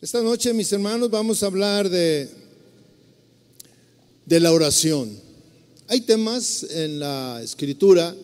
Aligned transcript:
Esta 0.00 0.22
noche, 0.22 0.52
mis 0.54 0.70
hermanos, 0.70 1.10
vamos 1.10 1.42
a 1.42 1.46
hablar 1.46 1.90
de, 1.90 2.28
de 4.26 4.38
la 4.38 4.52
oración. 4.52 5.10
Hay 5.88 6.02
temas 6.02 6.64
en 6.70 7.00
la 7.00 7.40
escritura 7.42 8.14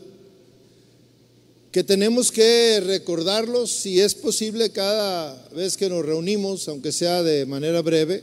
que 1.72 1.82
tenemos 1.82 2.30
que 2.30 2.80
recordarlos 2.80 3.72
si 3.72 3.98
es 3.98 4.14
posible 4.14 4.70
cada 4.70 5.48
vez 5.48 5.76
que 5.76 5.88
nos 5.88 6.06
reunimos, 6.06 6.68
aunque 6.68 6.92
sea 6.92 7.24
de 7.24 7.44
manera 7.44 7.82
breve, 7.82 8.22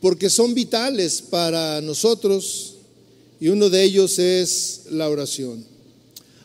porque 0.00 0.30
son 0.30 0.54
vitales 0.54 1.22
para 1.22 1.80
nosotros 1.80 2.74
y 3.40 3.48
uno 3.48 3.68
de 3.68 3.82
ellos 3.82 4.20
es 4.20 4.82
la 4.92 5.08
oración. 5.08 5.64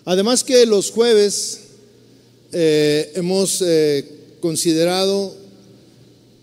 Además 0.05 0.43
que 0.43 0.66
los 0.66 0.89
jueves 0.89 1.59
eh, 2.52 3.11
hemos 3.14 3.61
eh, 3.61 4.16
considerado 4.40 5.36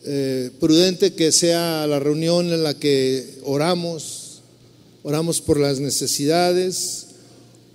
eh, 0.05 0.51
prudente 0.61 1.15
que 1.15 1.33
sea 1.33 1.87
la 1.87 1.99
reunión 1.99 2.53
en 2.53 2.63
la 2.63 2.75
que 2.75 3.41
oramos, 3.45 4.41
oramos 5.03 5.41
por 5.41 5.59
las 5.59 5.81
necesidades, 5.81 7.07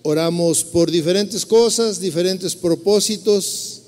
oramos 0.04 0.64
por 0.64 0.90
diferentes 0.92 1.46
cosas, 1.46 2.00
diferentes 2.00 2.56
propósitos. 2.56 3.82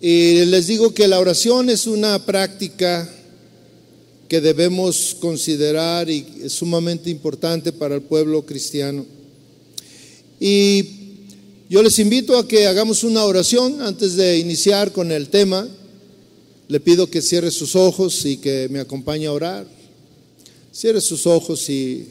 Y 0.00 0.44
les 0.46 0.66
digo 0.66 0.94
que 0.94 1.08
la 1.08 1.20
oración 1.20 1.70
es 1.70 1.86
una 1.86 2.24
práctica 2.24 3.10
que 4.28 4.40
debemos 4.40 5.16
considerar 5.20 6.08
y 6.10 6.26
es 6.42 6.54
sumamente 6.54 7.10
importante 7.10 7.72
para 7.72 7.96
el 7.96 8.02
pueblo 8.02 8.44
cristiano. 8.46 9.04
Y 10.40 10.93
yo 11.68 11.82
les 11.82 11.98
invito 11.98 12.36
a 12.36 12.46
que 12.46 12.66
hagamos 12.66 13.04
una 13.04 13.24
oración 13.24 13.80
antes 13.80 14.16
de 14.16 14.38
iniciar 14.38 14.92
con 14.92 15.10
el 15.10 15.28
tema. 15.28 15.66
Le 16.68 16.78
pido 16.80 17.08
que 17.08 17.22
cierre 17.22 17.50
sus 17.50 17.74
ojos 17.74 18.24
y 18.26 18.36
que 18.36 18.68
me 18.70 18.80
acompañe 18.80 19.26
a 19.26 19.32
orar. 19.32 19.66
Cierre 20.72 21.00
sus 21.00 21.26
ojos 21.26 21.68
y, 21.70 22.06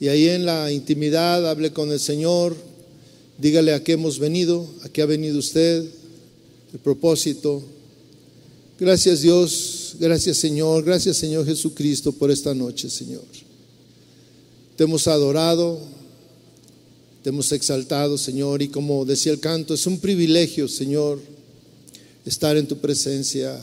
y 0.00 0.08
ahí 0.08 0.28
en 0.28 0.44
la 0.44 0.70
intimidad 0.70 1.48
hable 1.48 1.72
con 1.72 1.90
el 1.92 2.00
Señor. 2.00 2.54
Dígale 3.38 3.72
a 3.72 3.82
qué 3.82 3.92
hemos 3.92 4.18
venido, 4.18 4.68
a 4.82 4.88
qué 4.90 5.00
ha 5.00 5.06
venido 5.06 5.38
usted, 5.38 5.84
el 6.72 6.78
propósito. 6.78 7.62
Gracias 8.78 9.22
Dios, 9.22 9.96
gracias 9.98 10.36
Señor, 10.36 10.84
gracias 10.84 11.16
Señor 11.16 11.46
Jesucristo 11.46 12.12
por 12.12 12.30
esta 12.30 12.54
noche, 12.54 12.90
Señor. 12.90 13.24
Te 14.76 14.84
hemos 14.84 15.06
adorado, 15.06 15.80
te 17.24 17.30
hemos 17.30 17.50
exaltado, 17.52 18.18
Señor, 18.18 18.60
y 18.60 18.68
como 18.68 19.06
decía 19.06 19.32
el 19.32 19.40
canto, 19.40 19.72
es 19.72 19.86
un 19.86 19.98
privilegio, 19.98 20.68
Señor, 20.68 21.22
estar 22.26 22.54
en 22.58 22.66
tu 22.68 22.76
presencia, 22.76 23.58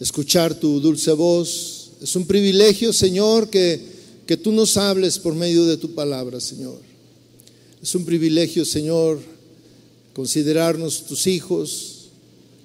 escuchar 0.00 0.54
tu 0.54 0.80
dulce 0.80 1.12
voz. 1.12 1.90
Es 2.00 2.16
un 2.16 2.26
privilegio, 2.26 2.94
Señor, 2.94 3.50
que, 3.50 3.78
que 4.26 4.38
tú 4.38 4.50
nos 4.50 4.78
hables 4.78 5.18
por 5.18 5.34
medio 5.34 5.66
de 5.66 5.76
tu 5.76 5.94
palabra, 5.94 6.40
Señor. 6.40 6.80
Es 7.82 7.94
un 7.94 8.06
privilegio, 8.06 8.64
Señor, 8.64 9.20
considerarnos 10.14 11.04
tus 11.04 11.26
hijos, 11.26 12.06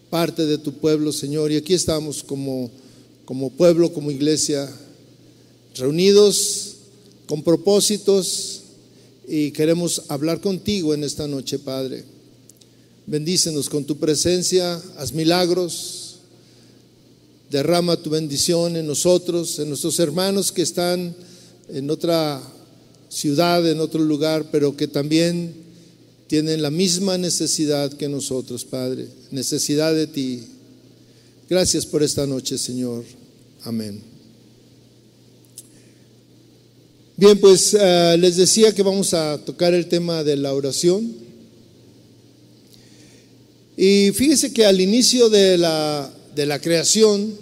parte 0.10 0.46
de 0.46 0.60
tu 0.60 0.72
pueblo, 0.76 1.12
Señor. 1.12 1.52
Y 1.52 1.58
aquí 1.58 1.74
estamos 1.74 2.24
como, 2.24 2.72
como 3.26 3.50
pueblo, 3.50 3.92
como 3.92 4.12
iglesia, 4.12 4.74
reunidos 5.76 6.76
con 7.28 7.44
propósitos 7.44 8.63
y 9.28 9.52
queremos 9.52 10.04
hablar 10.10 10.42
contigo 10.42 10.94
en 10.94 11.04
esta 11.04 11.28
noche, 11.28 11.60
Padre. 11.60 12.04
Bendícenos 13.06 13.70
con 13.70 13.86
tu 13.86 13.98
presencia, 13.98 14.82
haz 14.98 15.14
milagros, 15.14 16.20
derrama 17.50 18.02
tu 18.02 18.10
bendición 18.10 18.76
en 18.78 18.88
nosotros, 18.88 19.60
en 19.60 19.70
nuestros 19.70 20.00
hermanos 20.00 20.52
que 20.52 20.62
están 20.62 21.16
en 21.70 21.90
otra 21.90 22.42
ciudad, 23.10 23.70
en 23.70 23.80
otro 23.80 24.02
lugar, 24.02 24.50
pero 24.52 24.76
que 24.76 24.88
también 24.88 25.54
tienen 26.28 26.62
la 26.62 26.72
misma 26.72 27.18
necesidad 27.18 27.94
que 27.94 28.10
nosotros, 28.10 28.66
Padre, 28.66 29.08
necesidad 29.32 29.94
de 29.94 30.08
ti. 30.08 30.44
Gracias 31.50 31.86
por 31.86 32.02
esta 32.02 32.26
noche, 32.26 32.58
Señor. 32.58 33.04
Amén. 33.64 34.13
Bien, 37.16 37.40
pues 37.40 37.76
uh, 37.76 38.18
les 38.18 38.38
decía 38.38 38.74
que 38.74 38.82
vamos 38.82 39.14
a 39.14 39.38
tocar 39.38 39.76
el 39.76 39.86
tema 39.86 40.24
de 40.24 40.36
la 40.36 40.52
oración. 40.52 41.14
Y 43.78 44.10
fíjese 44.14 44.52
que 44.52 44.66
al 44.66 44.82
inicio 44.82 45.30
de 45.30 45.60
la, 45.60 46.12
de 46.34 46.48
la 46.48 46.60
creación 46.60 47.38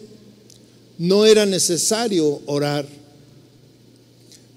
no 0.98 1.26
era 1.26 1.46
necesario 1.46 2.42
orar. 2.48 2.86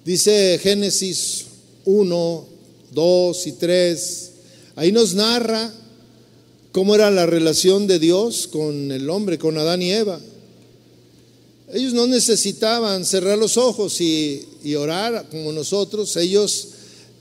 Dice 0.04 0.58
Génesis 0.60 1.44
1, 1.84 2.46
2 2.92 3.46
y 3.46 3.52
3, 3.52 4.30
ahí 4.74 4.90
nos 4.90 5.14
narra 5.14 5.72
cómo 6.72 6.96
era 6.96 7.12
la 7.12 7.26
relación 7.26 7.86
de 7.86 8.00
Dios 8.00 8.48
con 8.48 8.90
el 8.90 9.08
hombre, 9.08 9.38
con 9.38 9.56
Adán 9.58 9.80
y 9.80 9.92
Eva. 9.92 10.18
Ellos 11.72 11.94
no 11.94 12.06
necesitaban 12.06 13.04
cerrar 13.06 13.38
los 13.38 13.56
ojos 13.56 14.00
y, 14.00 14.46
orar 14.76 15.26
como 15.30 15.52
nosotros. 15.52 16.16
Ellos 16.16 16.68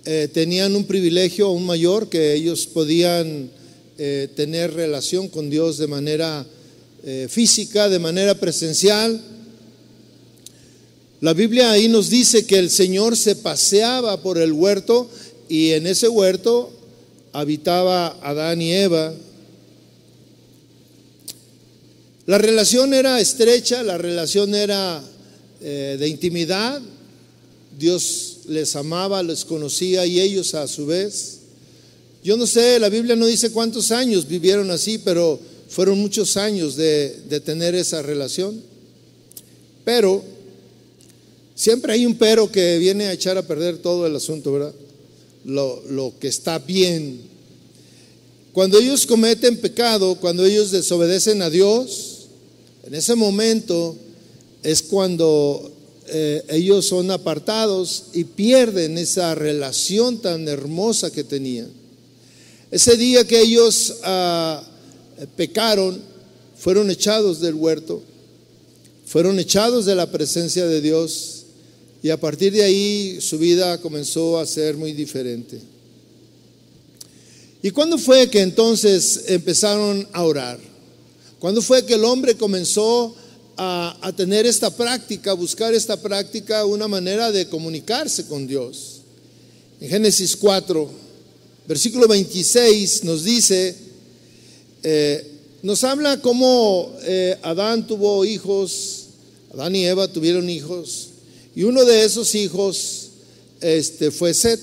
eh, 0.06 0.28
tenían 0.34 0.76
un 0.76 0.84
privilegio 0.86 1.48
aún 1.48 1.66
mayor 1.66 2.10
que 2.10 2.34
ellos 2.34 2.68
podían 2.68 3.50
eh, 3.98 4.28
tener 4.36 4.74
relación 4.74 5.30
con 5.30 5.50
Dios 5.50 5.78
de 5.78 5.88
manera 5.88 6.46
eh, 7.06 7.28
física, 7.30 7.88
de 7.88 8.00
manera 8.00 8.38
presencial. 8.38 9.22
La 11.22 11.34
Biblia 11.34 11.72
ahí 11.72 11.88
nos 11.88 12.10
dice 12.10 12.46
que 12.46 12.60
el 12.60 12.70
Señor 12.70 13.16
se 13.16 13.38
paseaba 13.38 14.22
por 14.22 14.38
el 14.38 14.52
huerto 14.52 15.10
y 15.48 15.70
en 15.70 15.88
ese 15.88 16.10
huerto 16.10 16.70
habitaba 17.32 18.18
Adán 18.22 18.62
y 18.62 18.74
Eva. 18.74 19.14
La 22.26 22.38
relación 22.38 22.94
era 22.94 23.20
estrecha, 23.20 23.84
la 23.84 23.98
relación 23.98 24.56
era 24.56 25.04
eh, 25.62 25.98
de 26.00 26.08
intimidad. 26.08 26.82
Dios 27.78 28.40
les 28.48 28.76
amaba, 28.78 29.22
les 29.22 29.44
conocía 29.44 30.06
y 30.06 30.22
ellos 30.22 30.54
a 30.54 30.68
su 30.68 30.86
vez. 30.86 31.40
Yo 32.24 32.38
no 32.38 32.48
sé, 32.48 32.80
la 32.80 32.88
Biblia 32.88 33.18
no 33.18 33.26
dice 33.26 33.52
cuántos 33.52 33.92
años 33.92 34.26
vivieron 34.26 34.72
así, 34.72 35.00
pero 35.00 35.38
fueron 35.68 36.00
muchos 36.00 36.38
años 36.38 36.78
de, 36.78 37.14
de 37.28 37.42
tener 37.42 37.76
esa 37.76 38.02
relación. 38.02 38.62
Pero 39.84 40.24
siempre 41.56 41.92
hay 41.92 42.06
un 42.06 42.16
pero 42.16 42.50
que 42.50 42.78
viene 42.78 43.08
a 43.08 43.14
echar 43.14 43.38
a 43.38 43.46
perder 43.46 43.80
todo 43.80 44.08
el 44.08 44.16
asunto, 44.16 44.54
¿verdad? 44.54 44.74
Lo, 45.44 45.84
lo 45.90 46.14
que 46.22 46.30
está 46.30 46.58
bien. 46.60 47.20
Cuando 48.54 48.80
ellos 48.80 49.06
cometen 49.06 49.58
pecado, 49.58 50.16
cuando 50.16 50.46
ellos 50.46 50.72
desobedecen 50.72 51.42
a 51.42 51.50
Dios, 51.50 52.13
en 52.84 52.94
ese 52.94 53.16
momento 53.16 53.96
es 54.62 54.82
cuando 54.82 55.72
eh, 56.08 56.44
ellos 56.50 56.86
son 56.86 57.12
apartados 57.12 58.06
y 58.14 58.26
pierden 58.26 58.98
esa 58.98 59.36
relación 59.36 60.20
tan 60.20 60.48
hermosa 60.48 61.12
que 61.12 61.24
tenían. 61.24 61.70
Ese 62.72 62.98
día 62.98 63.26
que 63.26 63.40
ellos 63.40 63.96
ah, 64.04 64.64
pecaron, 65.38 66.02
fueron 66.58 66.92
echados 66.92 67.40
del 67.40 67.54
huerto, 67.54 68.02
fueron 69.06 69.40
echados 69.40 69.86
de 69.86 69.96
la 69.96 70.12
presencia 70.12 70.66
de 70.66 70.82
Dios 70.82 71.44
y 72.02 72.10
a 72.10 72.20
partir 72.20 72.52
de 72.52 72.64
ahí 72.64 73.22
su 73.22 73.38
vida 73.38 73.80
comenzó 73.80 74.40
a 74.40 74.46
ser 74.46 74.76
muy 74.76 74.92
diferente. 74.92 75.60
¿Y 77.62 77.70
cuándo 77.72 77.98
fue 77.98 78.30
que 78.30 78.42
entonces 78.42 79.26
empezaron 79.28 80.06
a 80.12 80.24
orar? 80.24 80.73
¿Cuándo 81.44 81.62
fue 81.62 81.86
que 81.86 81.96
el 81.96 82.06
hombre 82.06 82.38
comenzó 82.38 83.14
a, 83.58 84.14
tener 84.16 84.46
esta 84.46 84.74
práctica, 84.74 85.32
a 85.32 85.34
buscar 85.34 85.74
esta 85.74 86.02
práctica, 86.02 86.64
una 86.64 86.88
manera 86.88 87.34
de 87.34 87.50
comunicarse 87.50 88.28
con 88.28 88.48
Dios? 88.48 89.02
En 89.82 89.90
Génesis 89.90 90.38
4, 90.38 90.90
versículo 91.68 92.08
26 92.08 93.04
nos 93.04 93.26
dice, 93.26 93.76
eh, 94.84 95.32
nos 95.64 95.84
habla 95.84 96.22
cómo 96.22 96.96
eh, 97.02 97.38
Adán 97.42 97.88
tuvo 97.88 98.24
hijos, 98.24 99.08
Adán 99.54 99.76
y 99.76 99.86
Eva 99.86 100.08
tuvieron 100.08 100.50
hijos, 100.50 101.10
y 101.58 101.64
uno 101.64 101.84
de 101.84 102.06
esos 102.06 102.36
hijos 102.36 103.10
este, 103.60 104.12
fue 104.12 104.34
Set. 104.34 104.62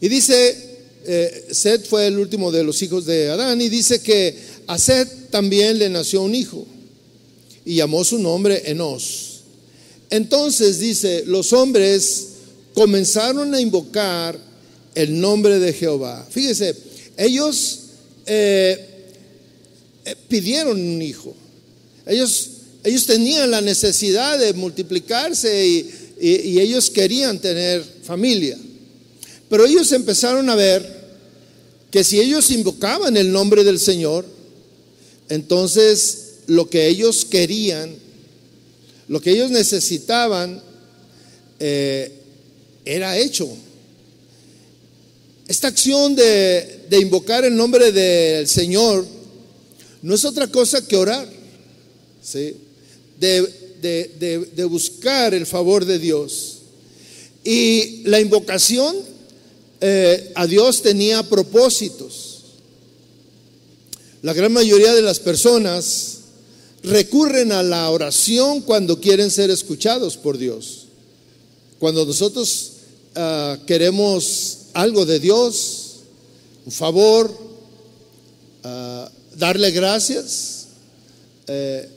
Y 0.00 0.08
dice, 0.08 0.70
eh, 1.04 1.48
Set 1.50 1.86
fue 1.86 2.06
el 2.06 2.18
último 2.18 2.50
de 2.50 2.64
los 2.64 2.80
hijos 2.80 3.04
de 3.04 3.28
Adán, 3.28 3.60
y 3.60 3.68
dice 3.68 4.00
que 4.00 4.48
a 4.70 4.78
Seth 4.78 5.30
también 5.30 5.80
le 5.80 5.88
nació 5.88 6.22
un 6.22 6.32
hijo 6.32 6.64
y 7.64 7.74
llamó 7.74 8.04
su 8.04 8.20
nombre 8.20 8.70
Enos. 8.70 9.40
Entonces 10.10 10.78
dice, 10.78 11.24
los 11.26 11.52
hombres 11.52 12.28
comenzaron 12.72 13.52
a 13.52 13.60
invocar 13.60 14.38
el 14.94 15.20
nombre 15.20 15.58
de 15.58 15.72
Jehová. 15.72 16.24
Fíjese, 16.30 16.76
ellos 17.16 17.80
eh, 18.26 19.08
eh, 20.04 20.14
pidieron 20.28 20.80
un 20.80 21.02
hijo. 21.02 21.34
Ellos, 22.06 22.50
ellos 22.84 23.06
tenían 23.06 23.50
la 23.50 23.60
necesidad 23.60 24.38
de 24.38 24.52
multiplicarse 24.52 25.66
y, 25.66 25.90
y 26.20 26.60
ellos 26.60 26.90
querían 26.90 27.40
tener 27.40 27.84
familia. 28.04 28.56
Pero 29.48 29.66
ellos 29.66 29.90
empezaron 29.90 30.48
a 30.48 30.54
ver 30.54 31.00
que 31.90 32.04
si 32.04 32.20
ellos 32.20 32.52
invocaban 32.52 33.16
el 33.16 33.32
nombre 33.32 33.64
del 33.64 33.80
Señor, 33.80 34.38
entonces 35.30 36.40
lo 36.48 36.68
que 36.68 36.88
ellos 36.88 37.24
querían, 37.24 37.94
lo 39.08 39.20
que 39.20 39.30
ellos 39.30 39.50
necesitaban, 39.50 40.62
eh, 41.58 42.12
era 42.84 43.16
hecho. 43.16 43.48
Esta 45.46 45.68
acción 45.68 46.14
de, 46.14 46.86
invocar 47.00 47.44
el 47.44 47.54
nombre 47.54 47.92
del 47.92 48.48
Señor 48.48 49.06
no 50.02 50.14
es 50.14 50.24
otra 50.24 50.48
cosa 50.48 50.86
que 50.86 50.96
orar, 50.96 51.28
¿sí? 52.22 52.56
de, 53.18 54.66
buscar 54.68 55.34
el 55.34 55.46
favor 55.46 55.84
de 55.84 55.98
Dios. 55.98 56.58
Y 57.44 58.02
la 58.04 58.20
invocación 58.20 58.96
eh, 59.80 60.32
a 60.34 60.46
Dios 60.46 60.82
tenía 60.82 61.22
propósitos. 61.22 62.29
La 64.22 64.34
gran 64.34 64.52
mayoría 64.52 64.92
de 64.92 65.00
las 65.00 65.18
personas 65.18 66.18
recurren 66.82 67.52
a 67.52 67.62
la 67.62 67.88
oración 67.90 68.60
cuando 68.60 69.00
quieren 69.00 69.30
ser 69.30 69.50
escuchados 69.50 70.16
por 70.18 70.36
Dios. 70.36 70.86
Cuando 71.78 72.04
nosotros 72.04 72.72
ah, 73.14 73.58
queremos 73.66 74.58
algo 74.74 75.06
de 75.06 75.20
Dios, 75.20 76.00
un 76.66 76.72
favor, 76.72 77.34
ah, 78.64 79.10
darle 79.38 79.70
gracias, 79.70 80.66
eh, 81.46 81.88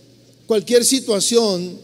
cualquier 0.47 0.85
situación, 0.85 1.77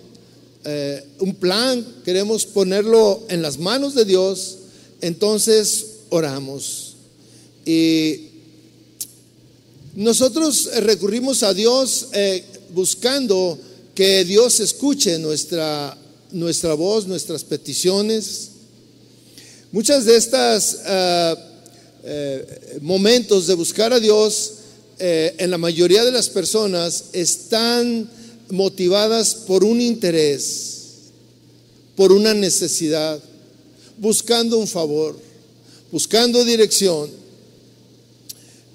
eh, 0.63 1.03
un 1.19 1.35
plan, 1.35 1.85
queremos 2.05 2.45
ponerlo 2.45 3.23
en 3.27 3.41
las 3.41 3.57
manos 3.59 3.93
de 3.93 4.05
Dios, 4.05 4.57
entonces 5.01 5.85
oramos. 6.09 6.95
Y 7.65 8.28
nosotros 9.99 10.69
recurrimos 10.77 11.43
a 11.43 11.53
Dios 11.53 12.07
eh, 12.13 12.41
buscando 12.73 13.59
que 13.93 14.23
Dios 14.23 14.61
escuche 14.61 15.19
nuestra, 15.19 15.97
nuestra 16.31 16.73
voz, 16.73 17.05
nuestras 17.05 17.43
peticiones. 17.43 18.51
Muchas 19.73 20.05
de 20.05 20.15
estas 20.15 20.79
eh, 20.85 22.79
momentos 22.79 23.45
de 23.47 23.55
buscar 23.55 23.91
a 23.91 23.99
Dios 23.99 24.53
eh, 24.99 25.35
en 25.37 25.51
la 25.51 25.57
mayoría 25.57 26.05
de 26.05 26.13
las 26.13 26.29
personas 26.29 27.07
están 27.11 28.09
motivadas 28.51 29.35
por 29.35 29.65
un 29.65 29.81
interés, 29.81 30.77
por 31.97 32.13
una 32.13 32.33
necesidad, 32.33 33.19
buscando 33.97 34.59
un 34.59 34.67
favor, 34.67 35.19
buscando 35.91 36.45
dirección. 36.45 37.09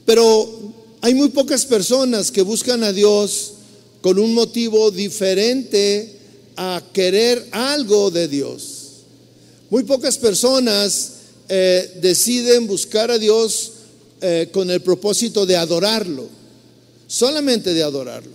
Pero 0.05 0.84
hay 1.05 1.13
muy 1.13 1.29
pocas 1.29 1.67
personas 1.67 2.31
que 2.31 2.41
buscan 2.41 2.83
a 2.83 2.91
Dios 2.91 3.53
con 4.01 4.19
un 4.19 4.33
motivo 4.33 4.91
diferente 4.91 6.17
a 6.57 6.83
querer 6.95 7.47
algo 7.51 8.11
de 8.11 8.27
Dios. 8.27 9.03
Muy 9.69 9.83
pocas 9.83 10.17
personas 10.17 11.13
eh, 11.51 11.99
deciden 12.01 12.67
buscar 12.67 13.11
a 13.11 13.19
Dios 13.19 13.73
eh, 14.23 14.49
con 14.51 14.71
el 14.71 14.81
propósito 14.81 15.45
de 15.45 15.59
adorarlo, 15.59 16.27
solamente 17.07 17.75
de 17.75 17.83
adorarlo. 17.83 18.33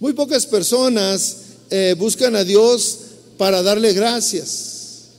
Muy 0.00 0.12
pocas 0.12 0.44
personas 0.46 1.36
eh, 1.70 1.94
buscan 1.96 2.34
a 2.34 2.42
Dios 2.42 2.98
para 3.38 3.62
darle 3.62 3.92
gracias, 3.92 5.10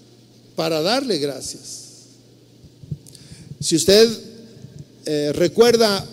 para 0.58 0.82
darle 0.82 1.20
gracias. 1.20 1.84
Si 3.62 3.78
usted 3.78 4.10
recuerda 5.34 6.06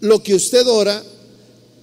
lo 0.00 0.22
que 0.22 0.34
usted 0.34 0.66
ora, 0.66 1.02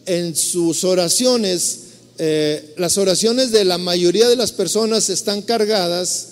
en 0.05 0.35
sus 0.35 0.83
oraciones, 0.83 1.79
eh, 2.17 2.73
las 2.77 2.97
oraciones 2.97 3.51
de 3.51 3.65
la 3.65 3.77
mayoría 3.77 4.27
de 4.27 4.35
las 4.35 4.51
personas 4.51 5.09
están 5.09 5.41
cargadas 5.41 6.29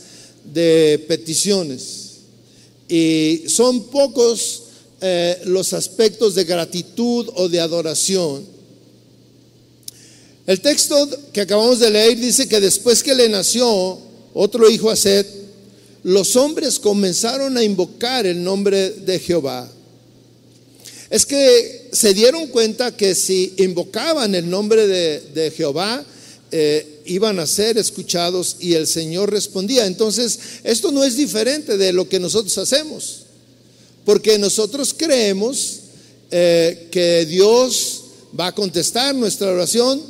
de 0.53 1.03
peticiones 1.07 2.11
y 2.87 3.43
son 3.47 3.85
pocos 3.85 4.63
eh, 4.99 5.41
los 5.45 5.73
aspectos 5.73 6.35
de 6.35 6.43
gratitud 6.43 7.29
o 7.35 7.47
de 7.49 7.59
adoración. 7.59 8.45
El 10.45 10.59
texto 10.59 11.09
que 11.31 11.41
acabamos 11.41 11.79
de 11.79 11.89
leer 11.89 12.19
dice 12.19 12.47
que 12.47 12.59
después 12.59 13.01
que 13.01 13.15
le 13.15 13.29
nació 13.29 13.97
otro 14.33 14.69
hijo 14.69 14.89
a 14.89 14.95
Seth, 14.95 15.27
los 16.03 16.35
hombres 16.35 16.79
comenzaron 16.79 17.57
a 17.57 17.63
invocar 17.63 18.25
el 18.25 18.43
nombre 18.43 18.89
de 18.89 19.19
Jehová 19.19 19.71
es 21.11 21.25
que 21.25 21.89
se 21.91 22.13
dieron 22.13 22.47
cuenta 22.47 22.95
que 22.95 23.15
si 23.15 23.53
invocaban 23.57 24.33
el 24.33 24.49
nombre 24.49 24.87
de, 24.87 25.51
Jehová, 25.51 26.05
eh, 26.53 27.01
iban 27.05 27.37
a 27.39 27.45
ser 27.45 27.77
escuchados 27.77 28.55
y 28.61 28.75
el 28.75 28.87
Señor 28.87 29.29
respondía. 29.29 29.85
Entonces, 29.85 30.39
esto 30.63 30.89
no 30.89 31.03
es 31.03 31.17
diferente 31.17 31.77
de 31.77 31.91
lo 31.91 32.07
que 32.07 32.17
nosotros 32.17 32.57
hacemos, 32.57 33.23
porque 34.05 34.37
nosotros 34.37 34.95
creemos 34.97 35.79
eh, 36.31 36.87
que 36.89 37.25
Dios 37.25 38.03
va 38.39 38.47
a 38.47 38.55
contestar 38.55 39.13
nuestra 39.13 39.51
oración 39.51 40.01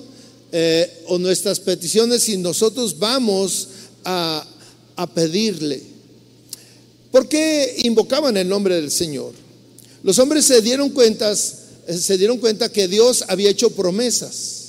eh, 0.51 1.01
o 1.07 1.17
nuestras 1.17 1.59
peticiones 1.59 2.29
y 2.29 2.37
nosotros 2.37 2.99
vamos 2.99 3.69
a, 4.05 4.45
a 4.95 5.11
pedirle. 5.11 5.81
¿Por 7.11 7.27
qué 7.27 7.77
invocaban 7.85 8.37
el 8.37 8.47
nombre 8.47 8.75
del 8.75 8.91
Señor? 8.91 9.40
Los 10.03 10.19
hombres 10.19 10.45
se 10.45 10.61
dieron 10.61 10.89
cuentas, 10.89 11.53
eh, 11.87 11.97
se 11.97 12.17
dieron 12.17 12.37
cuenta 12.39 12.71
que 12.71 12.87
Dios 12.87 13.23
había 13.27 13.49
hecho 13.49 13.69
promesas. 13.71 14.61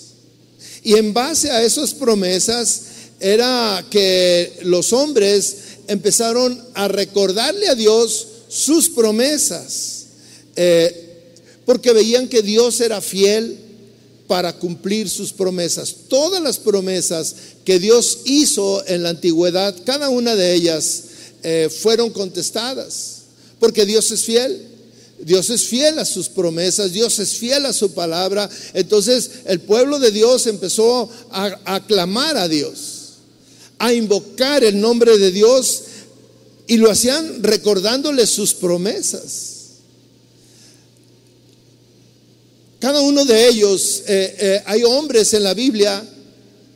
Y 0.82 0.94
en 0.94 1.14
base 1.14 1.50
a 1.50 1.62
esas 1.62 1.94
promesas 1.94 2.82
era 3.20 3.86
que 3.88 4.58
los 4.62 4.92
hombres 4.92 5.56
empezaron 5.86 6.60
a 6.74 6.88
recordarle 6.88 7.68
a 7.68 7.74
Dios 7.74 8.26
sus 8.48 8.90
promesas, 8.90 10.06
eh, 10.56 11.34
porque 11.64 11.92
veían 11.92 12.28
que 12.28 12.42
Dios 12.42 12.80
era 12.80 13.00
fiel 13.00 13.58
para 14.26 14.58
cumplir 14.58 15.08
sus 15.08 15.32
promesas. 15.32 15.94
Todas 16.08 16.42
las 16.42 16.58
promesas 16.58 17.34
que 17.64 17.78
Dios 17.78 18.20
hizo 18.24 18.84
en 18.86 19.02
la 19.02 19.10
antigüedad, 19.10 19.74
cada 19.84 20.08
una 20.08 20.34
de 20.34 20.54
ellas 20.54 21.02
eh, 21.42 21.70
fueron 21.70 22.10
contestadas, 22.10 23.18
porque 23.60 23.86
Dios 23.86 24.10
es 24.10 24.22
fiel. 24.22 24.71
Dios 25.24 25.50
es 25.50 25.66
fiel 25.68 25.98
a 25.98 26.04
sus 26.04 26.28
promesas, 26.28 26.92
Dios 26.92 27.18
es 27.20 27.34
fiel 27.34 27.66
a 27.66 27.72
su 27.72 27.92
palabra. 27.92 28.50
Entonces 28.74 29.30
el 29.44 29.60
pueblo 29.60 29.98
de 29.98 30.10
Dios 30.10 30.46
empezó 30.46 31.08
a 31.30 31.58
aclamar 31.64 32.36
a 32.36 32.48
Dios, 32.48 33.14
a 33.78 33.92
invocar 33.92 34.64
el 34.64 34.80
nombre 34.80 35.18
de 35.18 35.30
Dios 35.30 35.82
y 36.66 36.76
lo 36.76 36.90
hacían 36.90 37.42
recordándole 37.42 38.26
sus 38.26 38.52
promesas. 38.54 39.52
Cada 42.80 43.00
uno 43.00 43.24
de 43.24 43.48
ellos, 43.48 44.02
eh, 44.08 44.36
eh, 44.38 44.62
hay 44.66 44.82
hombres 44.82 45.34
en 45.34 45.44
la 45.44 45.54
Biblia, 45.54 46.04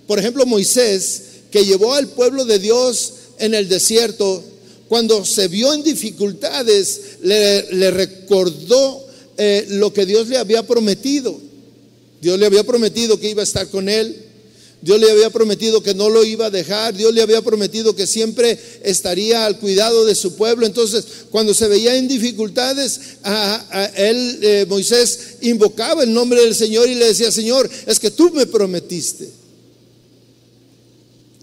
por 0.06 0.20
ejemplo 0.20 0.46
Moisés, 0.46 1.22
que 1.50 1.64
llevó 1.64 1.94
al 1.94 2.06
pueblo 2.06 2.44
de 2.44 2.60
Dios 2.60 3.12
en 3.40 3.54
el 3.54 3.68
desierto 3.68 4.44
cuando 4.88 5.24
se 5.24 5.48
vio 5.48 5.72
en 5.74 5.82
dificultades, 5.82 7.00
le, 7.22 7.90
recordó 7.90 9.04
eh, 9.36 9.66
lo 9.70 9.92
que 9.92 10.06
Dios 10.06 10.28
le 10.28 10.38
había 10.38 10.64
prometido. 10.64 11.38
Dios 12.20 12.38
le 12.38 12.46
había 12.46 12.64
prometido 12.64 13.18
que 13.18 13.30
iba 13.30 13.42
a 13.42 13.44
estar 13.44 13.68
con 13.68 13.88
él. 13.88 14.22
Dios 14.82 15.00
le 15.00 15.10
había 15.10 15.30
prometido 15.30 15.82
que 15.82 15.94
no 15.94 16.08
lo 16.08 16.24
iba 16.24 16.46
a 16.46 16.50
dejar. 16.50 16.94
Dios 16.94 17.12
le 17.12 17.22
había 17.22 17.42
prometido 17.42 17.96
que 17.96 18.06
siempre 18.06 18.58
estaría 18.84 19.44
al 19.44 19.58
cuidado 19.58 20.04
de 20.04 20.14
su 20.14 20.36
pueblo. 20.36 20.66
Entonces, 20.66 21.04
cuando 21.30 21.54
se 21.54 21.66
veía 21.66 21.96
en 21.96 22.06
dificultades, 22.06 23.00
él, 23.96 24.38
eh, 24.42 24.66
Moisés, 24.68 25.38
invocaba 25.40 26.04
el 26.04 26.12
nombre 26.12 26.40
del 26.42 26.54
Señor 26.54 26.88
y 26.88 26.94
le 26.94 27.06
decía, 27.06 27.32
Señor, 27.32 27.68
es 27.86 27.98
que 27.98 28.12
tú 28.12 28.30
me 28.32 28.46
prometiste. 28.46 29.28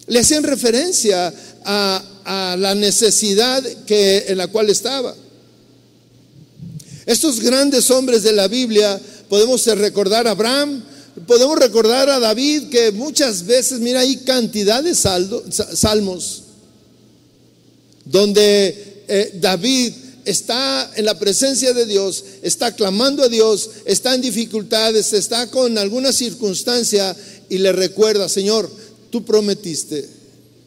Le 0.08 0.20
hacían 0.20 0.44
referencia 0.44 1.34
a, 1.66 2.04
a 2.25 2.56
la 2.58 2.75
necesidad 2.75 3.63
que, 3.86 4.25
en 4.27 4.38
la 4.38 4.48
cual 4.48 4.70
estaba. 4.70 5.15
Estos 7.06 7.39
grandes 7.39 7.89
hombres 7.92 8.24
de 8.24 8.32
la 8.32 8.48
Biblia, 8.48 9.00
podemos 9.30 9.65
recordar 9.65 10.27
a 10.27 10.32
Abraham, 10.32 10.84
podemos 11.27 11.58
recordar 11.60 12.10
a 12.10 12.20
David, 12.20 12.70
que 12.70 12.92
muchas 12.92 13.46
veces, 13.46 13.80
mira, 13.80 14.00
hay 14.00 14.18
cantidad 14.18 14.84
de 14.84 14.96
salmos 14.96 16.44
donde 18.06 19.03
eh, 19.08 19.32
David 19.39 19.94
está 20.25 20.92
en 20.96 21.06
la 21.06 21.20
presencia 21.20 21.74
de 21.74 21.86
Dios, 21.86 22.24
está 22.42 22.74
clamando 22.74 23.24
a 23.24 23.30
Dios, 23.30 23.70
está 23.86 24.15
en 24.15 24.22
dificultades, 24.22 25.13
está 25.13 25.50
con 25.50 25.77
alguna 25.77 26.13
circunstancia 26.13 27.15
y 27.50 27.58
le 27.58 27.72
recuerda, 27.72 28.30
Señor, 28.30 28.70
tú 29.10 29.25
prometiste, 29.25 30.08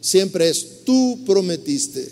siempre 0.01 0.51
es, 0.51 0.67
tú 0.87 1.19
prometiste. 1.27 2.11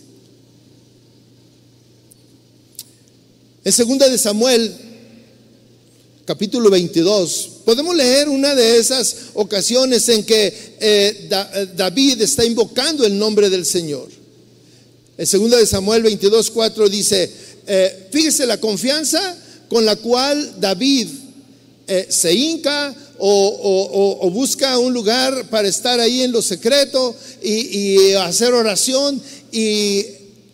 En 3.64 3.72
segunda 3.72 4.10
de 4.10 4.18
Samuel, 4.18 4.70
capítulo 6.26 6.68
22, 6.68 7.50
podemos 7.64 7.94
leer 7.94 8.28
una 8.28 8.54
de 8.54 8.76
esas 8.76 9.16
ocasiones 9.32 10.06
en 10.10 10.22
que 10.24 10.48
eh, 10.48 11.28
eh, 11.30 11.68
David 11.74 12.20
está 12.20 12.44
invocando 12.44 13.06
el 13.06 13.16
nombre 13.18 13.48
del 13.48 13.64
Señor. 13.64 14.08
En 15.16 15.26
segunda 15.26 15.56
de 15.56 15.66
Samuel 15.66 16.02
22, 16.02 16.50
4 16.50 16.88
dice, 16.90 17.30
eh, 17.66 18.08
fíjese 18.10 18.44
la 18.44 18.60
confianza 18.60 19.38
con 19.70 19.86
la 19.86 19.96
cual 19.96 20.60
David 20.60 21.08
se 22.08 22.32
hinca 22.32 22.94
o, 23.18 24.30
busca 24.30 24.78
un 24.78 24.92
lugar 24.92 25.49
para 25.50 25.68
estar 25.68 26.00
ahí 26.00 26.23
en 26.23 26.33
lo 26.33 26.42
secreto 26.42 27.14
y 27.42 28.12
hacer 28.14 28.52
oración 28.52 29.21
y 29.52 30.04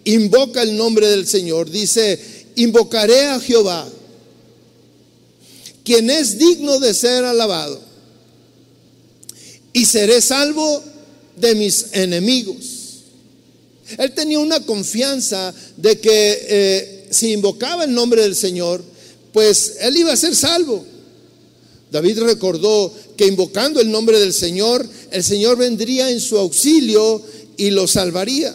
invoca 0.04 0.62
el 0.62 0.76
nombre 0.76 1.08
del 1.08 1.26
Señor. 1.26 1.70
Dice, 1.70 2.18
invocaré 2.56 3.26
a 3.26 3.40
Jehová, 3.40 3.88
quien 5.84 6.10
es 6.10 6.38
digno 6.38 6.78
de 6.78 6.94
ser 6.94 7.24
alabado, 7.24 7.80
y 9.72 9.86
seré 9.86 10.20
salvo 10.20 10.82
de 11.36 11.54
mis 11.54 11.86
enemigos. 11.92 12.80
Él 13.98 14.12
tenía 14.12 14.38
una 14.38 14.60
confianza 14.64 15.52
de 15.76 15.98
que 15.98 16.46
eh, 16.48 17.06
si 17.10 17.32
invocaba 17.32 17.84
el 17.84 17.92
nombre 17.92 18.22
del 18.22 18.36
Señor, 18.36 18.82
pues 19.32 19.76
él 19.80 19.96
iba 19.96 20.12
a 20.12 20.16
ser 20.16 20.34
salvo. 20.34 20.84
David 21.90 22.20
recordó 22.20 22.92
que 23.16 23.26
invocando 23.26 23.80
el 23.80 23.90
nombre 23.90 24.20
del 24.20 24.32
Señor, 24.32 24.88
el 25.10 25.24
Señor 25.24 25.56
vendría 25.56 26.10
en 26.10 26.20
su 26.20 26.38
auxilio 26.38 27.20
y 27.56 27.70
lo 27.70 27.86
salvaría. 27.88 28.54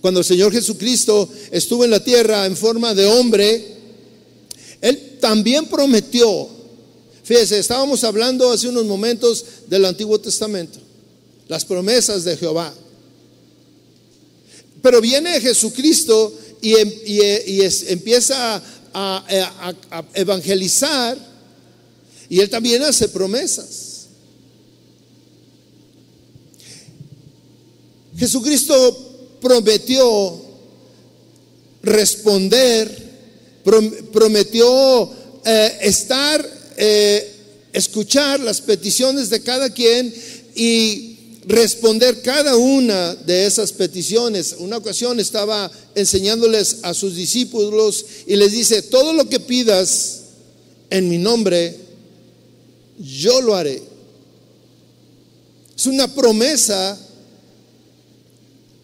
Cuando 0.00 0.20
el 0.20 0.26
Señor 0.26 0.52
Jesucristo 0.52 1.28
estuvo 1.50 1.84
en 1.84 1.90
la 1.90 2.02
tierra 2.02 2.46
en 2.46 2.56
forma 2.56 2.94
de 2.94 3.06
hombre, 3.06 3.76
Él 4.80 5.18
también 5.18 5.66
prometió, 5.66 6.48
fíjese, 7.24 7.58
estábamos 7.58 8.04
hablando 8.04 8.50
hace 8.52 8.68
unos 8.68 8.84
momentos 8.84 9.44
del 9.66 9.84
Antiguo 9.84 10.20
Testamento, 10.20 10.78
las 11.48 11.64
promesas 11.64 12.22
de 12.22 12.36
Jehová. 12.36 12.72
Pero 14.80 15.00
viene 15.00 15.40
Jesucristo 15.40 16.32
y, 16.60 16.74
em, 16.74 16.92
empieza 17.88 18.62
a, 18.92 19.72
a 19.90 20.04
evangelizar 20.14 21.33
y 22.28 22.40
Él 22.40 22.50
también 22.50 22.82
hace 22.82 23.08
promesas. 23.08 24.06
Jesucristo 28.16 29.38
prometió 29.40 30.40
responder, 31.82 32.90
prometió 34.12 35.10
eh, 35.44 35.78
estar, 35.82 36.48
eh, 36.76 37.32
escuchar 37.72 38.40
las 38.40 38.60
peticiones 38.60 39.30
de 39.30 39.42
cada 39.42 39.70
quien 39.70 40.14
y 40.54 41.14
responder 41.46 42.22
cada 42.22 42.56
una 42.56 43.14
de 43.14 43.46
esas 43.46 43.72
peticiones. 43.72 44.56
Una 44.58 44.78
ocasión 44.78 45.20
estaba 45.20 45.70
enseñándoles 45.94 46.78
a 46.82 46.94
sus 46.94 47.14
discípulos 47.14 48.06
y 48.26 48.36
les 48.36 48.52
dice, 48.52 48.82
todo 48.82 49.12
lo 49.12 49.28
que 49.28 49.40
pidas 49.40 50.20
en 50.90 51.08
mi 51.08 51.18
nombre, 51.18 51.83
yo 52.98 53.40
lo 53.40 53.54
haré. 53.54 53.82
Es 55.76 55.86
una 55.86 56.12
promesa 56.14 56.98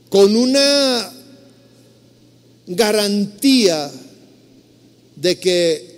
con 0.08 0.34
una 0.34 1.12
garantía 2.66 3.90
de 5.16 5.38
que 5.38 5.90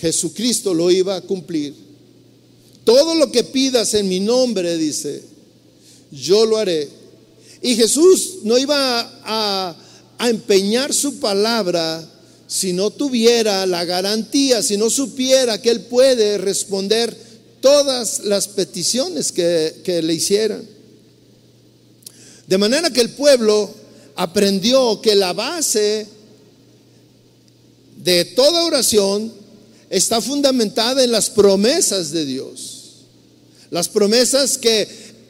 Jesucristo 0.00 0.74
lo 0.74 0.90
iba 0.90 1.16
a 1.16 1.20
cumplir. 1.22 1.74
Todo 2.84 3.14
lo 3.14 3.30
que 3.30 3.44
pidas 3.44 3.94
en 3.94 4.08
mi 4.08 4.20
nombre, 4.20 4.76
dice, 4.76 5.22
yo 6.10 6.46
lo 6.46 6.56
haré. 6.56 6.88
Y 7.60 7.74
Jesús 7.74 8.38
no 8.44 8.56
iba 8.56 9.20
a, 9.24 9.76
empeñar 10.20 10.92
su 10.92 11.20
palabra 11.20 12.04
si 12.48 12.72
no 12.72 12.90
tuviera 12.90 13.66
la 13.66 13.84
garantía, 13.84 14.62
si 14.64 14.76
no 14.76 14.90
supiera 14.90 15.62
que 15.62 15.70
Él 15.70 15.82
puede 15.82 16.38
responder 16.38 17.16
todas 17.60 18.20
las 18.24 18.48
peticiones 18.48 19.32
que, 19.32 19.80
que 19.84 20.02
le 20.02 20.14
hicieran. 20.14 20.66
De 22.46 22.58
manera 22.58 22.90
que 22.90 23.00
el 23.00 23.10
pueblo 23.10 23.70
aprendió 24.16 25.00
que 25.00 25.14
la 25.14 25.32
base 25.32 26.06
de 28.02 28.24
toda 28.24 28.64
oración 28.64 29.32
está 29.90 30.20
fundamentada 30.20 31.02
en 31.04 31.12
las 31.12 31.30
promesas 31.30 32.10
de 32.10 32.24
Dios. 32.24 32.74
Las 33.70 33.88
promesas 33.88 34.56
que 34.56 34.88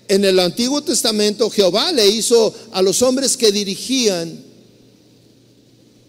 en 0.08 0.24
el 0.24 0.38
Antiguo 0.38 0.82
Testamento 0.82 1.50
Jehová 1.50 1.92
le 1.92 2.08
hizo 2.08 2.54
a 2.72 2.82
los 2.82 3.02
hombres 3.02 3.36
que 3.36 3.52
dirigían 3.52 4.42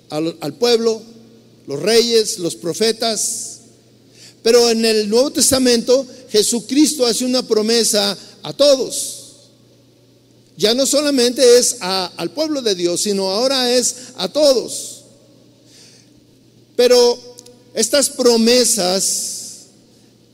al, 0.09 0.37
al 0.39 0.53
pueblo, 0.53 1.01
los 1.67 1.81
reyes, 1.81 2.39
los 2.39 2.55
profetas. 2.55 3.58
Pero 4.43 4.69
en 4.69 4.85
el 4.85 5.09
Nuevo 5.09 5.31
Testamento 5.31 6.05
Jesucristo 6.29 7.05
hace 7.05 7.25
una 7.25 7.43
promesa 7.43 8.17
a 8.43 8.53
todos 8.53 9.19
ya 10.59 10.73
no 10.73 10.85
solamente 10.85 11.57
es 11.57 11.77
al 11.79 12.31
pueblo 12.31 12.61
de 12.61 12.75
Dios, 12.75 12.99
sino 12.99 13.29
ahora 13.31 13.73
es 13.73 13.95
a 14.17 14.27
todos. 14.27 15.03
Pero 16.75 17.17
estas 17.73 18.09
promesas 18.09 19.67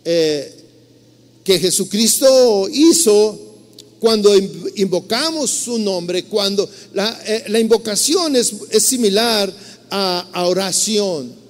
eh, 0.03 0.51
que 1.43 1.59
Jesucristo 1.59 2.67
hizo 2.73 3.39
cuando 3.99 4.35
invocamos 4.75 5.51
su 5.51 5.77
nombre, 5.77 6.25
cuando 6.25 6.67
la, 6.95 7.21
eh, 7.23 7.59
invocación 7.61 8.35
es, 8.35 8.51
similar 8.79 9.53
a, 9.91 10.27
a 10.33 10.47
oración. 10.47 11.44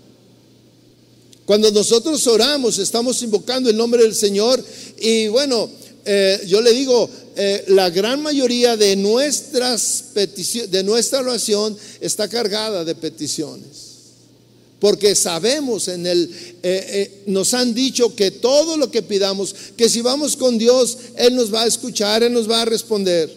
Cuando 1.46 1.70
nosotros 1.72 2.26
oramos, 2.26 2.80
estamos 2.80 3.22
invocando 3.22 3.70
el 3.70 3.78
nombre 3.78 4.02
del 4.02 4.16
Señor 4.16 4.64
y 4.98 5.28
bueno, 5.28 5.70
eh, 6.04 6.44
yo 6.48 6.60
le 6.62 6.72
digo, 6.72 7.10
eh, 7.36 7.66
la 7.68 7.90
gran 7.92 8.22
mayoría 8.22 8.76
de 8.78 8.96
nuestras 8.96 10.06
peticiones, 10.14 10.72
de 10.72 10.84
nuestra 10.84 11.20
oración 11.20 11.78
está 12.02 12.28
cargada 12.28 12.84
de 12.84 12.96
peticiones. 12.96 13.86
Porque 14.80 15.16
sabemos 15.16 15.88
en 15.88 16.06
el, 16.06 16.30
eh, 16.64 17.24
nos 17.28 17.54
han 17.54 17.74
dicho 17.74 18.16
que 18.16 18.32
todo 18.32 18.76
lo 18.78 18.90
que 18.90 19.04
pidamos, 19.04 19.56
que 19.78 19.88
si 19.90 20.02
vamos 20.02 20.36
con 20.36 20.58
Dios, 20.58 20.98
Él 21.16 21.36
nos 21.36 21.54
va 21.54 21.64
a 21.64 21.68
escuchar, 21.68 22.24
Él 22.24 22.34
nos 22.34 22.50
va 22.50 22.64
a 22.64 22.66
responder. 22.66 23.32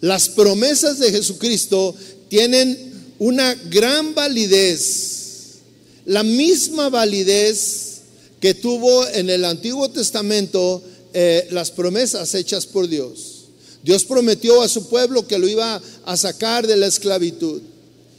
Las 0.00 0.30
promesas 0.30 0.98
de 0.98 1.12
Jesucristo 1.12 1.94
tienen 2.28 2.89
una 3.20 3.54
gran 3.54 4.14
validez, 4.14 5.58
la 6.06 6.22
misma 6.22 6.88
validez 6.88 8.00
que 8.40 8.54
tuvo 8.54 9.06
en 9.08 9.28
el 9.28 9.44
Antiguo 9.44 9.90
Testamento 9.90 10.82
eh, 11.12 11.46
las 11.50 11.70
promesas 11.70 12.34
hechas 12.34 12.64
por 12.64 12.88
Dios. 12.88 13.44
Dios 13.82 14.06
prometió 14.06 14.62
a 14.62 14.68
su 14.68 14.88
pueblo 14.88 15.26
que 15.28 15.38
lo 15.38 15.46
iba 15.46 15.80
a 16.06 16.16
sacar 16.16 16.66
de 16.66 16.78
la 16.78 16.86
esclavitud 16.86 17.60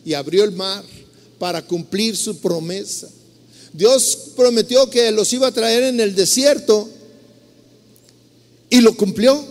y 0.06 0.14
abrió 0.14 0.44
el 0.44 0.52
mar 0.52 0.84
para 1.40 1.66
cumplir 1.66 2.16
su 2.16 2.38
promesa. 2.38 3.10
Dios 3.74 4.18
prometió 4.36 4.88
que 4.88 5.10
los 5.10 5.34
iba 5.34 5.48
a 5.48 5.52
traer 5.52 5.84
en 5.84 6.00
el 6.00 6.14
desierto 6.14 6.88
y 8.70 8.82
lo 8.82 8.96
cumplió. 8.96 9.44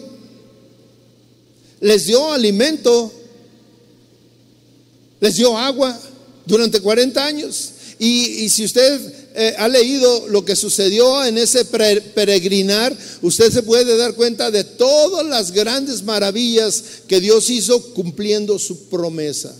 Les 1.80 2.07
dio 2.07 2.33
alimento, 2.33 3.12
les 5.21 5.37
dio 5.37 5.57
agua 5.57 5.99
durante 6.47 6.81
40 6.81 7.25
años. 7.25 7.71
Y, 7.99 8.49
si 8.49 8.65
usted 8.65 8.99
eh, 9.35 9.55
ha 9.59 9.69
leído 9.69 10.27
lo 10.29 10.43
que 10.43 10.57
sucedió 10.57 11.23
en 11.23 11.37
ese 11.37 11.67
peregrinar, 11.67 12.97
usted 13.21 13.53
se 13.53 13.62
puede 13.62 13.95
dar 13.99 14.15
cuenta 14.15 14.50
de 14.50 14.65
todas 14.65 15.27
las 15.27 15.53
grandes 15.53 16.03
maravillas 16.03 16.83
que 17.07 17.21
Dios 17.21 17.50
hizo 17.50 17.93
cumpliendo 17.93 18.59
su 18.59 18.89
promesa, 18.89 19.55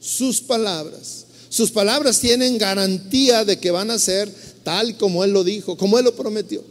sus 0.00 0.40
palabras. 0.40 1.26
Sus 1.48 1.70
palabras 1.70 2.18
tienen 2.18 2.58
garantía 2.58 3.44
de 3.44 3.60
que 3.60 3.70
van 3.70 3.92
a 3.92 4.00
ser 4.00 4.28
tal 4.64 4.96
como 4.96 5.22
Él 5.22 5.30
lo 5.30 5.44
dijo, 5.44 5.76
como 5.76 5.96
Él 6.00 6.06
lo 6.06 6.16
prometió. 6.16 6.64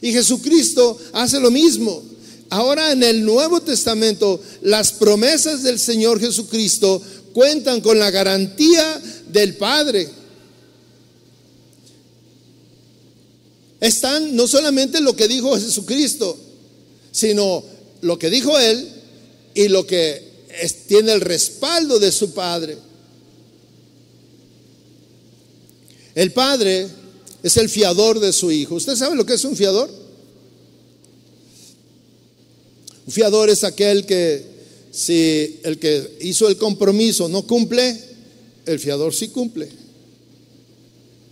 Y 0.00 0.12
Jesucristo 0.12 0.98
hace 1.12 1.38
lo 1.38 1.50
mismo. 1.50 2.02
Ahora 2.48 2.90
en 2.90 3.02
el 3.02 3.24
Nuevo 3.24 3.60
Testamento, 3.60 4.40
las 4.62 4.92
promesas 4.92 5.62
del 5.62 5.78
Señor 5.78 6.18
Jesucristo 6.18 7.00
cuentan 7.32 7.80
con 7.80 7.98
la 7.98 8.10
garantía 8.10 9.00
del 9.28 9.56
Padre. 9.56 10.08
Están 13.80 14.36
no 14.36 14.46
solamente 14.46 15.00
lo 15.00 15.16
que 15.16 15.28
dijo 15.28 15.56
Jesucristo, 15.56 16.36
sino 17.12 17.64
lo 18.02 18.18
que 18.18 18.30
dijo 18.30 18.58
Él 18.58 18.88
y 19.54 19.68
lo 19.68 19.86
que 19.86 20.30
tiene 20.86 21.12
el 21.12 21.20
respaldo 21.20 21.98
de 21.98 22.12
su 22.12 22.32
Padre. 22.32 22.76
El 26.14 26.32
Padre 26.32 26.88
es 27.42 27.56
el 27.56 27.68
fiador 27.68 28.20
de 28.20 28.32
su 28.32 28.50
Hijo. 28.50 28.74
¿Usted 28.74 28.96
sabe 28.96 29.16
lo 29.16 29.24
que 29.24 29.34
es 29.34 29.44
un 29.44 29.56
fiador? 29.56 29.90
Un 33.06 33.12
fiador 33.12 33.48
es 33.48 33.64
aquel 33.64 34.04
que 34.04 34.49
si 34.90 35.60
el 35.62 35.78
que 35.78 36.18
hizo 36.20 36.48
el 36.48 36.56
compromiso 36.56 37.28
no 37.28 37.46
cumple, 37.46 37.96
el 38.66 38.78
fiador 38.78 39.14
sí 39.14 39.28
cumple. 39.28 39.68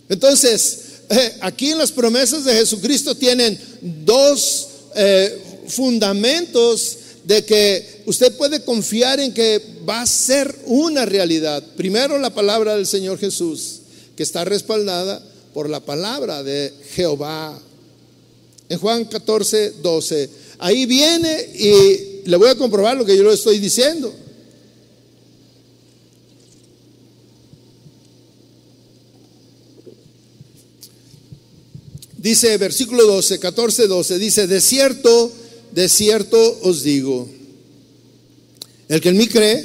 Entonces, 0.07 0.79
eh, 1.09 1.35
aquí 1.41 1.71
en 1.71 1.77
las 1.77 1.91
promesas 1.91 2.45
de 2.45 2.53
Jesucristo 2.53 3.15
tienen 3.15 3.59
dos 4.05 4.67
eh, 4.95 5.41
fundamentos 5.67 6.97
de 7.25 7.43
que 7.45 8.01
usted 8.05 8.35
puede 8.37 8.63
confiar 8.63 9.19
en 9.19 9.33
que 9.33 9.61
va 9.87 10.01
a 10.01 10.07
ser 10.07 10.55
una 10.65 11.05
realidad. 11.05 11.63
Primero 11.75 12.17
la 12.17 12.33
palabra 12.33 12.75
del 12.75 12.87
Señor 12.87 13.19
Jesús, 13.19 13.81
que 14.15 14.23
está 14.23 14.45
respaldada 14.45 15.21
por 15.53 15.69
la 15.69 15.79
palabra 15.79 16.43
de 16.43 16.73
Jehová. 16.95 17.59
En 18.67 18.79
Juan 18.79 19.05
14, 19.05 19.73
12 19.81 20.29
Ahí 20.59 20.85
viene 20.85 21.49
y 21.55 22.08
le 22.25 22.37
voy 22.37 22.49
a 22.49 22.55
comprobar 22.55 22.97
lo 22.97 23.05
que 23.05 23.17
yo 23.17 23.23
le 23.23 23.33
estoy 23.33 23.59
diciendo. 23.59 24.13
Dice 32.17 32.57
versículo 32.57 33.05
12, 33.05 33.39
14, 33.39 33.87
12, 33.87 34.19
dice, 34.19 34.47
de 34.47 34.59
cierto, 34.59 35.31
de 35.71 35.87
cierto 35.87 36.59
os 36.63 36.83
digo, 36.83 37.29
el 38.89 38.99
que 38.99 39.09
en 39.09 39.17
mí 39.17 39.27
cree, 39.27 39.63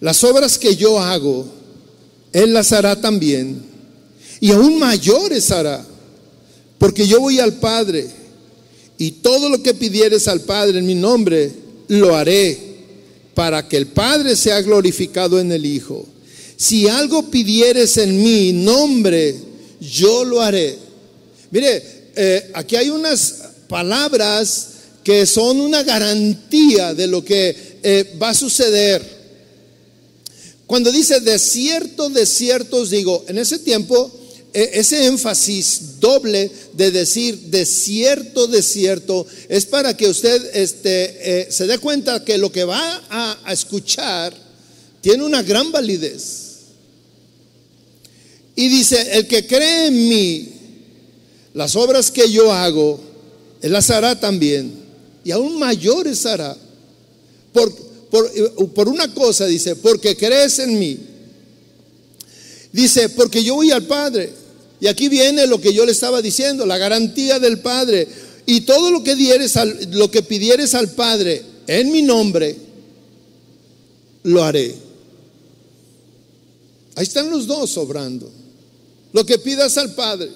las 0.00 0.24
obras 0.24 0.58
que 0.58 0.74
yo 0.74 0.98
hago, 0.98 1.46
él 2.32 2.52
las 2.52 2.72
hará 2.72 3.00
también, 3.00 3.62
y 4.40 4.50
aún 4.50 4.80
mayores 4.80 5.52
hará, 5.52 5.86
porque 6.78 7.06
yo 7.06 7.20
voy 7.20 7.38
al 7.38 7.54
Padre 7.60 8.23
y 8.98 9.10
todo 9.12 9.48
lo 9.48 9.62
que 9.62 9.74
pidieres 9.74 10.28
al 10.28 10.40
Padre 10.40 10.78
en 10.78 10.86
mi 10.86 10.94
nombre, 10.94 11.50
lo 11.88 12.14
haré 12.14 12.58
para 13.34 13.66
que 13.68 13.76
el 13.76 13.88
Padre 13.88 14.36
sea 14.36 14.60
glorificado 14.62 15.40
en 15.40 15.50
el 15.52 15.66
Hijo. 15.66 16.06
Si 16.56 16.88
algo 16.88 17.30
pidieres 17.30 17.96
en 17.96 18.22
mi 18.22 18.52
nombre, 18.52 19.34
yo 19.80 20.24
lo 20.24 20.40
haré. 20.40 20.78
Mire, 21.50 21.82
eh, 22.16 22.50
aquí 22.54 22.76
hay 22.76 22.90
unas 22.90 23.42
palabras 23.68 24.68
que 25.02 25.26
son 25.26 25.60
una 25.60 25.82
garantía 25.82 26.94
de 26.94 27.06
lo 27.06 27.24
que 27.24 27.78
eh, 27.82 28.16
va 28.20 28.30
a 28.30 28.34
suceder. 28.34 29.02
Cuando 30.66 30.90
dice 30.90 31.20
de 31.20 31.38
cierto, 31.38 32.08
de 32.08 32.24
cierto 32.24 32.78
os 32.78 32.90
digo, 32.90 33.24
en 33.28 33.38
ese 33.38 33.58
tiempo 33.58 34.10
ese 34.54 35.06
énfasis 35.06 35.98
doble 35.98 36.48
de 36.74 36.92
decir 36.92 37.36
de 37.46 37.66
cierto, 37.66 38.46
de 38.46 38.62
cierto, 38.62 39.26
es 39.48 39.66
para 39.66 39.96
que 39.96 40.08
usted 40.08 40.54
este, 40.54 41.40
eh, 41.40 41.46
se 41.50 41.66
dé 41.66 41.78
cuenta 41.78 42.24
que 42.24 42.38
lo 42.38 42.52
que 42.52 42.62
va 42.62 43.02
a, 43.10 43.52
escuchar 43.52 44.32
tiene 45.00 45.24
una 45.24 45.42
gran 45.42 45.72
validez. 45.72 46.42
Y 48.54 48.68
dice, 48.68 49.18
el 49.18 49.26
que 49.26 49.44
cree 49.44 49.88
en 49.88 50.08
mí, 50.08 50.48
las 51.52 51.74
obras 51.74 52.12
que 52.12 52.30
yo 52.30 52.52
hago, 52.52 53.00
él 53.60 53.72
las 53.72 53.90
hará 53.90 54.18
también, 54.20 54.72
y 55.24 55.32
aún 55.32 55.58
mayores 55.58 56.24
hará. 56.26 56.56
Por, 57.52 57.74
por, 58.08 58.72
por 58.72 58.88
una 58.88 59.12
cosa 59.12 59.46
dice, 59.46 59.74
porque 59.74 60.16
crees 60.16 60.60
en 60.60 60.78
mí. 60.78 60.98
Dice, 62.70 63.08
porque 63.08 63.42
yo 63.42 63.56
voy 63.56 63.72
al 63.72 63.84
Padre. 63.84 64.43
Y 64.84 64.86
aquí 64.86 65.08
viene 65.08 65.46
lo 65.46 65.62
que 65.62 65.72
yo 65.72 65.86
le 65.86 65.92
estaba 65.92 66.20
diciendo, 66.20 66.66
la 66.66 66.76
garantía 66.76 67.38
del 67.38 67.60
Padre. 67.60 68.06
Y 68.44 68.60
todo 68.60 68.90
lo 68.90 69.02
que 69.02 69.16
dieres 69.16 69.54
lo 69.92 70.10
que 70.10 70.22
pidieres 70.22 70.74
al 70.74 70.90
Padre 70.90 71.42
en 71.66 71.90
mi 71.90 72.02
nombre, 72.02 72.54
lo 74.24 74.44
haré. 74.44 74.74
Ahí 76.96 77.04
están 77.04 77.30
los 77.30 77.46
dos 77.46 77.70
sobrando. 77.70 78.30
Lo 79.14 79.24
que 79.24 79.38
pidas 79.38 79.78
al 79.78 79.94
Padre. 79.94 80.30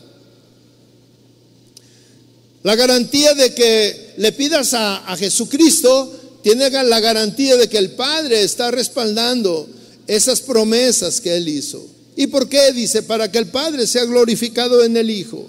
La 2.62 2.74
garantía 2.74 3.34
de 3.34 3.52
que 3.52 4.14
le 4.16 4.32
pidas 4.32 4.72
a, 4.72 5.12
a 5.12 5.14
Jesucristo 5.18 6.40
tiene 6.42 6.70
la 6.70 7.00
garantía 7.00 7.58
de 7.58 7.68
que 7.68 7.76
el 7.76 7.90
Padre 7.90 8.44
está 8.44 8.70
respaldando 8.70 9.68
esas 10.06 10.40
promesas 10.40 11.20
que 11.20 11.36
Él 11.36 11.48
hizo. 11.48 11.97
¿Y 12.18 12.26
por 12.26 12.48
qué? 12.48 12.72
Dice, 12.72 13.04
para 13.04 13.30
que 13.30 13.38
el 13.38 13.46
Padre 13.46 13.86
sea 13.86 14.04
glorificado 14.04 14.82
en 14.82 14.96
el 14.96 15.08
Hijo. 15.08 15.46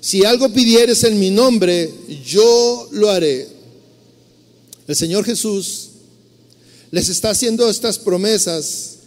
Si 0.00 0.24
algo 0.24 0.48
pidieres 0.50 1.02
en 1.02 1.18
mi 1.18 1.32
nombre, 1.32 1.92
yo 2.24 2.88
lo 2.92 3.10
haré. 3.10 3.48
El 4.86 4.94
Señor 4.94 5.24
Jesús 5.24 5.88
les 6.92 7.08
está 7.08 7.30
haciendo 7.30 7.68
estas 7.68 7.98
promesas 7.98 8.98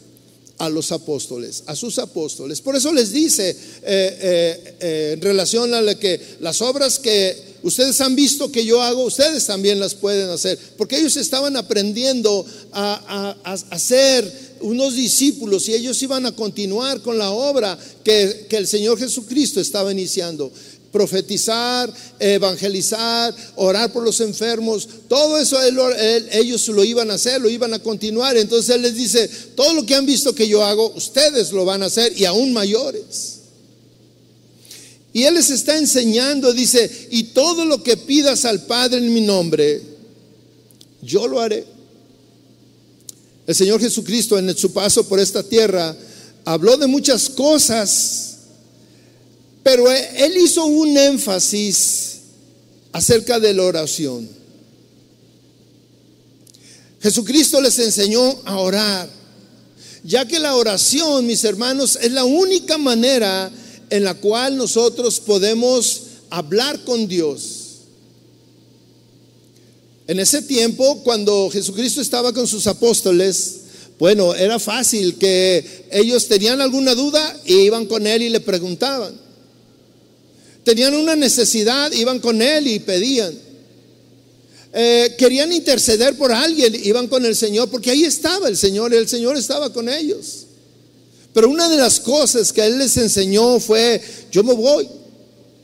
a 0.57 0.67
los 0.67 0.91
apóstoles, 0.91 1.63
a 1.67 1.75
sus 1.77 1.99
apóstoles. 1.99 2.59
Por 2.59 2.75
eso 2.75 2.91
les 2.91 3.13
dice 3.13 3.49
eh, 3.49 3.55
eh, 3.81 4.75
eh, 4.81 5.11
en 5.13 5.21
relación 5.21 5.73
a 5.73 5.95
que 5.95 6.19
las 6.41 6.61
obras 6.61 6.99
que 6.99 7.33
ustedes 7.63 8.01
han 8.01 8.13
visto 8.13 8.51
que 8.51 8.65
yo 8.65 8.81
hago, 8.81 9.05
ustedes 9.05 9.45
también 9.45 9.79
las 9.79 9.95
pueden 9.95 10.29
hacer, 10.29 10.59
porque 10.77 10.97
ellos 10.97 11.15
estaban 11.15 11.55
aprendiendo 11.55 12.45
a 12.73 13.37
hacer 13.69 14.48
unos 14.61 14.95
discípulos 14.95 15.67
y 15.67 15.73
ellos 15.73 16.01
iban 16.01 16.25
a 16.25 16.31
continuar 16.31 17.01
con 17.01 17.17
la 17.17 17.31
obra 17.31 17.77
que, 18.03 18.47
el 18.49 18.67
Señor 18.67 18.99
Jesucristo 18.99 19.59
estaba 19.59 19.91
iniciando 19.91 20.51
profetizar, 20.91 21.93
evangelizar, 22.19 23.35
orar 23.57 23.93
por 23.93 24.03
los 24.03 24.19
enfermos, 24.21 24.87
todo 25.07 25.37
eso 25.37 25.57
ellos 26.31 26.67
lo 26.69 26.83
iban 26.83 27.11
a 27.11 27.13
hacer, 27.13 27.39
lo 27.39 27.47
iban 27.47 27.75
a 27.75 27.79
continuar. 27.79 28.35
Entonces 28.37 28.75
Él 28.75 28.81
les 28.81 28.95
dice, 28.95 29.29
todo 29.55 29.75
lo 29.75 29.85
que 29.85 29.93
han 29.93 30.07
visto 30.07 30.33
que 30.33 30.47
yo 30.47 30.63
hago, 30.63 30.91
ustedes 30.95 31.51
lo 31.51 31.63
van 31.63 31.83
a 31.83 31.87
hacer 31.87 32.17
y 32.17 32.25
aún 32.25 32.53
mayores. 32.53 33.35
Y 35.13 35.23
Él 35.23 35.35
les 35.35 35.49
está 35.49 35.77
enseñando, 35.77 36.53
dice, 36.53 37.07
y 37.11 37.23
todo 37.25 37.65
lo 37.65 37.83
que 37.83 37.97
pidas 37.97 38.45
al 38.45 38.65
Padre 38.65 38.97
en 38.97 39.13
mi 39.13 39.21
nombre, 39.21 39.81
yo 41.01 41.27
lo 41.27 41.39
haré. 41.39 41.65
El 43.49 43.55
Señor 43.55 43.81
Jesucristo 43.81 44.37
en 44.37 44.55
su 44.55 44.71
paso 44.71 45.07
por 45.07 45.19
esta 45.19 45.41
tierra 45.41 45.97
habló 46.45 46.77
de 46.77 46.85
muchas 46.85 47.27
cosas, 47.27 48.35
pero 49.63 49.91
él 49.91 50.37
hizo 50.37 50.67
un 50.67 50.95
énfasis 50.95 52.17
acerca 52.91 53.39
de 53.39 53.51
la 53.55 53.63
oración. 53.63 54.29
Jesucristo 57.01 57.59
les 57.59 57.79
enseñó 57.79 58.39
a 58.45 58.59
orar, 58.59 59.09
ya 60.03 60.27
que 60.27 60.37
la 60.37 60.55
oración, 60.55 61.25
mis 61.25 61.43
hermanos, 61.43 61.97
es 61.99 62.11
la 62.11 62.25
única 62.25 62.77
manera 62.77 63.49
en 63.89 64.03
la 64.03 64.13
cual 64.13 64.57
nosotros 64.57 65.19
podemos 65.19 66.01
hablar 66.29 66.83
con 66.83 67.07
Dios. 67.07 67.58
En 70.09 70.19
ese 70.19 70.41
tiempo, 70.41 71.03
cuando 71.03 71.51
Jesucristo 71.51 72.01
estaba 72.01 72.33
con 72.33 72.47
sus 72.47 72.65
apóstoles, 72.65 73.57
bueno, 73.99 74.33
era 74.33 74.57
fácil 74.57 75.19
que 75.19 75.85
ellos 75.91 76.27
tenían 76.27 76.61
alguna 76.61 76.95
duda 76.95 77.39
y 77.45 77.57
iban 77.57 77.85
con 77.85 78.07
él 78.07 78.23
y 78.23 78.29
le 78.29 78.39
preguntaban. 78.39 79.13
Tenían 80.63 80.95
una 80.95 81.15
necesidad, 81.15 81.91
iban 81.91 82.17
con 82.17 82.41
él 82.41 82.65
y 82.65 82.79
pedían. 82.79 83.37
Eh, 84.73 85.13
querían 85.15 85.51
interceder 85.53 86.17
por 86.17 86.31
alguien, 86.31 86.73
iban 86.83 87.07
con 87.07 87.23
el 87.23 87.35
Señor, 87.35 87.69
porque 87.69 87.91
ahí 87.91 88.03
estaba 88.03 88.47
el 88.47 88.57
Señor, 88.57 88.91
el 88.91 89.07
Señor 89.07 89.37
estaba 89.37 89.71
con 89.71 89.89
ellos. 89.89 90.47
Pero 91.33 91.51
una 91.51 91.69
de 91.69 91.77
las 91.77 91.99
cosas 91.99 92.51
que 92.51 92.65
Él 92.65 92.79
les 92.79 92.97
enseñó 92.97 93.59
fue, 93.59 94.01
yo 94.31 94.43
me 94.43 94.55
voy, 94.55 94.89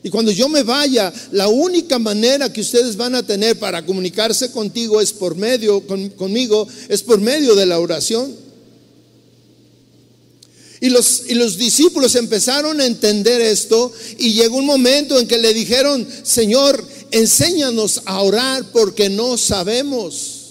y 0.02 0.10
cuando 0.10 0.30
yo 0.30 0.48
me 0.48 0.62
vaya, 0.62 1.12
la 1.32 1.48
única 1.48 1.98
manera 1.98 2.52
que 2.52 2.60
ustedes 2.60 2.96
van 2.96 3.14
a 3.14 3.26
tener 3.26 3.58
para 3.58 3.84
comunicarse 3.84 4.52
contigo 4.52 5.00
es 5.00 5.12
por 5.12 5.34
medio, 5.34 5.84
conmigo, 6.16 6.68
es 6.88 7.02
por 7.02 7.20
medio 7.20 7.54
de 7.56 7.66
la 7.66 7.80
oración. 7.80 8.34
Y 10.80 10.90
los, 10.90 11.22
y 11.28 11.34
los 11.34 11.56
discípulos 11.56 12.14
empezaron 12.14 12.80
a 12.80 12.86
entender 12.86 13.40
esto 13.40 13.92
y 14.18 14.34
llegó 14.34 14.58
un 14.58 14.66
momento 14.66 15.18
en 15.18 15.26
que 15.26 15.38
le 15.38 15.54
dijeron, 15.54 16.06
Señor, 16.22 16.86
enséñanos 17.10 18.02
a 18.04 18.20
orar 18.20 18.64
porque 18.72 19.08
no 19.08 19.38
sabemos. 19.38 20.42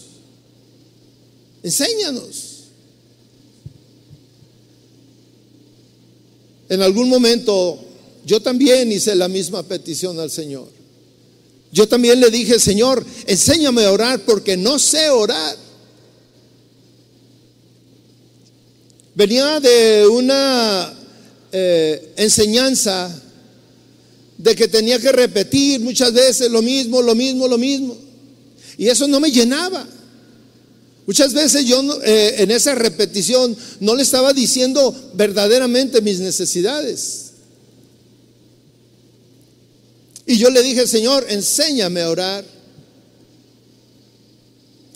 Enséñanos. 1.63 2.55
En 6.67 6.81
algún 6.81 7.07
momento 7.07 7.84
yo 8.25 8.41
también 8.41 8.91
hice 8.91 9.15
la 9.15 9.27
misma 9.27 9.63
petición 9.63 10.19
al 10.19 10.31
Señor. 10.31 10.67
Yo 11.71 11.87
también 11.87 12.19
le 12.19 12.29
dije, 12.29 12.59
Señor, 12.59 13.05
enséñame 13.27 13.85
a 13.85 13.91
orar 13.91 14.21
porque 14.21 14.57
no 14.57 14.79
sé 14.79 15.09
orar. 15.09 15.57
Venía 19.13 19.59
de 19.59 20.07
una 20.07 20.93
eh, 21.51 22.13
enseñanza 22.17 23.21
de 24.37 24.55
que 24.55 24.67
tenía 24.67 24.99
que 24.99 25.11
repetir 25.11 25.79
muchas 25.81 26.11
veces 26.11 26.49
lo 26.49 26.61
mismo, 26.61 27.01
lo 27.01 27.13
mismo, 27.13 27.47
lo 27.47 27.57
mismo. 27.57 27.95
Y 28.77 28.87
eso 28.87 29.07
no 29.07 29.19
me 29.19 29.31
llenaba. 29.31 29.87
Muchas 31.05 31.33
veces 31.33 31.65
yo 31.65 31.83
eh, 32.03 32.35
en 32.39 32.51
esa 32.51 32.73
repetición 32.73 33.55
no 33.79 33.95
le 33.95 34.01
estaba 34.01 34.33
diciendo 34.33 34.93
verdaderamente 35.13 36.01
mis 36.01 36.19
necesidades. 36.19 37.24
Y 40.25 40.37
yo 40.37 40.49
le 40.49 40.63
dije, 40.63 40.87
Señor, 40.87 41.25
enséñame 41.29 42.01
a 42.01 42.09
orar. 42.09 42.45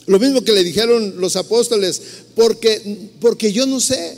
Lo 0.07 0.19
mismo 0.19 0.43
que 0.43 0.53
le 0.53 0.63
dijeron 0.63 1.15
los 1.17 1.35
apóstoles, 1.35 2.01
porque, 2.35 3.09
porque 3.19 3.51
yo 3.51 3.65
no 3.67 3.79
sé. 3.79 4.17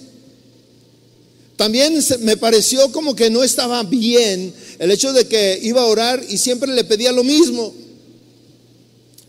También 1.58 2.00
me 2.22 2.38
pareció 2.38 2.92
como 2.92 3.16
que 3.16 3.30
no 3.30 3.44
estaba 3.44 3.84
bien 3.84 4.54
el 4.80 4.90
hecho 4.90 5.12
de 5.14 5.28
que 5.28 5.60
iba 5.62 5.82
a 5.82 5.86
orar 5.86 6.24
y 6.28 6.38
siempre 6.38 6.74
le 6.74 6.86
pedía 6.86 7.12
lo 7.12 7.24
mismo. 7.24 7.74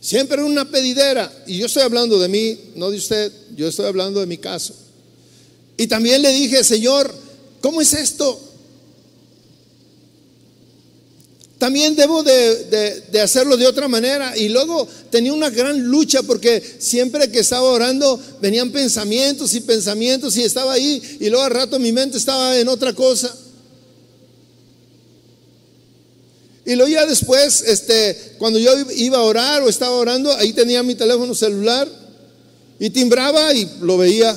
Siempre 0.00 0.42
una 0.42 0.70
pedidera. 0.70 1.32
Y 1.46 1.58
yo 1.58 1.66
estoy 1.66 1.82
hablando 1.82 2.18
de 2.18 2.28
mí, 2.28 2.58
no 2.76 2.90
de 2.90 2.96
usted, 2.96 3.32
yo 3.56 3.68
estoy 3.68 3.86
hablando 3.86 4.20
de 4.20 4.26
mi 4.26 4.38
caso. 4.38 4.74
Y 5.76 5.88
también 5.88 6.22
le 6.22 6.32
dije, 6.32 6.62
Señor, 6.64 7.12
¿cómo 7.60 7.80
es 7.80 7.92
esto? 7.92 8.40
También 11.62 11.94
debo 11.94 12.24
de, 12.24 13.20
hacerlo 13.22 13.56
de 13.56 13.68
otra 13.68 13.86
manera. 13.86 14.36
Y 14.36 14.48
luego 14.48 14.84
tenía 15.10 15.32
una 15.32 15.48
gran 15.48 15.80
lucha 15.80 16.24
porque 16.24 16.60
siempre 16.80 17.30
que 17.30 17.38
estaba 17.38 17.70
orando 17.70 18.18
venían 18.40 18.72
pensamientos 18.72 19.54
y 19.54 19.60
pensamientos 19.60 20.36
y 20.36 20.42
estaba 20.42 20.72
ahí 20.72 21.00
y 21.20 21.30
luego 21.30 21.44
al 21.44 21.52
rato 21.52 21.78
mi 21.78 21.92
mente 21.92 22.18
estaba 22.18 22.58
en 22.58 22.66
otra 22.66 22.92
cosa. 22.94 23.32
Y 26.66 26.74
luego 26.74 26.90
ya 26.90 27.06
después, 27.06 27.60
este, 27.60 28.34
cuando 28.38 28.58
yo 28.58 28.72
iba 28.96 29.18
a 29.18 29.22
orar 29.22 29.62
o 29.62 29.68
estaba 29.68 29.94
orando, 29.94 30.32
ahí 30.38 30.52
tenía 30.52 30.82
mi 30.82 30.96
teléfono 30.96 31.32
celular 31.32 31.88
y 32.80 32.90
timbraba 32.90 33.54
y 33.54 33.70
lo 33.82 33.98
veía. 33.98 34.36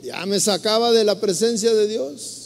Ya 0.00 0.24
me 0.26 0.38
sacaba 0.38 0.92
de 0.92 1.02
la 1.02 1.18
presencia 1.18 1.74
de 1.74 1.88
Dios. 1.88 2.45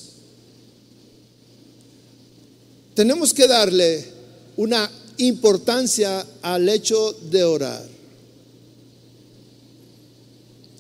Tenemos 3.01 3.33
que 3.33 3.49
darle 3.49 4.05
una 4.59 4.91
importancia 5.17 6.23
al 6.43 6.69
hecho 6.69 7.17
de 7.31 7.43
orar. 7.45 7.89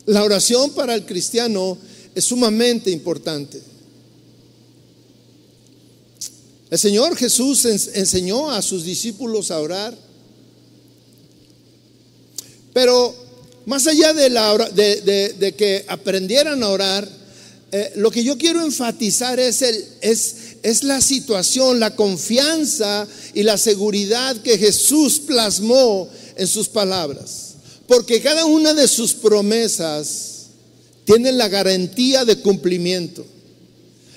La 0.05 0.23
oración 0.23 0.73
para 0.73 0.95
el 0.95 1.07
cristiano 1.07 1.79
es 2.15 2.23
sumamente 2.25 2.91
importante. 2.91 3.59
El 6.69 6.79
Señor 6.79 7.17
Jesús 7.17 7.65
enseñó 7.65 8.51
a 8.51 8.61
sus 8.61 8.85
discípulos 8.85 9.51
a 9.51 9.59
orar. 9.59 9.97
Pero 12.75 13.15
más 13.65 13.87
allá 13.87 14.13
de, 14.13 15.55
que 15.57 15.87
aprendieran 15.89 16.63
a 16.63 16.69
orar, 16.69 17.09
eh, 17.73 17.93
lo 17.97 18.11
que 18.11 18.23
yo 18.23 18.37
quiero 18.37 18.63
enfatizar 18.63 19.41
es, 19.41 19.63
el, 19.63 19.87
es 20.03 20.40
es 20.63 20.85
la 20.85 21.01
situación, 21.01 21.81
la 21.81 21.97
confianza 21.97 23.07
y 23.35 23.43
la 23.43 23.57
seguridad 23.57 24.37
que 24.43 24.59
Jesús 24.59 25.21
plasmó 25.21 26.09
en 26.37 26.47
sus 26.47 26.69
palabras. 26.69 27.55
Porque 27.87 28.21
cada 28.21 28.45
una 28.45 28.75
de 28.75 28.87
sus 28.87 29.15
promesas 29.15 30.47
tiene 31.05 31.33
la 31.33 31.49
garantía 31.49 32.25
de 32.25 32.37
cumplimiento. 32.37 33.25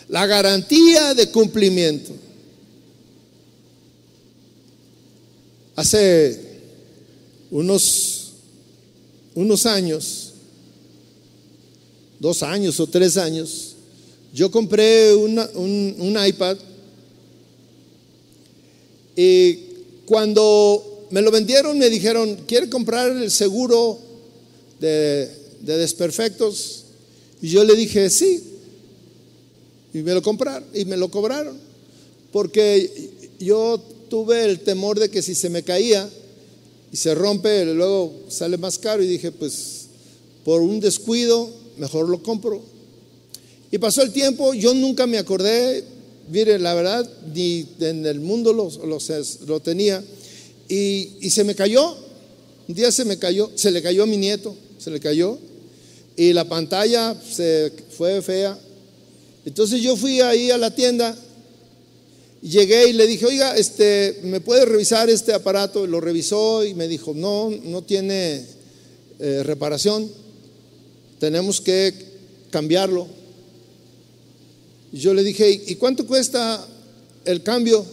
La 0.10 0.26
garantía 0.28 1.14
de 1.14 1.32
cumplimiento. 1.32 2.12
Hace 5.76 6.40
unos, 7.50 8.34
unos 9.34 9.66
años, 9.66 10.34
dos 12.20 12.44
años 12.44 12.80
o 12.80 12.86
tres 12.86 13.18
años, 13.18 13.73
yo 14.34 14.50
compré 14.50 15.14
un, 15.14 16.18
iPad 16.28 16.58
y 19.16 19.60
cuando 20.06 21.08
me 21.12 21.22
lo 21.22 21.30
vendieron 21.30 21.78
me 21.78 21.88
dijeron, 21.88 22.40
¿quiere 22.48 22.68
comprar 22.68 23.12
el 23.12 23.30
seguro 23.30 24.00
de, 24.80 25.30
desperfectos? 25.62 26.86
Y 27.44 27.50
yo 27.50 27.64
le 27.64 27.76
dije, 27.76 28.10
sí. 28.10 28.44
Y 29.94 30.00
me 30.00 30.16
lo 30.16 30.24
compraron 30.24 30.68
y 30.74 30.86
me 30.86 30.98
lo 30.98 31.12
cobraron. 31.12 31.60
Porque 32.32 33.12
yo 33.40 33.80
tuve 34.10 34.46
el 34.46 34.62
temor 34.62 35.00
de 35.00 35.12
que 35.12 35.22
si 35.22 35.36
se 35.36 35.50
me 35.50 35.62
caía 35.62 36.10
y 36.92 36.98
se 36.98 37.14
rompe, 37.14 37.66
luego 37.66 38.12
sale 38.30 38.58
más 38.58 38.80
caro. 38.80 39.04
Y 39.04 39.08
dije, 39.08 39.32
pues 39.32 39.86
por 40.44 40.62
un 40.62 40.80
descuido, 40.80 41.52
mejor 41.78 42.10
lo 42.10 42.24
compro. 42.24 42.73
Y 43.74 43.80
pasó 43.80 44.04
el 44.04 44.12
tiempo, 44.12 44.54
yo 44.54 44.76
nunca 44.76 45.08
me 45.08 45.18
acordé, 45.18 45.84
mire, 46.30 46.60
la 46.60 46.76
verdad, 46.76 47.10
ni 47.34 47.66
en 47.80 48.06
el 48.06 48.20
mundo 48.20 48.54
lo, 48.54 48.70
lo, 49.48 49.60
tenía. 49.62 50.04
Y, 50.70 51.28
se 51.32 51.44
me 51.44 51.56
cayó, 51.56 51.98
un 52.68 52.76
día 52.76 52.92
se 52.92 53.04
me 53.04 53.18
cayó, 53.18 53.50
se 53.56 53.72
le 53.72 53.82
cayó 53.82 54.04
a 54.04 54.06
mi 54.06 54.18
nieto, 54.18 54.56
se 54.78 54.92
le 54.92 55.00
cayó. 55.00 55.40
Y 56.16 56.34
la 56.34 56.48
pantalla 56.48 57.20
se 57.20 57.74
fue 57.98 58.22
fea. 58.22 58.56
Entonces 59.44 59.82
yo 59.82 59.98
fui 59.98 60.22
ahí 60.22 60.52
a 60.52 60.60
la 60.60 60.76
tienda, 60.76 61.18
llegué 62.44 62.90
y 62.90 62.94
le 62.94 63.08
dije, 63.08 63.26
oiga, 63.26 63.58
este, 63.58 64.20
¿me 64.22 64.40
puede 64.40 64.66
revisar 64.66 65.10
este 65.10 65.34
aparato? 65.34 65.88
Lo 65.88 66.00
revisó 66.00 66.64
y 66.64 66.76
me 66.76 66.88
dijo, 66.88 67.16
no, 67.16 67.50
no 67.50 67.82
tiene 67.82 68.46
eh, 69.18 69.42
reparación, 69.44 70.12
tenemos 71.18 71.60
que 71.60 71.92
cambiarlo. 72.52 73.23
Yo 74.94 75.14
le 75.14 75.24
dije, 75.24 75.64
¿y 75.68 75.76
cuánto 75.76 76.06
cuesta 76.06 76.66
el 77.26 77.42
cambio? 77.42 77.84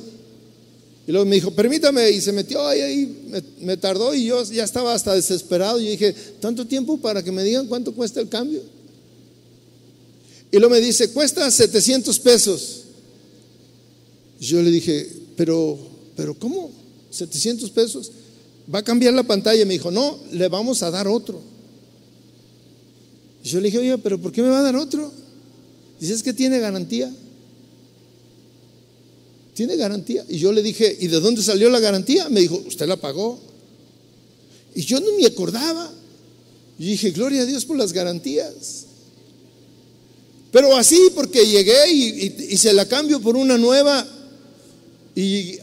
Y 1.07 1.13
luego 1.13 1.27
me 1.27 1.35
dijo, 1.35 1.51
permítame, 1.51 2.11
y 2.11 2.21
se 2.21 2.31
metió 2.31 2.65
ahí, 2.67 2.81
ahí 2.81 3.43
me, 3.61 3.77
tardó 3.77 4.15
y 4.15 4.27
yo 4.27 4.45
ya 4.45 4.65
estaba 4.65 4.95
hasta 4.95 5.15
desesperado. 5.15 5.81
Yo 5.81 5.91
dije, 5.91 6.15
¿tanto 6.41 6.67
tiempo 6.67 6.99
para 6.99 7.23
que 7.23 7.33
me 7.33 7.43
digan 7.43 7.67
cuánto 7.67 7.93
cuesta 7.95 8.21
el 8.21 8.29
cambio? 8.29 8.63
Y 10.53 10.59
luego 10.59 10.75
me 10.75 10.81
dice, 10.81 11.11
cuesta 11.11 11.51
700 11.51 12.19
pesos. 12.21 12.83
Yo 14.39 14.63
le 14.63 14.71
dije, 14.71 15.09
pero, 15.37 15.79
pero 16.17 16.35
¿cómo? 16.35 16.71
700 17.11 17.71
pesos. 17.71 18.13
Va 18.73 18.81
a 18.81 18.85
cambiar 18.85 19.15
la 19.15 19.23
pantalla. 19.23 19.65
Me 19.65 19.73
dijo, 19.75 19.91
no, 19.91 20.19
le 20.33 20.49
vamos 20.49 20.83
a 20.83 20.91
dar 20.91 21.09
otro. 21.09 21.41
Yo 23.43 23.59
le 23.59 23.67
dije, 23.67 23.79
oye, 23.79 23.99
pero 23.99 24.21
¿por 24.21 24.33
qué 24.33 24.43
me 24.43 24.49
va 24.49 24.59
a 24.59 24.63
dar 24.63 24.77
otro? 24.77 25.11
Dice, 26.01 26.15
es 26.15 26.23
que 26.23 26.33
tiene 26.33 26.59
garantía. 26.59 27.15
Tiene 29.55 29.77
garantía. 29.77 30.25
Y 30.29 30.39
yo 30.39 30.51
le 30.53 30.63
dije, 30.63 30.97
¿y 30.99 31.09
de 31.09 31.21
dónde 31.21 31.43
salió 31.43 31.69
la 31.69 31.79
garantía? 31.79 32.31
Me 32.31 32.41
dijo, 32.41 32.63
usted 32.67 32.87
la 32.87 32.97
pagó. 32.97 33.39
Y 34.75 34.81
yo 34.83 34.99
no 34.99 35.07
me 35.19 35.27
acordaba. 35.27 35.93
Y 36.79 36.87
dije, 36.87 37.11
gloria 37.11 37.43
a 37.43 37.47
Dios 37.47 37.67
por 37.67 37.77
las 37.77 37.93
garantías. 37.93 38.87
Pero 40.51 40.75
así, 40.75 40.99
porque 41.15 41.45
llegué 41.45 41.93
y, 41.93 42.57
se 42.57 42.73
la 42.73 42.89
cambio 42.89 43.21
por 43.21 43.37
una 43.37 43.59
nueva. 43.59 44.09
Y 45.15 45.59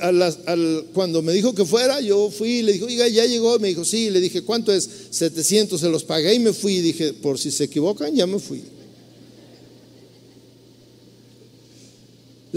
cuando 0.94 1.24
me 1.24 1.34
dijo 1.34 1.56
que 1.56 1.66
fuera, 1.66 2.00
yo 2.00 2.30
fui 2.30 2.60
y 2.60 2.62
le 2.62 2.74
dije, 2.74 2.86
oiga, 2.86 3.08
ya 3.08 3.26
llegó. 3.26 3.58
Me 3.58 3.70
dijo, 3.70 3.84
sí. 3.84 4.12
Le 4.12 4.22
dije, 4.22 4.44
¿cuánto 4.44 4.72
es? 4.72 4.88
700. 5.10 5.82
Se 5.82 5.90
los 5.90 6.04
pagué 6.04 6.36
y 6.36 6.40
me 6.40 6.54
fui. 6.54 6.76
Y 6.76 6.82
dije, 6.82 7.14
por 7.14 7.40
si 7.40 7.50
se 7.50 7.64
equivocan, 7.64 8.14
ya 8.14 8.28
me 8.28 8.38
fui. 8.38 8.62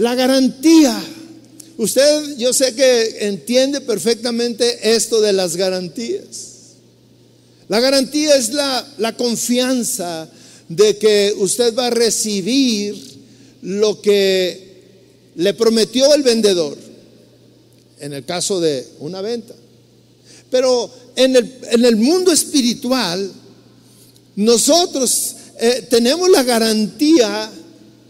La 0.01 0.15
garantía. 0.15 0.99
Usted, 1.77 2.35
yo 2.37 2.53
sé 2.53 2.73
que 2.73 3.27
entiende 3.27 3.81
perfectamente 3.81 4.95
esto 4.95 5.21
de 5.21 5.31
las 5.31 5.55
garantías. 5.55 6.47
La 7.67 7.79
garantía 7.79 8.35
es 8.35 8.49
la, 8.49 9.15
confianza 9.15 10.27
de 10.67 10.97
que 10.97 11.35
usted 11.37 11.75
va 11.75 11.85
a 11.85 11.89
recibir 11.91 12.99
lo 13.61 14.01
que 14.01 14.81
le 15.35 15.53
prometió 15.53 16.11
el 16.15 16.23
vendedor. 16.23 16.75
en 17.99 18.13
el 18.13 18.25
caso 18.25 18.59
de 18.59 18.87
una 19.01 19.21
venta. 19.21 19.53
Pero 20.49 20.91
en 21.15 21.35
el, 21.35 21.59
en 21.69 21.85
el 21.85 21.97
mundo 21.97 22.31
espiritual, 22.31 23.31
nosotros 24.35 25.35
eh, 25.59 25.85
tenemos 25.91 26.27
la 26.31 26.41
garantía, 26.41 27.51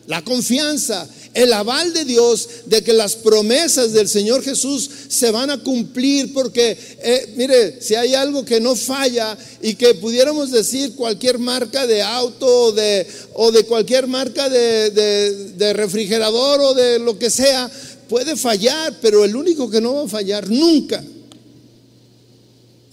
la 0.07 0.21
confianza, 0.23 1.05
el 1.33 1.53
aval 1.53 1.93
de 1.93 2.05
Dios 2.05 2.47
de 2.65 2.83
que 2.83 2.93
las 2.93 3.15
promesas 3.15 3.93
del 3.93 4.09
Señor 4.09 4.43
Jesús 4.43 4.89
se 5.07 5.31
van 5.31 5.49
a 5.49 5.63
cumplir, 5.63 6.33
porque, 6.33 6.77
eh, 7.01 7.33
mire, 7.37 7.81
si 7.81 7.95
hay 7.95 8.13
algo 8.13 8.43
que 8.43 8.59
no 8.59 8.75
falla 8.75 9.37
y 9.61 9.75
que 9.75 9.93
pudiéramos 9.95 10.51
decir 10.51 10.95
cualquier 10.95 11.39
marca 11.39 11.87
de 11.87 12.01
auto 12.01 12.45
o 12.45 12.71
de, 12.71 13.07
o 13.33 13.51
de 13.51 13.63
cualquier 13.65 14.07
marca 14.07 14.49
de, 14.49 14.91
de 14.91 15.73
refrigerador 15.73 16.59
o 16.59 16.73
de 16.73 16.99
lo 16.99 17.17
que 17.17 17.29
sea, 17.29 17.71
puede 18.09 18.35
fallar, 18.35 18.97
pero 19.01 19.23
el 19.23 19.35
único 19.35 19.69
que 19.69 19.79
no 19.79 19.93
va 19.93 20.03
a 20.03 20.09
fallar 20.09 20.49
nunca 20.49 21.01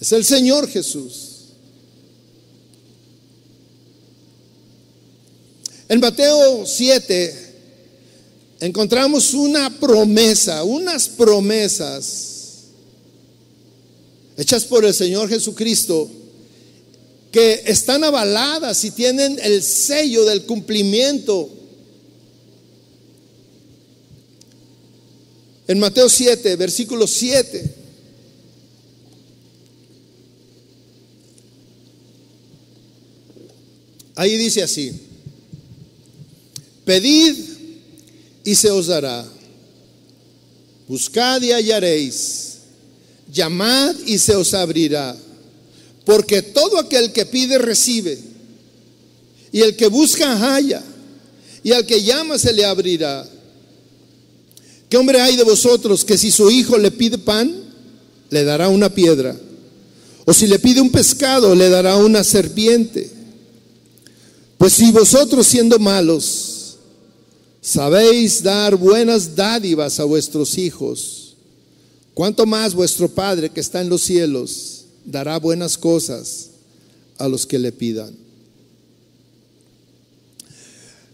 es 0.01 0.12
el 0.12 0.24
Señor 0.24 0.68
Jesús. 0.68 1.24
En 5.88 6.01
Mateo 6.01 6.66
7 6.66 7.48
encontramos 8.61 9.35
una 9.35 9.71
promesa, 9.79 10.64
unas 10.64 11.09
promesas 11.09 12.38
hechas 14.37 14.64
por 14.64 14.85
el 14.85 14.94
Señor 14.94 15.29
Jesucristo 15.29 16.09
que 17.31 17.62
están 17.66 18.05
avaladas 18.05 18.85
y 18.85 18.90
tienen 18.90 19.38
el 19.42 19.62
sello 19.62 20.25
del 20.25 20.44
cumplimiento. 20.44 21.51
En 25.66 25.79
Mateo 25.79 26.09
7, 26.09 26.57
versículo 26.57 27.07
7. 27.07 27.75
Ahí 34.14 34.37
dice 34.37 34.62
así, 34.62 34.92
pedid 36.85 37.58
y 38.49 38.55
se 38.55 38.71
os 38.71 38.87
dará, 38.87 39.27
buscad 40.89 41.43
y 41.43 41.53
hallaréis, 41.53 42.55
llamad 43.31 43.95
y 44.07 44.17
se 44.17 44.35
os 44.37 44.55
abrirá, 44.55 45.15
porque 46.07 46.41
todo 46.41 46.79
aquel 46.79 47.13
que 47.13 47.27
pide 47.27 47.59
recibe, 47.59 48.19
y 49.53 49.61
el 49.61 49.77
que 49.77 49.89
busca 49.89 50.35
halla, 50.35 50.83
y 51.63 51.73
al 51.73 51.85
que 51.85 52.03
llama 52.03 52.39
se 52.39 52.55
le 52.55 52.65
abrirá. 52.65 53.29
¿Qué 54.89 54.97
hombre 54.97 55.21
hay 55.21 55.37
de 55.37 55.45
vosotros 55.45 56.03
que 56.03 56.17
si 56.17 56.31
su 56.31 56.51
hijo 56.51 56.79
le 56.79 56.91
pide 56.91 57.19
pan, 57.19 57.55
le 58.31 58.45
dará 58.45 58.71
una 58.71 58.89
piedra? 58.89 59.37
O 60.25 60.33
si 60.33 60.47
le 60.47 60.59
pide 60.59 60.81
un 60.81 60.91
pescado, 60.91 61.55
le 61.55 61.69
dará 61.69 61.99
una 61.99 62.25
serpiente. 62.25 63.11
Pues 64.57 64.73
si 64.73 64.91
vosotros 64.91 65.47
siendo 65.47 65.79
malos 65.79 66.58
sabéis 67.61 68.42
dar 68.42 68.77
buenas 68.77 69.35
dádivas 69.35 70.01
a 70.01 70.05
vuestros 70.05 70.59
hijos, 70.59 71.37
¿cuánto 72.14 72.47
más 72.47 72.75
vuestro 72.75 73.09
Padre 73.09 73.51
que 73.51 73.61
está 73.61 73.81
en 73.81 73.88
los 73.88 74.03
cielos 74.03 74.85
dará 75.05 75.38
buenas 75.38 75.77
cosas 75.77 76.51
a 77.18 77.29
los 77.29 77.47
que 77.47 77.59
le 77.59 77.73
pidan? 77.73 78.14